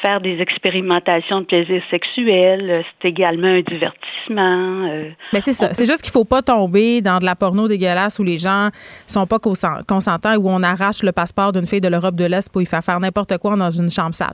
[0.06, 2.84] faire des expérimentations de plaisir sexuel.
[3.02, 4.15] C'est également un divertissement.
[4.30, 5.74] Mais ben, c'est ça.
[5.74, 8.70] C'est juste qu'il faut pas tomber dans de la porno dégueulasse où les gens
[9.08, 12.52] sont pas consentants et où on arrache le passeport d'une fille de l'Europe de l'Est
[12.52, 14.34] pour y faire faire n'importe quoi dans une chambre sale.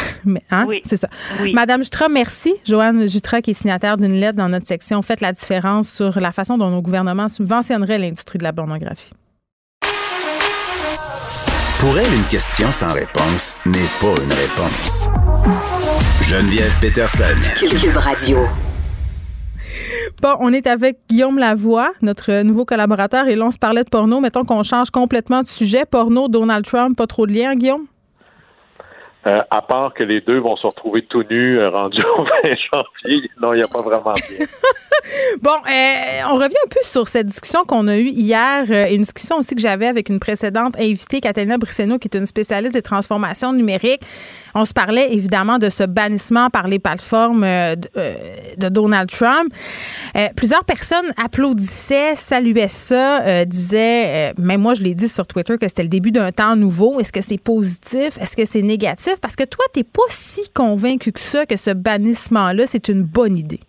[0.51, 0.65] Hein?
[0.67, 0.81] Oui.
[0.83, 1.07] C'est ça.
[1.53, 2.53] Madame Jutra, merci.
[2.65, 6.31] Joanne Jutra, qui est signataire d'une lettre dans notre section Faites la différence sur la
[6.31, 9.13] façon dont nos gouvernements subventionneraient l'industrie de la pornographie.
[11.79, 15.09] Pour elle, une question sans réponse n'est pas une réponse.
[16.23, 17.23] Geneviève Peterson.
[17.57, 18.68] Cube Radio.
[20.21, 23.89] Bon, on est avec Guillaume Lavoie, notre nouveau collaborateur, et là, on se parlait de
[23.89, 24.19] porno.
[24.19, 25.85] Mettons qu'on change complètement de sujet.
[25.85, 27.85] Porno, Donald Trump, pas trop de lien, Guillaume?
[29.27, 32.55] Euh, à part que les deux vont se retrouver tout nus euh, rendus au 20
[32.73, 33.29] janvier.
[33.41, 34.45] Non, il n'y a pas vraiment bien.
[35.41, 39.35] bon, euh, on revient un peu sur cette discussion qu'on a eue hier, une discussion
[39.35, 43.51] aussi que j'avais avec une précédente invitée, Catalina Brisseno, qui est une spécialiste des transformations
[43.51, 44.03] numériques.
[44.55, 49.53] On se parlait évidemment de ce bannissement par les plateformes de, de Donald Trump.
[50.35, 55.83] plusieurs personnes applaudissaient, saluaient ça, disaient, même moi je l'ai dit sur Twitter, que c'était
[55.83, 56.99] le début d'un temps nouveau.
[56.99, 58.17] Est-ce que c'est positif?
[58.19, 59.15] Est-ce que c'est négatif?
[59.21, 63.03] Parce que toi, tu n'es pas si convaincu que ça, que ce bannissement-là, c'est une
[63.03, 63.59] bonne idée.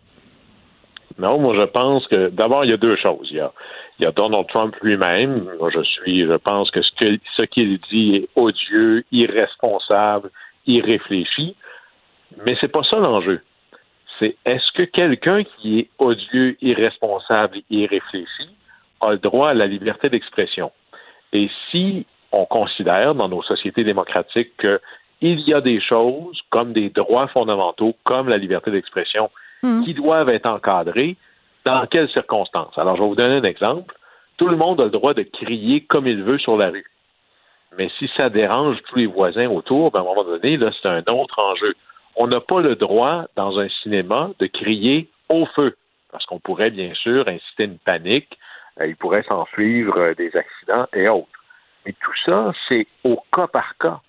[1.19, 3.29] Non, moi, je pense que d'abord, il y a deux choses.
[3.31, 5.47] Il y a, Donald Trump lui-même.
[5.59, 10.31] Moi, je suis, je pense que ce qu'il dit est odieux, irresponsable,
[10.75, 11.57] irréfléchi.
[12.47, 13.41] Mais c'est pas ça l'enjeu.
[14.19, 18.49] C'est est-ce que quelqu'un qui est odieux, irresponsable, irréfléchi
[19.01, 20.71] a le droit à la liberté d'expression?
[21.33, 24.81] Et si on considère dans nos sociétés démocratiques que
[25.21, 29.31] il y a des choses comme des droits fondamentaux, comme la liberté d'expression,
[29.63, 29.85] hmm.
[29.85, 31.17] qui doivent être encadrées.
[31.67, 32.77] Dans quelles circonstances?
[32.79, 33.95] Alors, je vais vous donner un exemple.
[34.39, 36.87] Tout le monde a le droit de crier comme il veut sur la rue.
[37.77, 40.89] Mais si ça dérange tous les voisins autour, ben, à un moment donné, là, c'est
[40.89, 41.75] un autre enjeu.
[42.17, 45.77] On n'a pas le droit, dans un cinéma, de crier au feu,
[46.11, 48.39] parce qu'on pourrait bien sûr inciter une panique,
[48.81, 51.29] euh, il pourrait s'en suivre euh, des accidents et autres.
[51.87, 54.01] Mais tout ça, c'est au cas par cas.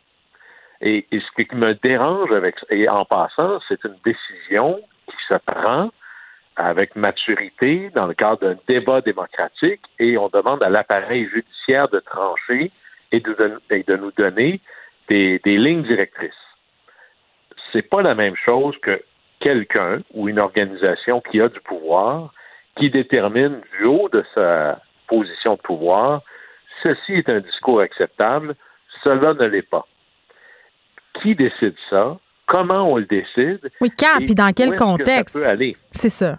[0.81, 5.91] Et, ce qui me dérange avec et en passant, c'est une décision qui se prend
[6.55, 11.99] avec maturité dans le cadre d'un débat démocratique et on demande à l'appareil judiciaire de
[11.99, 12.71] trancher
[13.11, 14.61] et de, nous donner
[15.09, 16.31] des, lignes directrices.
[17.71, 19.01] C'est pas la même chose que
[19.39, 22.33] quelqu'un ou une organisation qui a du pouvoir
[22.77, 26.21] qui détermine du haut de sa position de pouvoir
[26.83, 28.55] ceci est un discours acceptable,
[29.03, 29.85] cela ne l'est pas.
[31.21, 32.17] Qui décide ça?
[32.47, 33.71] Comment on le décide?
[33.79, 35.39] Oui, quand, puis dans quel contexte?
[35.91, 36.38] C'est ça.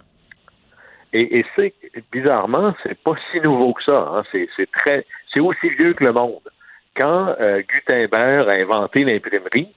[1.13, 1.75] Et, et c'est
[2.11, 4.09] bizarrement, c'est pas si nouveau que ça.
[4.13, 4.23] Hein.
[4.33, 6.49] C'est, très, c'est aussi vieux que le monde.
[6.99, 9.69] Quand euh, Gutenberg a inventé l'imprimerie,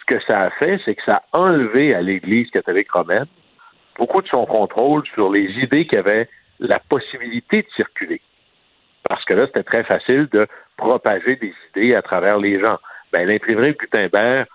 [0.00, 3.26] ce que ça a fait, c'est que ça a enlevé à l'Église catholique romaine
[3.98, 6.28] beaucoup de son contrôle sur les idées qui avaient
[6.60, 8.20] la possibilité de circuler.
[9.08, 12.78] Parce que là, c'était très facile de propager des idées à travers les gens.
[13.12, 14.46] Ben, l'imprimerie Gutenberg,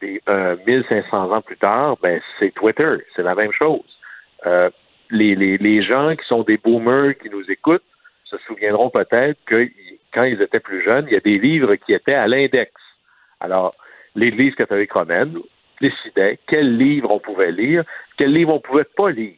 [0.00, 0.20] des,
[0.66, 2.96] 1500 ans plus tard, ben, c'est Twitter.
[3.16, 3.98] C'est la même chose.
[4.46, 4.70] Euh,
[5.10, 7.82] les, les, les gens qui sont des boomers qui nous écoutent
[8.30, 9.68] se souviendront peut-être que
[10.12, 12.72] quand ils étaient plus jeunes, il y a des livres qui étaient à l'index.
[13.40, 13.72] Alors,
[14.14, 15.36] l'Église catholique romaine
[15.80, 17.84] décidait quels livres on pouvait lire,
[18.16, 19.36] quels livres on pouvait pas lire.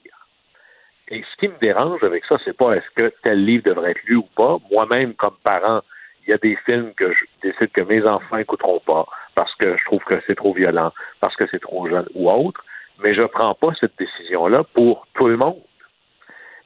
[1.08, 4.02] Et ce qui me dérange avec ça, c'est pas est-ce que tel livre devrait être
[4.04, 4.58] lu ou pas.
[4.70, 5.82] Moi-même, comme parent,
[6.26, 9.76] il y a des films que je décide que mes enfants n'écouteront pas parce que
[9.76, 12.64] je trouve que c'est trop violent, parce que c'est trop jeune ou autre
[13.02, 15.62] mais je ne prends pas cette décision-là pour tout le monde.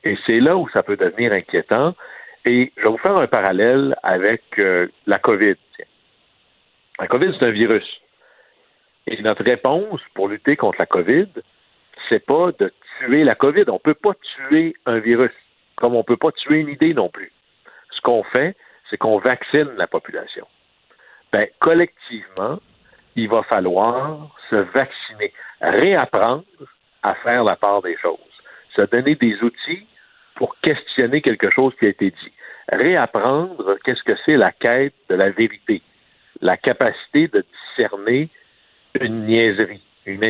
[0.05, 1.95] Et c'est là où ça peut devenir inquiétant.
[2.47, 5.57] Et je vais vous faire un parallèle avec euh, la COVID.
[7.01, 7.85] La COVID, c'est un virus.
[9.09, 11.27] Et notre réponse pour lutter contre la COVID,
[12.09, 13.65] c'est pas de tuer la COVID.
[13.67, 15.33] On ne peut pas tuer un virus,
[15.75, 17.33] comme on ne peut pas tuer une idée non plus.
[17.91, 18.57] Ce qu'on fait,
[18.89, 20.47] c'est qu'on vaccine la population.
[21.33, 22.61] Ben, collectivement,
[23.17, 26.45] il va falloir se vacciner, réapprendre
[27.03, 28.19] à faire la part des choses,
[28.77, 29.87] se donner des outils
[30.37, 32.33] pour questionner quelque chose qui a été dit,
[32.69, 35.83] réapprendre qu'est-ce que c'est la quête de la vérité,
[36.41, 37.45] la capacité de
[37.77, 38.29] discerner
[39.01, 39.83] une niaiserie.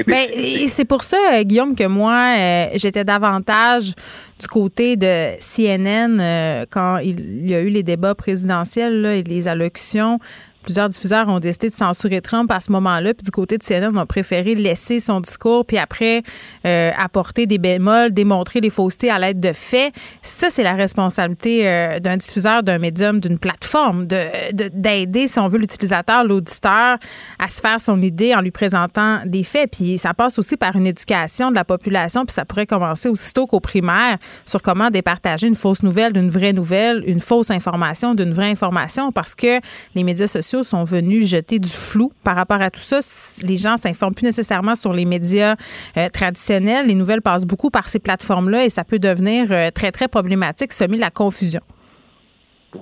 [0.06, 0.28] Ben,
[0.68, 3.92] c'est pour ça, euh, Guillaume, que moi, euh, j'étais davantage
[4.40, 9.48] du côté de CNN euh, quand il y a eu les débats présidentiels et les
[9.48, 10.18] allocutions
[10.66, 13.14] plusieurs diffuseurs ont décidé de censurer Trump à ce moment-là.
[13.14, 16.24] Puis du côté de CNN, on a préféré laisser son discours, puis après
[16.66, 19.94] euh, apporter des bémols, démontrer les faussetés à l'aide de faits.
[20.22, 24.18] Ça, c'est la responsabilité euh, d'un diffuseur, d'un médium, d'une plateforme, de,
[24.52, 26.98] d'aider, si on veut, l'utilisateur, l'auditeur
[27.38, 29.70] à se faire son idée en lui présentant des faits.
[29.70, 33.46] Puis ça passe aussi par une éducation de la population, puis ça pourrait commencer aussitôt
[33.46, 38.32] qu'au primaire sur comment départager une fausse nouvelle d'une vraie nouvelle, une fausse information d'une
[38.32, 39.60] vraie information, parce que
[39.94, 43.00] les médias sociaux sont venus jeter du flou par rapport à tout ça.
[43.46, 45.56] Les gens s'informent plus nécessairement sur les médias
[45.96, 46.86] euh, traditionnels.
[46.86, 50.72] Les nouvelles passent beaucoup par ces plateformes-là et ça peut devenir euh, très, très problématique,
[50.72, 51.60] semer la confusion.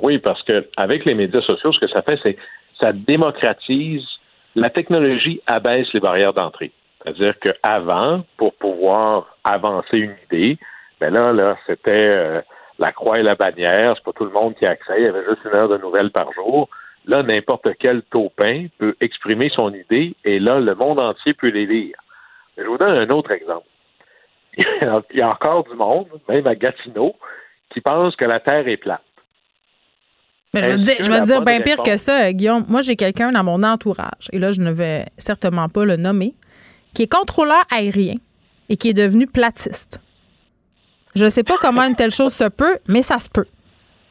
[0.02, 2.36] Oui, parce que avec les médias sociaux, ce que ça fait, c'est
[2.80, 4.02] ça démocratise
[4.54, 6.72] la technologie abaisse les barrières d'entrée.
[7.02, 10.58] C'est-à-dire qu'avant, pour pouvoir avancer une idée,
[11.00, 12.40] ben là, là, c'était euh,
[12.78, 15.08] la croix et la bannière, c'est pas tout le monde qui a accès, il y
[15.08, 16.68] avait juste une heure de nouvelles par jour.
[17.06, 21.66] Là, n'importe quel taupin peut exprimer son idée et là, le monde entier peut les
[21.66, 21.96] lire.
[22.56, 23.66] Je vous donne un autre exemple.
[24.56, 24.66] Il
[25.14, 27.14] y a encore du monde, même à Gatineau,
[27.70, 29.02] qui pense que la Terre est plate.
[30.54, 32.64] Mais je vais dire, bien pire que ça, Guillaume.
[32.68, 36.34] Moi, j'ai quelqu'un dans mon entourage, et là, je ne vais certainement pas le nommer,
[36.94, 38.14] qui est contrôleur aérien
[38.68, 40.00] et qui est devenu platiste.
[41.16, 43.46] Je ne sais pas comment une telle chose se peut, mais ça se peut.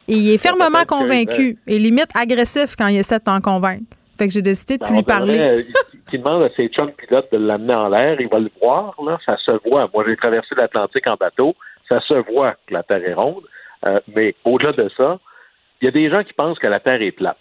[0.08, 3.84] Et il est fermement convaincu et limite agressif quand il essaie de t'en convaincre.
[4.18, 5.40] Fait que j'ai décidé de plus lui parler.
[5.40, 5.62] Euh,
[6.12, 9.18] il, demande à ses chums pilotes de l'amener en l'air, il va le voir, là,
[9.24, 9.90] ça se voit.
[9.92, 11.56] Moi, j'ai traversé l'Atlantique en bateau,
[11.88, 13.42] ça se voit que la Terre est ronde.
[13.86, 15.18] Euh, mais au-delà de ça,
[15.80, 17.36] il y a des gens qui pensent que la Terre est plate.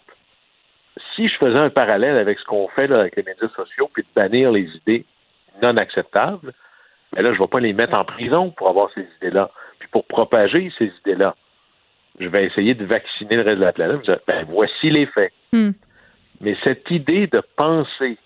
[1.16, 4.04] Si je faisais un parallèle avec ce qu'on fait là, avec les médias sociaux, puis
[4.04, 5.06] de bannir les idées
[5.62, 6.54] non acceptables,
[7.14, 9.52] mais ben là, je ne vais pas les mettre en prison pour avoir ces idées-là,
[9.80, 11.36] puis pour propager ces idées-là
[12.20, 14.02] je vais essayer de vacciner le reste de la planète.
[14.28, 15.34] Ben, voici les faits.
[15.52, 15.72] Hmm.
[16.42, 18.18] Mais cette idée de penser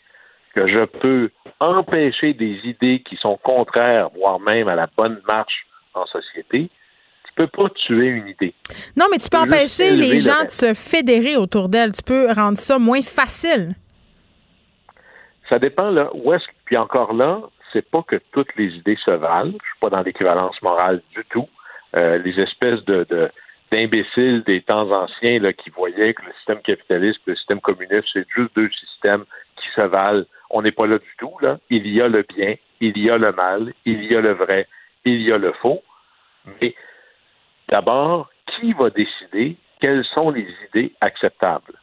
[0.56, 5.66] que je peux empêcher des idées qui sont contraires, voire même à la bonne marche
[5.94, 6.70] en société,
[7.26, 8.54] tu peux pas tuer une idée.
[8.96, 11.92] Non, mais tu peux empêcher les gens de se fédérer autour d'elle.
[11.92, 13.76] Tu peux rendre ça moins facile.
[15.48, 16.10] Ça dépend là.
[16.14, 17.42] Où est-ce puis encore là,
[17.72, 19.52] c'est pas que toutes les idées se valent.
[19.52, 21.48] Je suis pas dans l'équivalence morale du tout.
[21.96, 23.30] Euh, les espèces de
[23.72, 28.26] d'imbéciles des temps anciens là, qui voyaient que le système capitaliste le système communiste, c'est
[28.36, 29.26] juste deux systèmes
[29.58, 30.26] qui se valent.
[30.50, 31.34] On n'est pas là du tout.
[31.42, 31.60] Là.
[31.70, 34.68] Il y a le bien, il y a le mal, il y a le vrai,
[35.06, 35.84] il y a le faux,
[36.62, 36.74] mais
[37.70, 41.74] d'abord, qui va décider quelles sont les idées acceptables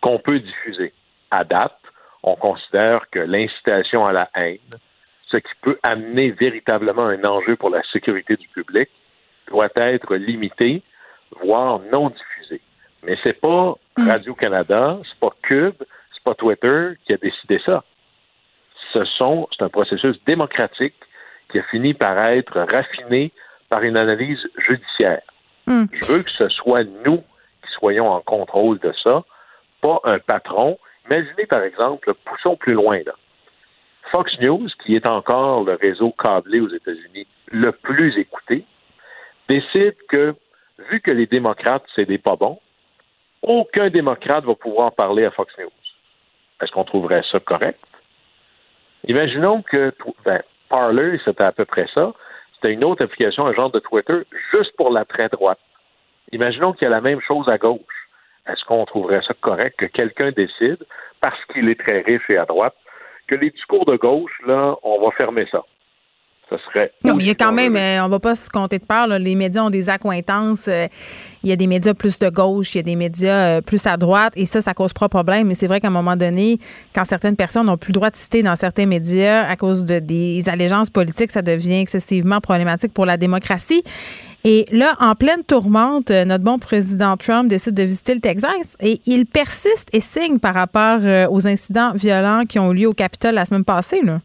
[0.00, 0.92] qu'on peut diffuser?
[1.30, 1.80] À date,
[2.22, 4.58] on considère que l'incitation à la haine,
[5.28, 8.88] ce qui peut amener véritablement un enjeu pour la sécurité du public,
[9.48, 10.82] doit être limité,
[11.42, 12.60] voire non diffusé.
[13.02, 13.74] Mais c'est pas.
[13.96, 15.82] Radio-Canada, c'est pas Cube,
[16.12, 17.82] c'est pas Twitter qui a décidé ça.
[18.92, 20.94] Ce sont, c'est un processus démocratique
[21.50, 23.32] qui a fini par être raffiné
[23.70, 25.22] par une analyse judiciaire.
[25.66, 25.86] Hmm.
[25.92, 29.24] Je veux que ce soit nous qui soyons en contrôle de ça,
[29.80, 30.78] pas un patron.
[31.06, 33.14] Imaginez, par exemple, poussons plus loin, là.
[34.12, 38.64] Fox News, qui est encore le réseau câblé aux États-Unis le plus écouté,
[39.48, 40.34] décide que,
[40.78, 42.60] vu que les démocrates, c'est des pas bons,
[43.42, 45.70] aucun démocrate va pouvoir parler à Fox News.
[46.60, 47.80] Est-ce qu'on trouverait ça correct?
[49.04, 49.94] Imaginons que
[50.24, 52.12] ben, Parler, c'était à peu près ça.
[52.54, 55.60] C'était une autre application, un genre de Twitter, juste pour la très droite.
[56.32, 58.08] Imaginons qu'il y a la même chose à gauche.
[58.48, 60.84] Est-ce qu'on trouverait ça correct que quelqu'un décide,
[61.20, 62.74] parce qu'il est très riche et à droite,
[63.28, 65.64] que les discours de gauche, là, on va fermer ça?
[66.48, 66.92] Serait.
[67.04, 69.08] Non, mais il y a quand même, euh, on va pas se compter de peur,
[69.08, 70.68] les médias ont des accointances.
[70.68, 70.86] Euh,
[71.42, 73.84] il y a des médias plus de gauche, il y a des médias euh, plus
[73.84, 75.48] à droite, et ça, ça cause pas de problème.
[75.48, 76.60] Mais c'est vrai qu'à un moment donné,
[76.94, 79.98] quand certaines personnes n'ont plus le droit de citer dans certains médias à cause de
[79.98, 83.82] des allégeances politiques, ça devient excessivement problématique pour la démocratie.
[84.44, 89.00] Et là, en pleine tourmente, notre bon président Trump décide de visiter le Texas et
[89.04, 91.00] il persiste et signe par rapport
[91.32, 94.00] aux incidents violents qui ont eu lieu au Capitole la semaine passée.
[94.02, 94.20] Là.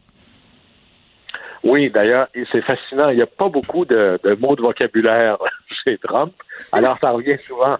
[1.64, 3.10] Oui, d'ailleurs, c'est fascinant.
[3.10, 5.38] Il n'y a pas beaucoup de, mots de vocabulaire
[5.84, 6.32] chez Trump.
[6.72, 7.76] Alors, ça revient souvent.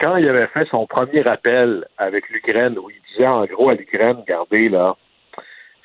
[0.00, 3.74] Quand il avait fait son premier appel avec l'Ukraine, où il disait en gros à
[3.74, 4.94] l'Ukraine, regardez là,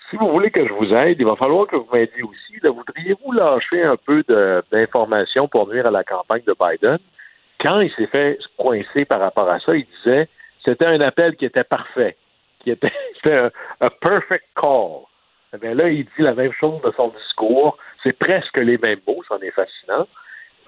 [0.09, 2.59] si vous voulez que je vous aide, il va falloir que vous m'aidiez aussi.
[2.61, 4.23] Voudriez-vous lâcher un peu
[4.71, 6.97] d'informations pour nuire à la campagne de Biden?
[7.63, 10.27] Quand il s'est fait coincer par rapport à ça, il disait
[10.65, 12.17] c'était un appel qui était parfait,
[12.59, 12.91] qui était,
[13.25, 13.49] un,
[13.79, 15.05] un perfect call.
[15.53, 17.77] Eh là, il dit la même chose de son discours.
[18.03, 20.07] C'est presque les mêmes mots, c'en est fascinant.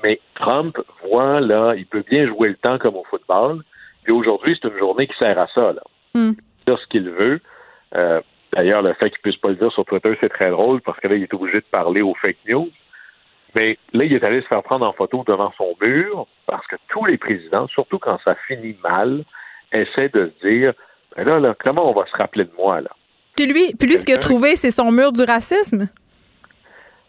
[0.03, 3.63] Mais Trump voit, là, il peut bien jouer le temps comme au football.
[4.03, 5.81] Puis aujourd'hui, c'est une journée qui sert à ça, là.
[6.15, 6.33] Mm.
[6.67, 7.39] Dire ce qu'il veut.
[7.95, 8.19] Euh,
[8.51, 11.07] d'ailleurs, le fait qu'il puisse pas le dire sur Twitter, c'est très drôle parce que
[11.07, 12.69] là, il est obligé de parler aux fake news.
[13.55, 16.75] Mais là, il est allé se faire prendre en photo devant son mur parce que
[16.89, 19.23] tous les présidents, surtout quand ça finit mal,
[19.71, 20.73] essaient de se dire,
[21.15, 22.89] ben là, là, comment on va se rappeler de moi, là?
[23.35, 25.89] Puis lui, puis lui ce qu'il a trouvé, c'est son mur du racisme?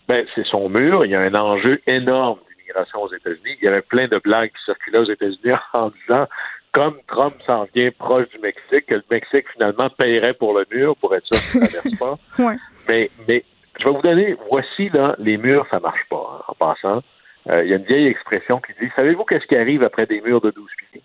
[0.09, 1.05] Ben, c'est son mur.
[1.05, 3.57] Il y a un enjeu énorme d'immigration aux États-Unis.
[3.61, 6.27] Il y avait plein de blagues qui circulaient aux États-Unis en disant
[6.73, 10.97] comme Trump s'en vient proche du Mexique, que le Mexique finalement paierait pour le mur
[10.97, 12.19] pour être sûr qu'il ne traverse pas.
[12.89, 13.45] mais, mais
[13.79, 17.03] je vais vous donner, voici là, les murs, ça marche pas, hein, en passant.
[17.49, 20.21] Euh, il y a une vieille expression qui dit Savez-vous qu'est-ce qui arrive après des
[20.21, 21.03] murs de 12 pieds?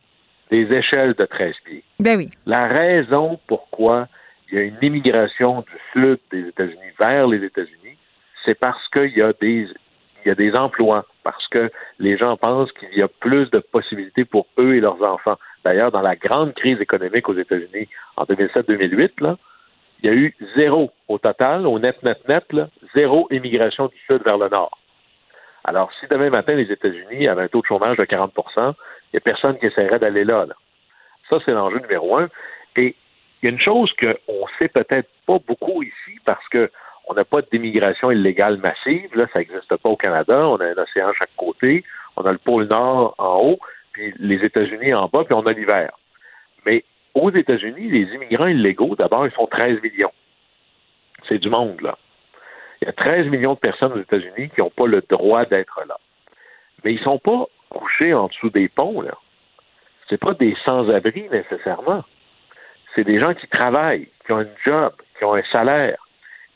[0.50, 1.84] Des échelles de 13 pieds.
[2.00, 2.30] Ben oui.
[2.46, 4.08] La raison pourquoi
[4.52, 7.98] il y a une immigration du sud des États-Unis vers les États-Unis,
[8.46, 9.68] c'est parce qu'il y a des
[10.26, 13.60] il y a des emplois, parce que les gens pensent qu'il y a plus de
[13.60, 15.38] possibilités pour eux et leurs enfants.
[15.64, 19.38] D'ailleurs, dans la grande crise économique aux États-Unis en 2007-2008, là,
[20.04, 22.44] il y a eu zéro au total, au net, net, net,
[22.94, 24.78] zéro immigration du sud vers le nord.
[25.64, 28.74] Alors, si demain matin, les États-Unis avaient un taux de chômage de 40%
[29.12, 30.56] il n'y a personne qui essaierait d'aller là, là.
[31.30, 32.30] Ça, c'est l'enjeu numéro un.
[32.76, 32.96] Et
[33.42, 36.70] il y a une chose qu'on sait peut-être pas beaucoup ici parce que
[37.08, 39.10] on n'a pas d'immigration illégale massive.
[39.16, 40.48] Là, ça n'existe pas au Canada.
[40.48, 41.84] On a un océan à chaque côté.
[42.16, 43.60] On a le pôle Nord en haut,
[43.94, 45.92] puis les États-Unis en bas, puis on a l'hiver.
[46.66, 46.84] Mais
[47.16, 50.12] aux États-Unis, les immigrants illégaux, d'abord, ils sont 13 millions.
[51.28, 51.98] C'est du monde, là.
[52.82, 55.82] Il y a 13 millions de personnes aux États-Unis qui n'ont pas le droit d'être
[55.88, 55.98] là.
[56.84, 59.18] Mais ils ne sont pas couchés en dessous des ponts, là.
[60.10, 62.04] C'est pas des sans-abri nécessairement
[63.00, 66.06] c'est des gens qui travaillent, qui ont un job, qui ont un salaire.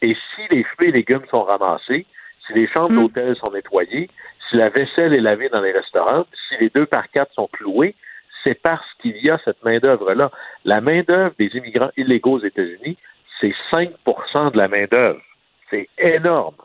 [0.01, 2.05] Et si les fruits et légumes sont ramassés,
[2.45, 2.99] si les chambres mm.
[2.99, 4.09] d'hôtel sont nettoyées,
[4.49, 7.95] si la vaisselle est lavée dans les restaurants, si les deux par quatre sont cloués,
[8.43, 10.31] c'est parce qu'il y a cette main-d'œuvre-là.
[10.65, 12.97] La main-d'œuvre des immigrants illégaux aux États-Unis,
[13.39, 15.21] c'est 5% de la main-d'œuvre.
[15.69, 16.57] C'est énorme.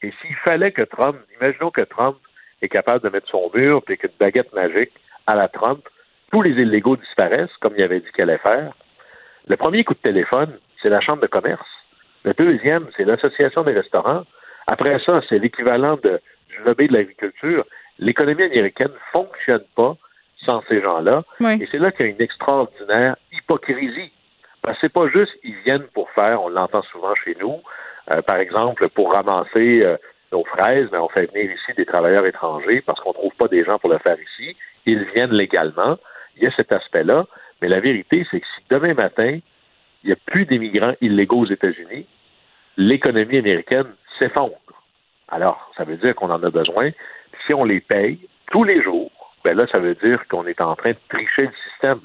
[0.00, 2.16] Et s'il fallait que Trump, imaginons que Trump
[2.62, 4.92] est capable de mettre son mur et qu'une baguette magique
[5.26, 5.86] à la Trump,
[6.32, 8.72] tous les illégaux disparaissent, comme il avait dit qu'il allait faire,
[9.46, 11.68] le premier coup de téléphone, c'est la Chambre de commerce.
[12.24, 14.24] Le deuxième, c'est l'Association des restaurants.
[14.66, 17.64] Après ça, c'est l'équivalent de, du lobby de l'agriculture.
[17.98, 19.96] L'économie américaine ne fonctionne pas
[20.44, 21.22] sans ces gens-là.
[21.60, 24.12] Et c'est là qu'il y a une extraordinaire hypocrisie.
[24.62, 27.60] Parce que c'est pas juste ils viennent pour faire, on l'entend souvent chez nous,
[28.10, 29.96] euh, par exemple, pour ramasser euh,
[30.32, 33.48] nos fraises, mais on fait venir ici des travailleurs étrangers parce qu'on ne trouve pas
[33.48, 34.56] des gens pour le faire ici.
[34.84, 35.98] Ils viennent légalement.
[36.36, 37.26] Il y a cet aspect-là.
[37.62, 39.38] Mais la vérité, c'est que si demain matin,
[40.02, 42.06] il n'y a plus d'immigrants illégaux aux États-Unis,
[42.76, 43.86] l'économie américaine
[44.18, 44.54] s'effondre.
[45.28, 46.90] Alors, ça veut dire qu'on en a besoin.
[47.46, 48.18] Si on les paye
[48.52, 49.10] tous les jours,
[49.44, 52.00] ben là, ça veut dire qu'on est en train de tricher le système.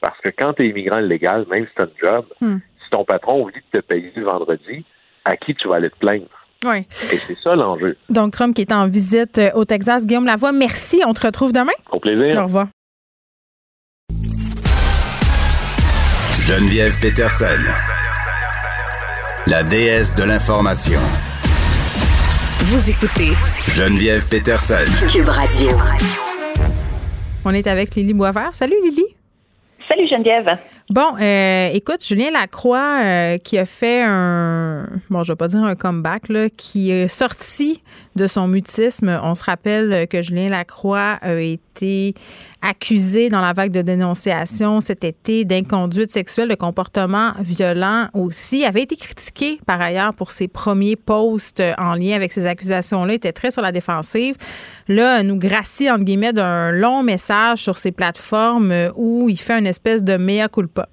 [0.00, 2.58] Parce que quand tu es immigrant illégal, même si tu as un job, hmm.
[2.82, 4.84] si ton patron oublie de te payer le vendredi,
[5.24, 6.26] à qui tu vas aller te plaindre?
[6.64, 6.78] Oui.
[7.12, 7.96] Et c'est ça l'enjeu.
[8.08, 10.06] Donc, Trump qui est en visite euh, au Texas.
[10.06, 11.02] Guillaume Lavoie, merci.
[11.06, 11.72] On te retrouve demain.
[11.90, 12.38] Au plaisir.
[12.38, 12.68] Au revoir.
[16.46, 17.60] Geneviève Peterson,
[19.48, 21.00] la déesse de l'information.
[22.66, 23.32] Vous écoutez
[23.74, 25.70] Geneviève Peterson, Cube Radio.
[27.44, 28.54] On est avec Lily Boisvert.
[28.54, 29.06] Salut Lily.
[29.88, 30.56] Salut Geneviève.
[30.88, 35.64] Bon, euh, écoute, Julien Lacroix euh, qui a fait un, bon, je vais pas dire
[35.64, 37.82] un comeback, là, qui est sorti
[38.16, 39.20] de son mutisme.
[39.22, 42.14] On se rappelle que Julien Lacroix a été
[42.62, 48.60] accusé dans la vague de dénonciation cet été d'inconduite sexuelle, de comportement violent aussi.
[48.60, 53.12] Il avait été critiqué par ailleurs pour ses premiers posts en lien avec ces accusations-là.
[53.12, 54.36] Il était très sur la défensive.
[54.88, 59.66] Là, nous gracie, entre guillemets, d'un long message sur ses plateformes où il fait une
[59.66, 60.88] espèce de mea culpa.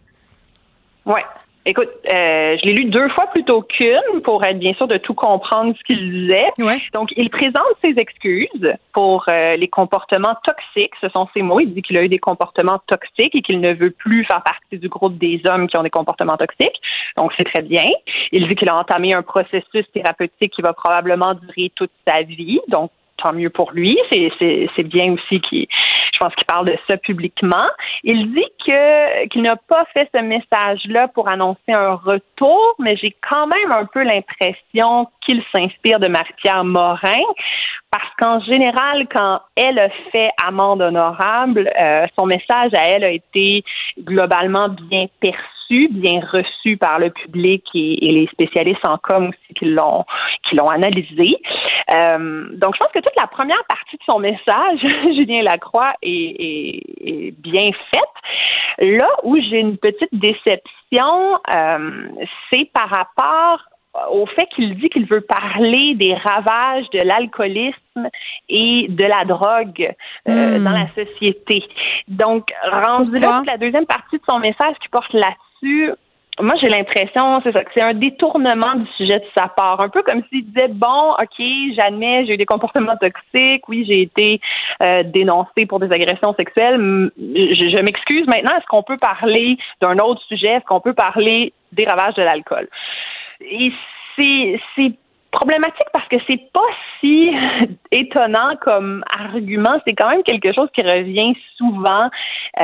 [1.06, 1.24] Ouais.
[1.66, 5.14] Écoute, euh, je l'ai lu deux fois plutôt qu'une pour être bien sûr de tout
[5.14, 6.48] comprendre ce qu'il disait.
[6.94, 10.92] Donc, il présente ses excuses pour euh, les comportements toxiques.
[11.00, 11.62] Ce sont ses mots.
[11.62, 14.78] Il dit qu'il a eu des comportements toxiques et qu'il ne veut plus faire partie
[14.78, 16.82] du groupe des hommes qui ont des comportements toxiques.
[17.18, 17.86] Donc, c'est très bien.
[18.34, 22.60] Il dit qu'il a entamé un processus thérapeutique qui va probablement durer toute sa vie.
[22.68, 23.98] Donc, tant mieux pour lui.
[24.12, 25.68] C'est bien aussi qu'il
[26.14, 27.68] je pense qu'il parle de ça publiquement.
[28.04, 33.16] Il dit que qu'il n'a pas fait ce message-là pour annoncer un retour, mais j'ai
[33.30, 37.24] quand même un peu l'impression qu'il s'inspire de Marie-Pierre Morin,
[37.92, 43.12] parce qu'en général, quand elle a fait amende honorable, euh, son message à elle a
[43.12, 43.64] été
[44.00, 49.66] globalement bien perçu bien reçu par le public et, les spécialistes en com aussi qui
[49.66, 50.06] l'ont
[50.48, 51.38] qui l'ont analysé.
[51.94, 54.80] Euh, donc, je pense que toute la première partie de son message,
[55.16, 58.90] Julien Lacroix, est, bien faite.
[59.00, 62.08] Là où j'ai une petite déception, euh,
[62.52, 63.60] c'est par rapport
[64.12, 68.10] au fait qu'il dit qu'il veut parler des ravages de l'alcoolisme
[68.50, 69.94] et de la drogue
[70.28, 70.64] euh, hmm.
[70.64, 71.64] dans la société.
[72.08, 75.53] Donc, rendu là, la deuxième partie de son message qui porte là-dessus,
[76.40, 79.80] moi, j'ai l'impression, c'est ça, que c'est un détournement du sujet de sa part.
[79.82, 81.46] Un peu comme s'il disait, bon, OK,
[81.76, 84.42] j'admets, j'ai eu des comportements toxiques, oui, j'ai été
[84.84, 86.80] euh, dénoncé pour des agressions sexuelles.
[87.18, 90.48] Je, je m'excuse maintenant, est-ce qu'on peut parler d'un autre sujet?
[90.48, 92.68] Est-ce qu'on peut parler des ravages de l'alcool?
[93.42, 93.72] Et
[94.16, 94.94] c'est
[95.34, 96.62] problématique parce que c'est pas
[97.02, 97.32] si
[97.92, 99.82] étonnant comme argument.
[99.86, 102.10] C'est quand même quelque chose qui revient souvent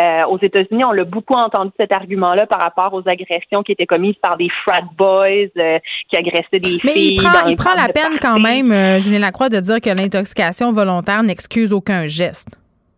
[0.01, 0.83] euh, aux États-Unis.
[0.87, 4.49] On l'a beaucoup entendu cet argument-là par rapport aux agressions qui étaient commises par des
[4.63, 5.79] frat boys euh,
[6.09, 7.15] qui agressaient des Mais filles.
[7.17, 10.71] il prend, il prend la peine quand même, euh, Julien Lacroix, de dire que l'intoxication
[10.71, 12.49] volontaire n'excuse aucun geste.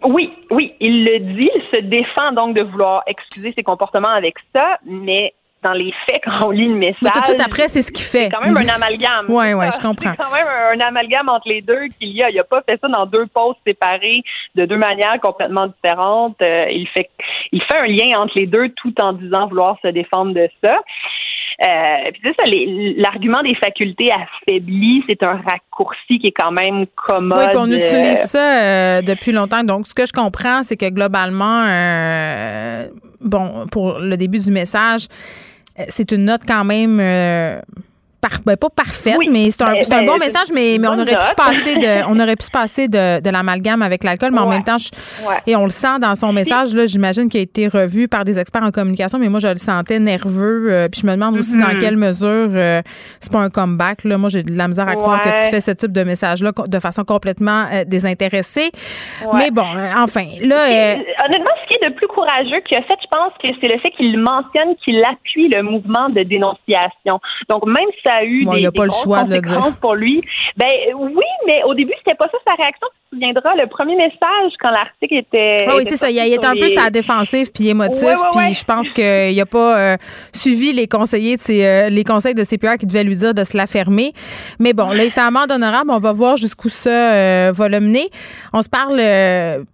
[0.03, 1.49] Oui, oui, il le dit.
[1.55, 5.33] Il se défend donc de vouloir excuser ses comportements avec ça, mais
[5.63, 6.97] dans les faits, quand on lit le message.
[7.01, 8.25] Mais tout de suite après, c'est ce qu'il fait.
[8.25, 9.25] C'est quand même un amalgame.
[9.29, 10.11] Oui, oui, je comprends.
[10.11, 12.29] C'est quand même un, amalgame entre les deux qu'il y a.
[12.29, 14.23] Il n'a pas fait ça dans deux postes séparés
[14.55, 16.41] de deux manières complètement différentes.
[16.41, 17.09] Euh, il fait
[17.51, 20.73] il fait un lien entre les deux tout en disant vouloir se défendre de ça.
[21.63, 22.49] Euh, puis c'est ça,
[22.97, 27.49] l'argument des facultés affaiblies, c'est un raccourci qui est quand même commode.
[27.53, 29.63] Oui, on utilise ça euh, depuis longtemps.
[29.63, 32.87] Donc, ce que je comprends, c'est que globalement, euh,
[33.19, 35.07] bon, pour le début du message,
[35.89, 36.99] c'est une note quand même
[38.23, 41.15] euh, ben, pas parfaite, mais c'est un, ben, bon ben, message, mais, mais on, aurait
[41.15, 44.63] pu passer de, on aurait pu passer de, de l'amalgame avec l'alcool, mais en même
[44.63, 44.77] temps,
[45.47, 48.39] et on le sent dans son message, là, j'imagine qu'il a été revu par des
[48.39, 50.71] experts en communication, mais moi, je le sentais nerveux.
[50.71, 51.79] Euh, puis je me demande aussi dans mm-hmm.
[51.79, 52.81] quelle mesure euh,
[53.19, 54.03] c'est pas un comeback.
[54.03, 54.17] Là.
[54.17, 56.79] Moi, j'ai de la misère à croire que tu fais ce type de message-là de
[56.79, 58.71] façon complètement euh, désintéressée.
[59.33, 59.65] Mais bon,
[59.97, 60.65] enfin, là.
[60.67, 63.79] honnêtement, ce qui est de plus courageux qu'il a fait, je pense que c'est le
[63.79, 67.19] fait qu'il mentionne qu'il appuie le mouvement de dénonciation.
[67.49, 70.21] Donc, même si a eu des, pas le choix de pour lui.
[70.57, 72.87] Ben oui, mais au début, c'était pas ça sa réaction.
[72.91, 75.65] Tu te souviendras, le premier message quand l'article était.
[75.67, 76.09] Ah oui, c'est ça.
[76.09, 78.15] Il, était un peu sa défensive puis émotif.
[78.31, 79.97] puis je pense qu'il n'a pas euh,
[80.33, 83.57] suivi les conseillers de ses, les conseils de CPR qui devaient lui dire de se
[83.57, 84.13] la fermer.
[84.59, 85.91] Mais bon, là, il fait amende honorable.
[85.91, 88.09] On va voir jusqu'où ça va le mener.
[88.53, 88.97] On se parle,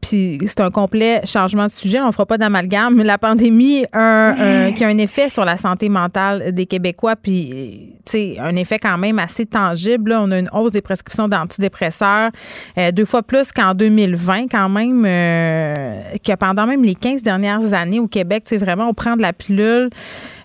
[0.01, 1.99] puis c'est un complet changement de sujet.
[1.99, 2.95] On ne fera pas d'amalgame.
[2.95, 7.95] Mais la pandémie un, qui a un effet sur la santé mentale des Québécois, puis,
[8.05, 10.13] tu sais, un effet quand même assez tangible.
[10.17, 12.31] On a une hausse des prescriptions d'antidépresseurs,
[12.77, 17.73] euh, deux fois plus qu'en 2020, quand même, euh, que pendant même les 15 dernières
[17.73, 19.89] années au Québec, sais, vraiment, on prend de la pilule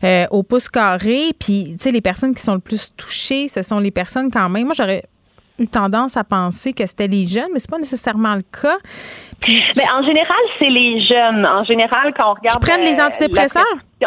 [0.04, 1.32] euh, au pouce carré.
[1.38, 4.48] Puis, tu sais, les personnes qui sont le plus touchées, ce sont les personnes quand
[4.48, 4.64] même.
[4.64, 5.04] Moi, j'aurais
[5.62, 8.78] eu tendance à penser que c'était les jeunes, mais c'est pas nécessairement le cas.
[9.48, 11.46] mais en général, c'est les jeunes.
[11.46, 12.58] En général, quand on regarde.
[12.60, 13.64] Ils prennent les antidépresseurs?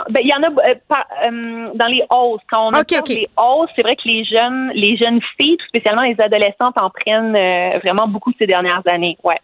[0.10, 2.42] Ben, il y en a euh, euh, dans les hausses.
[2.50, 6.20] Quand on okay, les hausses, c'est vrai que les jeunes, les jeunes filles, spécialement les
[6.20, 9.18] adolescentes, en prennent euh, vraiment beaucoup ces dernières années.
[9.24, 9.40] Ouais.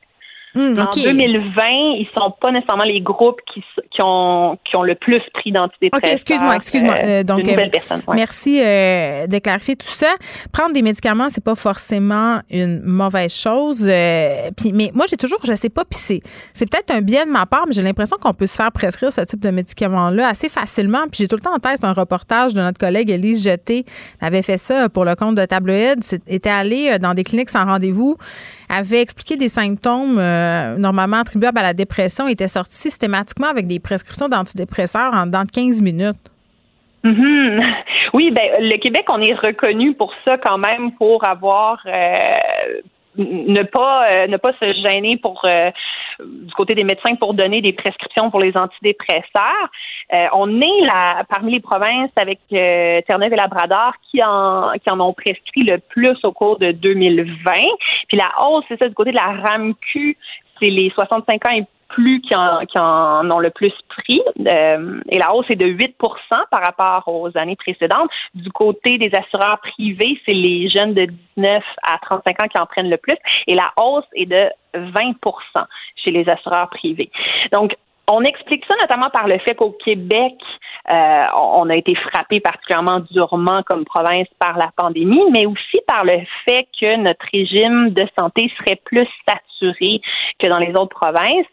[0.54, 4.96] Hmm, en 2020, ils sont pas nécessairement les groupes qui, qui, ont, qui ont le
[4.96, 6.10] plus pris d'antidépresseurs.
[6.10, 6.96] OK, excuse-moi, excuse-moi.
[7.02, 7.56] Euh, donc, euh,
[8.14, 10.14] merci euh, de clarifier tout ça.
[10.52, 13.90] Prendre des médicaments, c'est pas forcément une mauvaise chose.
[14.58, 16.22] puis, mais moi, j'ai toujours, je sais pas, puis c'est,
[16.54, 19.14] c'est peut-être un bien de ma part, mais j'ai l'impression qu'on peut se faire prescrire
[19.14, 21.04] ce type de médicaments-là assez facilement.
[21.10, 23.86] Puis j'ai tout le temps en tête un reportage de notre collègue Elise Jeté.
[24.20, 26.00] Elle avait fait ça pour le compte de Tabloïd.
[26.28, 28.18] était allée dans des cliniques sans rendez-vous
[28.72, 33.80] avait expliqué des symptômes euh, normalement attribuables à la dépression était sorti systématiquement avec des
[33.80, 36.18] prescriptions d'antidépresseurs en dedans de 15 minutes.
[37.04, 37.74] Mm-hmm.
[38.14, 42.14] Oui, ben le Québec, on est reconnu pour ça quand même, pour avoir euh,
[43.18, 45.72] ne pas euh, ne pas se gêner pour euh,
[46.20, 49.70] du côté des médecins pour donner des prescriptions pour les antidépresseurs.
[50.14, 55.00] Euh, on est là parmi les provinces avec Terre-Neuve et Labrador qui en qui en
[55.00, 57.52] ont prescrit le plus au cours de 2020.
[58.08, 60.18] Puis la hausse, c'est ça du côté de la RAMQ,
[60.60, 64.22] c'est les 65 ans et plus qui en, ont le plus pris.
[64.40, 65.92] Euh, et la hausse est de 8%
[66.50, 68.10] par rapport aux années précédentes.
[68.34, 71.06] Du côté des assureurs privés, c'est les jeunes de
[71.38, 73.18] 19 à 35 ans qui en prennent le plus.
[73.48, 75.16] Et la hausse est de 20%
[76.04, 77.12] chez les assureurs privés.
[77.52, 77.76] Donc,
[78.12, 80.34] on explique ça notamment par le fait qu'au Québec,
[80.90, 86.04] euh, on a été frappé particulièrement durement comme province par la pandémie, mais aussi par
[86.04, 90.02] le fait que notre régime de santé serait plus saturé
[90.40, 91.46] que dans les autres provinces.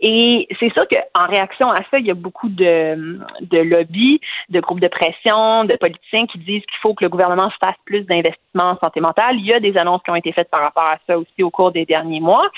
[0.00, 4.60] Et c'est ça qu'en réaction à ça, il y a beaucoup de, de lobbies, de
[4.60, 8.72] groupes de pression, de politiciens qui disent qu'il faut que le gouvernement fasse plus d'investissements
[8.72, 9.36] en santé mentale.
[9.36, 11.50] Il y a des annonces qui ont été faites par rapport à ça aussi au
[11.50, 12.48] cours des derniers mois.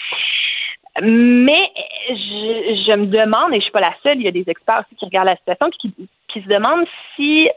[1.02, 1.72] Mais
[2.08, 4.80] je, je, me demande, et je suis pas la seule, il y a des experts
[4.80, 5.92] aussi qui regardent la situation, qui,
[6.28, 7.48] qui se demandent si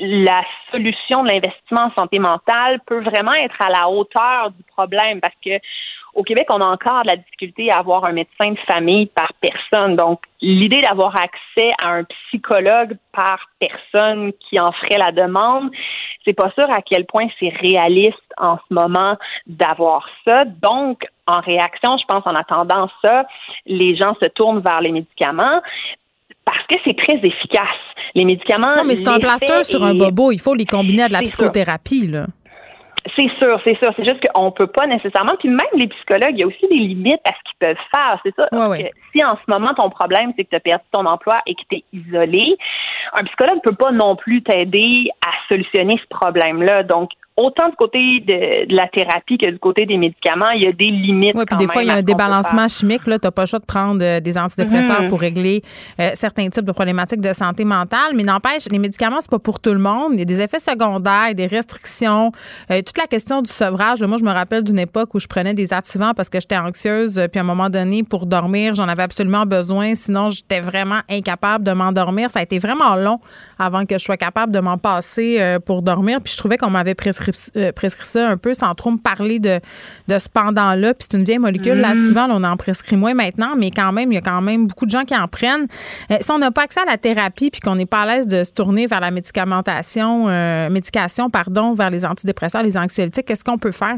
[0.00, 0.40] la
[0.70, 5.34] solution de l'investissement en santé mentale peut vraiment être à la hauteur du problème, parce
[5.44, 5.58] que
[6.16, 9.30] au Québec, on a encore de la difficulté à avoir un médecin de famille par
[9.38, 9.96] personne.
[9.96, 15.70] Donc, l'idée d'avoir accès à un psychologue par personne qui en ferait la demande,
[16.24, 19.16] c'est pas sûr à quel point c'est réaliste en ce moment
[19.46, 20.46] d'avoir ça.
[20.46, 23.26] Donc, en réaction, je pense, en attendant ça,
[23.66, 25.60] les gens se tournent vers les médicaments
[26.46, 27.82] parce que c'est très efficace.
[28.14, 28.74] Les médicaments.
[28.74, 30.32] Non, mais c'est un plaster sur un bobo.
[30.32, 32.26] Il faut les combiner à de la psychothérapie, là.
[33.14, 33.92] C'est sûr, c'est sûr.
[33.96, 35.34] C'est juste qu'on peut pas nécessairement.
[35.38, 38.20] Puis même les psychologues, il y a aussi des limites à ce qu'ils peuvent faire.
[38.24, 38.48] C'est ça.
[39.12, 41.60] Si en ce moment ton problème c'est que tu as perdu ton emploi et que
[41.70, 42.56] tu es isolé,
[43.12, 46.82] un psychologue ne peut pas non plus t'aider à solutionner ce problème-là.
[46.82, 50.72] Donc autant du côté de, la thérapie que du côté des médicaments, il y a
[50.72, 51.34] des limites.
[51.34, 53.06] Oui, puis des fois, il y a un débalancement chimique.
[53.06, 55.08] Là, tu n'as pas le choix de prendre euh, des antidépresseurs mhm.
[55.08, 55.62] pour régler
[56.00, 58.12] euh, certains types de problématiques de santé mentale.
[58.14, 60.12] Mais n'empêche, les médicaments, c'est pas pour tout le monde.
[60.14, 62.32] Il y a des effets secondaires, des restrictions.
[62.70, 64.00] Euh, toute la question du sevrage.
[64.02, 67.20] moi, je me rappelle d'une époque où je prenais des activants parce que j'étais anxieuse.
[67.30, 69.94] Puis à un moment donné, pour dormir, j'en avais absolument besoin.
[69.94, 72.30] Sinon, j'étais vraiment incapable de m'endormir.
[72.30, 73.20] Ça a été vraiment long
[73.58, 76.20] avant que je sois capable de m'en passer pour dormir.
[76.22, 77.25] Puis je trouvais qu'on m'avait prescrit
[77.56, 79.60] euh, prescrit, ça un peu sans trop me parler de,
[80.08, 80.94] de ce pendant-là.
[80.94, 81.74] Puis c'est une vieille molécule.
[81.74, 82.30] Là, mm.
[82.30, 84.90] on en prescrit moins maintenant, mais quand même, il y a quand même beaucoup de
[84.90, 85.66] gens qui en prennent.
[86.10, 88.26] Euh, si on n'a pas accès à la thérapie puis qu'on n'est pas à l'aise
[88.26, 93.44] de se tourner vers la médicamentation, euh, médication, pardon, vers les antidépresseurs, les anxiolytiques, qu'est-ce
[93.44, 93.96] qu'on peut faire?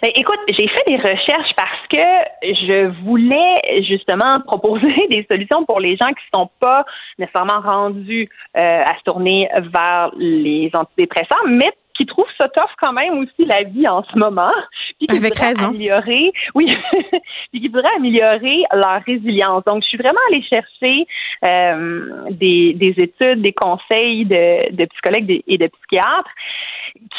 [0.00, 2.00] Ben, écoute, j'ai fait des recherches parce que
[2.42, 6.84] je voulais justement proposer des solutions pour les gens qui ne sont pas
[7.18, 13.18] nécessairement rendus à se tourner vers les antidépresseurs, mais qui trouvent ça tough quand même
[13.18, 14.52] aussi la vie en ce moment.
[14.98, 15.68] Puis qui Avec raison.
[15.68, 16.68] Améliorer, oui,
[17.52, 19.64] puis qui voudraient améliorer leur résilience.
[19.64, 21.06] Donc, je suis vraiment allée chercher
[21.44, 26.30] euh, des, des, études, des conseils de, de psychologues et de psychiatres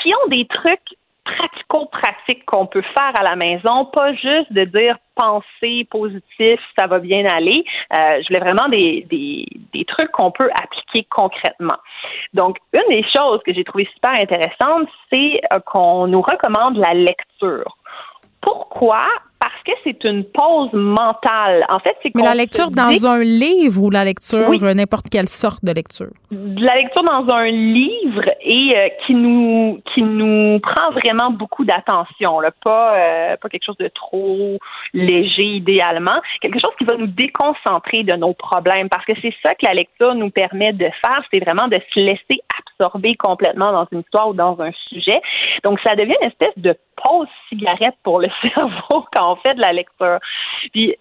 [0.02, 0.98] qui ont des trucs
[1.28, 7.00] pratico-pratiques qu'on peut faire à la maison, pas juste de dire penser positif, ça va
[7.00, 7.64] bien aller.
[7.98, 11.78] Euh, je voulais vraiment des, des, des trucs qu'on peut appliquer concrètement.
[12.34, 16.94] Donc, une des choses que j'ai trouvé super intéressante, c'est euh, qu'on nous recommande la
[16.94, 17.78] lecture.
[18.42, 19.02] Pourquoi?
[19.40, 21.64] Parce que c'est une pause mentale.
[21.70, 25.64] En fait, c'est Mais la lecture dans un livre ou la lecture, n'importe quelle sorte
[25.64, 26.10] de lecture?
[26.32, 32.40] La lecture dans un livre et euh, qui nous qui nous prend vraiment beaucoup d'attention,
[32.64, 34.58] pas euh, pas quelque chose de trop
[34.94, 39.54] léger idéalement, quelque chose qui va nous déconcentrer de nos problèmes parce que c'est ça
[39.54, 42.42] que la lecture nous permet de faire, c'est vraiment de se laisser
[42.80, 45.22] absorber complètement dans une histoire ou dans un sujet.
[45.64, 49.62] Donc ça devient une espèce de pause cigarette pour le cerveau quand on fait de
[49.62, 50.20] la lecture.
[50.74, 50.96] Puis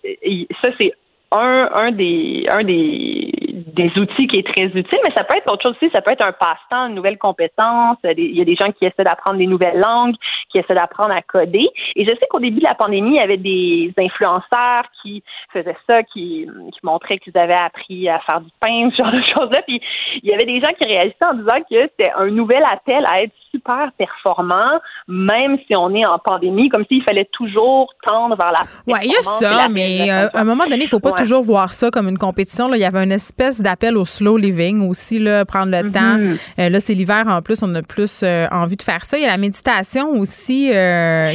[0.63, 0.93] ça c'est
[1.33, 3.33] un, un des un des,
[3.77, 6.11] des outils qui est très utile, mais ça peut être autre chose aussi, ça peut
[6.11, 7.99] être un passe-temps, une nouvelle compétence.
[8.05, 10.15] Il y a des gens qui essaient d'apprendre des nouvelles langues,
[10.51, 11.69] qui essaient d'apprendre à coder.
[11.95, 15.23] Et je sais qu'au début de la pandémie, il y avait des influenceurs qui
[15.53, 19.23] faisaient ça, qui, qui montraient qu'ils avaient appris à faire du pain, ce genre de
[19.23, 19.63] choses-là.
[19.67, 19.81] Puis
[20.23, 23.23] il y avait des gens qui réagissaient en disant que c'était un nouvel appel à
[23.23, 28.53] être super performant, même si on est en pandémie, comme s'il fallait toujours tendre vers
[28.53, 31.01] la Oui, il y a ça, mais euh, à un moment donné, il ne faut
[31.01, 32.69] pas toujours voir ça comme une compétition.
[32.69, 32.77] Là.
[32.77, 36.17] Il y avait une espèce d'appel au slow living aussi, là, prendre le temps.
[36.19, 36.39] Mm-hmm.
[36.61, 39.17] Euh, là, c'est l'hiver en plus, on a plus euh, envie de faire ça.
[39.19, 40.71] Il y a la méditation aussi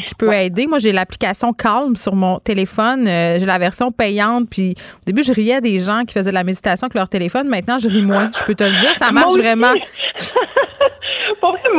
[0.06, 0.68] qui peut aider.
[0.68, 3.06] Moi, j'ai l'application Calm sur mon téléphone.
[3.06, 4.50] j'ai la version payante.
[4.50, 7.48] Puis au début, je riais des gens qui faisaient de la méditation avec leur téléphone.
[7.48, 8.30] Maintenant, je ris moins.
[8.38, 9.74] Je peux te le dire, ça marche vraiment.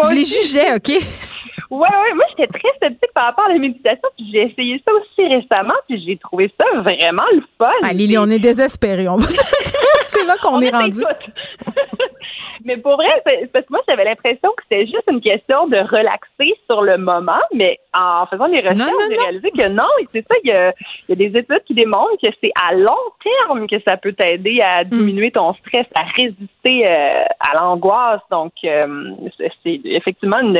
[0.08, 0.92] je les jugeais, OK?
[1.72, 4.92] Ouais, ouais, moi j'étais très sceptique par rapport à la méditation, puis j'ai essayé ça
[4.92, 7.72] aussi récemment, puis j'ai trouvé ça vraiment le fun.
[7.82, 9.26] Ah, Lily, on est désespérés, on va
[10.06, 11.00] C'est là qu'on est rendu.
[12.66, 13.08] mais pour vrai,
[13.52, 17.40] parce que moi j'avais l'impression que c'était juste une question de relaxer sur le moment,
[17.54, 20.74] mais en faisant les recherches, j'ai réalisé que non, c'est ça, il y, a,
[21.08, 22.90] il y, a, des études qui démontrent que c'est à long
[23.48, 24.88] terme que ça peut t'aider à mm.
[24.88, 28.20] diminuer ton stress, à résister euh, à l'angoisse.
[28.30, 28.80] Donc, euh,
[29.38, 30.58] c'est effectivement une,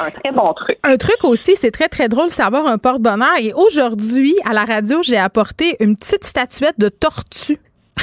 [0.00, 0.78] un très bon truc.
[0.84, 3.36] Un truc aussi, c'est très, très drôle, c'est avoir un porte-bonheur.
[3.40, 7.58] Et aujourd'hui, à la radio, j'ai apporté une petite statuette de tortue.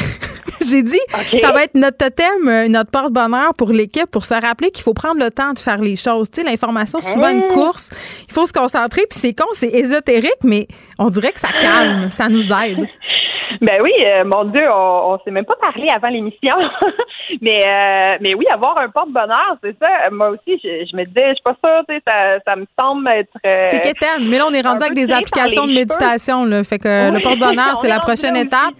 [0.61, 0.99] J'ai dit,
[1.41, 4.93] ça va être notre totem, euh, notre porte-bonheur pour l'équipe, pour se rappeler qu'il faut
[4.93, 6.31] prendre le temps de faire les choses.
[6.31, 7.47] Tu sais, l'information, c'est souvent une hein?
[7.49, 7.91] course.
[8.27, 10.67] Il faut se concentrer, puis c'est con, c'est ésotérique, mais
[10.97, 12.87] on dirait que ça calme, ça nous aide.
[13.61, 16.57] Ben oui, euh, mon Dieu, on, on s'est même pas parlé avant l'émission.
[17.41, 20.09] mais euh, mais oui, avoir un porte-bonheur, c'est ça.
[20.11, 23.07] Moi aussi, je, me disais, je suis pas sûre, tu sais, ça, ça me semble
[23.09, 23.33] être.
[23.65, 26.63] c'est quétaine, mais là, on est rendu avec des applications de méditation, là.
[26.63, 28.73] Fait que le porte-bonheur, c'est la prochaine étape.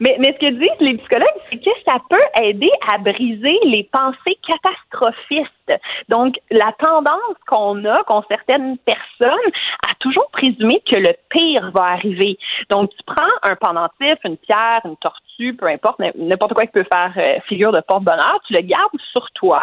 [0.00, 3.88] Mais, mais ce que disent les psychologues, c'est que ça peut aider à briser les
[3.92, 5.72] pensées catastrophistes.
[6.08, 9.52] Donc, la tendance qu'on a, qu'ont certaines personnes,
[9.88, 12.38] à toujours présumer que le pire va arriver.
[12.70, 16.86] Donc, tu prends un pendentif, une pierre, une tortue, peu importe, n'importe quoi qui peut
[16.92, 19.62] faire euh, figure de porte-bonheur, tu le gardes sur toi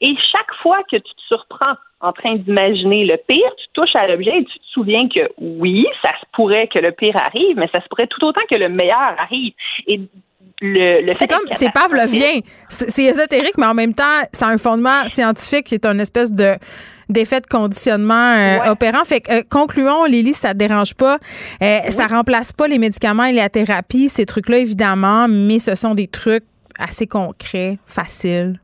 [0.00, 4.06] et chaque fois que tu te surprends en train d'imaginer le pire, tu touches à
[4.06, 7.68] l'objet et tu te souviens que oui, ça se pourrait que le pire arrive, mais
[7.74, 9.54] ça se pourrait tout autant que le meilleur arrive.
[9.86, 10.00] Et
[10.60, 12.38] le, c'est comme c'est pavlovien
[12.68, 16.54] c'est ésotérique mais en même temps c'est un fondement scientifique qui est une espèce de
[17.08, 19.04] d'effet de conditionnement euh, opérant.
[19.04, 21.18] Fait que, euh, concluons, Lily, ça te dérange pas.
[21.62, 25.94] Euh, Ça remplace pas les médicaments et la thérapie, ces trucs-là, évidemment, mais ce sont
[25.94, 26.44] des trucs
[26.78, 28.58] assez concrets, faciles.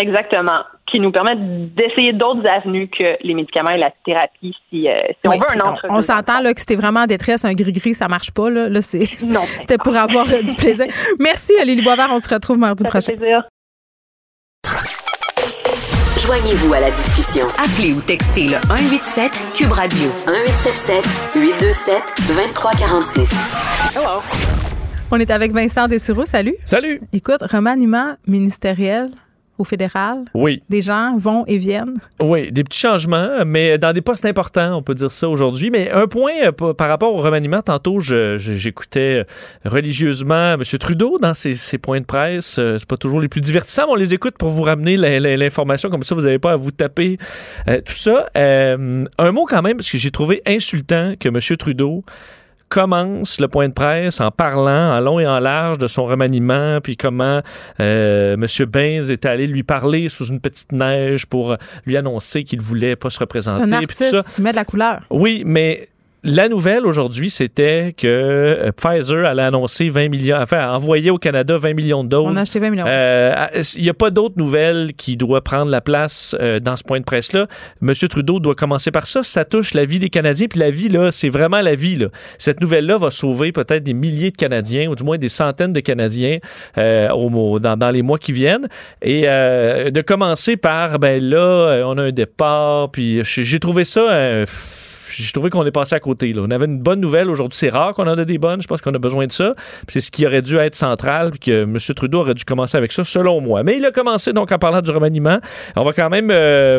[0.00, 4.94] Exactement qui nous permettent d'essayer d'autres avenues que les médicaments et la thérapie si, euh,
[4.94, 7.94] si on veut un entre On, s'entend là que c'était vraiment en détresse, un gris-gris,
[7.94, 8.50] ça marche pas.
[8.50, 9.04] Là, là c'est,
[9.60, 10.86] c'était pour avoir du plaisir.
[11.20, 12.08] Merci, Lily Boisvert.
[12.10, 13.12] On se retrouve mardi ça prochain.
[13.12, 13.42] Fait plaisir.
[16.24, 17.46] Joignez-vous à la discussion.
[17.58, 23.96] Appelez ou textez le 187 Cube Radio 1877 827 2346.
[23.96, 24.20] Hello.
[25.10, 26.26] On est avec Vincent Dessureau.
[26.26, 26.54] Salut.
[26.64, 27.00] Salut.
[27.14, 29.10] Écoute, remaniement ministériel
[29.58, 30.24] au fédéral.
[30.34, 30.62] Oui.
[30.68, 32.00] Des gens vont et viennent.
[32.20, 35.70] Oui, des petits changements, mais dans des postes importants, on peut dire ça aujourd'hui.
[35.70, 39.24] Mais un point euh, par rapport au remaniement, tantôt, j'écoutais
[39.64, 40.62] religieusement M.
[40.62, 42.58] Trudeau dans ses, points de presse.
[42.58, 45.90] Euh, c'est pas toujours les plus divertissants, mais on les écoute pour vous ramener l'information.
[45.90, 47.18] Comme ça, vous n'avez pas à vous taper
[47.68, 48.28] euh, tout ça.
[48.34, 51.56] un mot quand même, parce que j'ai trouvé insultant que M.
[51.56, 52.04] Trudeau
[52.68, 56.80] commence le point de presse en parlant en long et en large de son remaniement,
[56.82, 57.40] puis comment
[57.80, 58.66] euh, M.
[58.66, 63.10] Baines est allé lui parler sous une petite neige pour lui annoncer qu'il voulait pas
[63.10, 63.64] se représenter.
[63.64, 64.22] C'est un artiste, ça.
[64.38, 65.00] il met de la couleur.
[65.10, 65.88] Oui, mais
[66.24, 71.56] la nouvelle aujourd'hui, c'était que euh, Pfizer allait annoncer 20 millions, enfin, envoyer au Canada
[71.56, 72.26] 20 millions de doses.
[72.26, 72.84] On a acheté 20 millions.
[72.88, 73.46] Euh,
[73.76, 76.98] il n'y a pas d'autres nouvelles qui doivent prendre la place euh, dans ce point
[76.98, 77.46] de presse-là.
[77.80, 79.22] Monsieur Trudeau doit commencer par ça.
[79.22, 80.48] Ça touche la vie des Canadiens.
[80.48, 81.94] Puis la vie, là, c'est vraiment la vie.
[81.94, 82.08] Là.
[82.36, 85.80] Cette nouvelle-là va sauver peut-être des milliers de Canadiens, ou du moins des centaines de
[85.80, 86.38] Canadiens
[86.76, 88.68] au, dans, dans, les mois qui viennent.
[89.02, 92.90] Et de commencer par, ben là, on a un départ.
[92.90, 94.44] Puis j'ai trouvé ça
[95.10, 96.32] j'ai trouvé qu'on est passé à côté.
[96.32, 96.42] Là.
[96.44, 97.56] On avait une bonne nouvelle aujourd'hui.
[97.56, 98.62] C'est rare qu'on en ait des bonnes.
[98.62, 99.54] Je pense qu'on a besoin de ça.
[99.88, 101.76] C'est ce qui aurait dû être central, puis que M.
[101.94, 103.62] Trudeau aurait dû commencer avec ça, selon moi.
[103.62, 105.38] Mais il a commencé donc en parlant du remaniement.
[105.76, 106.78] On va quand même euh,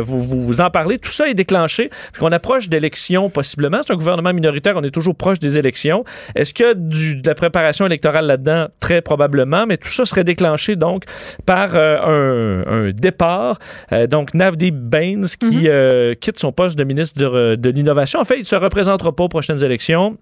[0.00, 0.98] vous, vous, vous, en parler.
[0.98, 3.80] Tout ça est déclenché parce qu'on approche d'élections possiblement.
[3.86, 4.74] C'est un gouvernement minoritaire.
[4.76, 6.04] On est toujours proche des élections.
[6.34, 8.68] Est-ce qu'il y a du, de la préparation électorale là-dedans?
[8.80, 9.66] Très probablement.
[9.66, 11.04] Mais tout ça serait déclenché donc
[11.46, 13.58] par euh, un, un, départ.
[14.08, 16.16] donc Navdeep Baines qui mm-hmm.
[16.16, 18.20] quitte son poste de ministre de de l'innovation.
[18.20, 20.16] En fait, il ne se représentera pas aux prochaines élections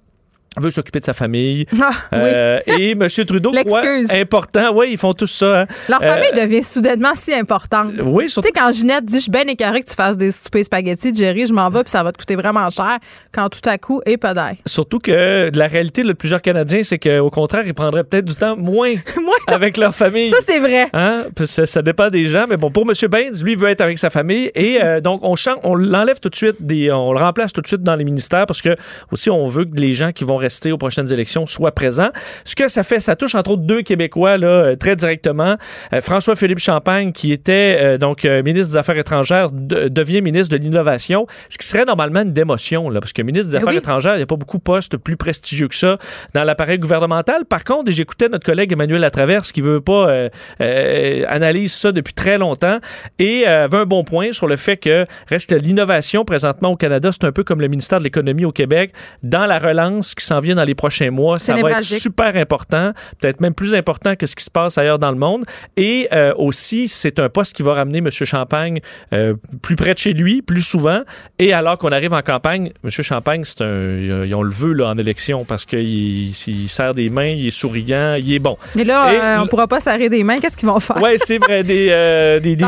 [0.56, 1.66] veut s'occuper de sa famille.
[1.80, 3.06] Ah, euh, et M.
[3.08, 4.72] Trudeau croit important.
[4.74, 5.60] Oui, ils font tout ça.
[5.60, 5.66] Hein.
[5.88, 7.92] Leur euh, famille devient soudainement si importante.
[8.02, 8.48] Oui, surtout.
[8.48, 11.14] Tu sais, quand Ginette dit, je suis bien écœurée que tu fasses des soupers spaghettis,
[11.14, 12.98] Jerry, je m'en vais, puis ça va te coûter vraiment cher,
[13.32, 14.54] quand tout à coup, et pas d'air.
[14.66, 18.56] Surtout que la réalité de plusieurs Canadiens, c'est qu'au contraire, ils prendraient peut-être du temps
[18.56, 18.94] moins,
[19.46, 20.30] avec leur famille.
[20.30, 20.88] Ça, c'est vrai.
[20.92, 21.26] Hein?
[21.44, 22.46] Ça, ça, dépend des gens.
[22.48, 22.92] Mais bon, pour M.
[23.10, 24.50] Baines, lui, veut être avec sa famille.
[24.54, 27.60] Et euh, donc, on, change, on l'enlève tout de suite, des, on le remplace tout
[27.60, 28.76] de suite dans les ministères parce que
[29.12, 32.08] aussi, on veut que les gens qui vont rester aux prochaines élections soit présent.
[32.44, 35.56] Ce que ça fait, ça touche entre autres deux Québécois là, euh, très directement.
[35.92, 41.26] Euh, François-Philippe Champagne, qui était euh, donc ministre des Affaires étrangères, devient ministre de l'Innovation,
[41.48, 44.22] ce qui serait normalement une démotion, là, parce que ministre des Affaires étrangères, il n'y
[44.22, 45.98] a pas beaucoup de postes plus prestigieux que ça
[46.34, 47.44] dans l'appareil gouvernemental.
[47.44, 50.28] Par contre, j'écoutais notre collègue Emmanuel Latraverse, qui veut pas
[50.60, 52.78] analyse ça depuis très longtemps,
[53.18, 57.24] et avait un bon point sur le fait que reste l'innovation présentement au Canada, c'est
[57.24, 58.92] un peu comme le ministère de l'Économie au Québec,
[59.22, 61.38] dans la relance qui s'en vient dans les prochains mois.
[61.38, 64.98] Ça va être super important, peut-être même plus important que ce qui se passe ailleurs
[64.98, 65.44] dans le monde.
[65.76, 68.10] Et euh, aussi, c'est un poste qui va ramener M.
[68.10, 68.80] Champagne
[69.12, 71.00] euh, plus près de chez lui, plus souvent.
[71.38, 72.90] Et alors qu'on arrive en campagne, M.
[72.90, 77.26] Champagne, c'est un, ont le vœu là, en élection parce qu'il il serre des mains,
[77.26, 78.56] il est souriant, il est bon.
[78.74, 80.38] Mais là, euh, on pourra pas serrer des mains.
[80.38, 80.96] Qu'est-ce qu'ils vont faire?
[81.02, 81.62] Oui, c'est vrai.
[81.64, 82.64] Des, des, des,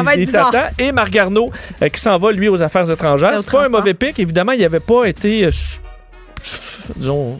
[0.79, 1.51] Et Marc Garneau
[1.81, 3.39] qui s'en va, lui, aux affaires étrangères.
[3.39, 4.19] C'est pas un mauvais pic.
[4.19, 5.49] Évidemment, il n'avait pas été
[6.97, 7.39] disons,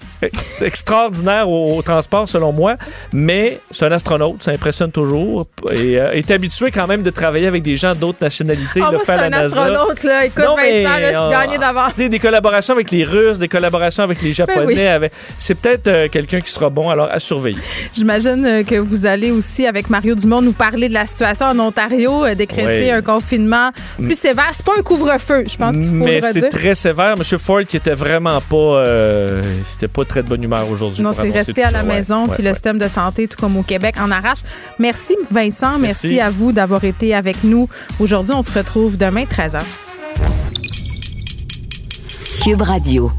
[0.61, 2.77] extraordinaire au, transport, selon moi.
[3.13, 5.47] Mais c'est un astronaute, ça impressionne toujours.
[5.73, 8.81] Et euh, est habitué quand même de travailler avec des gens d'autres nationalités.
[8.83, 10.27] Ah, moi, c'est un astronaute, là.
[10.27, 11.95] Écoute, non, mais, là, je suis gagné d'avance.
[11.97, 15.11] Des collaborations avec les Russes, des collaborations avec les ben Japonais.
[15.39, 17.59] C'est peut-être euh, quelqu'un qui sera bon, alors à surveiller.
[17.95, 21.59] J'imagine euh, que vous allez aussi, avec Mario Dumont, nous parler de la situation en
[21.59, 24.51] Ontario, décréter un confinement plus sévère.
[24.53, 27.15] C'est pas un couvre-feu, je pense qu'il faut Mais c'est très sévère.
[27.17, 27.39] M.
[27.39, 31.03] Ford, qui était vraiment pas euh, c'était pas très de bonne humeur aujourd'hui.
[31.03, 33.97] Non, c'est resté à la maison, puis le système de santé, tout comme au Québec,
[34.01, 34.41] en arrache.
[34.79, 37.69] Merci Vincent, merci, à vous d'avoir été avec nous
[37.99, 38.35] aujourd'hui.
[38.35, 39.61] On se retrouve demain 13h.
[42.43, 43.13] Cube Radio.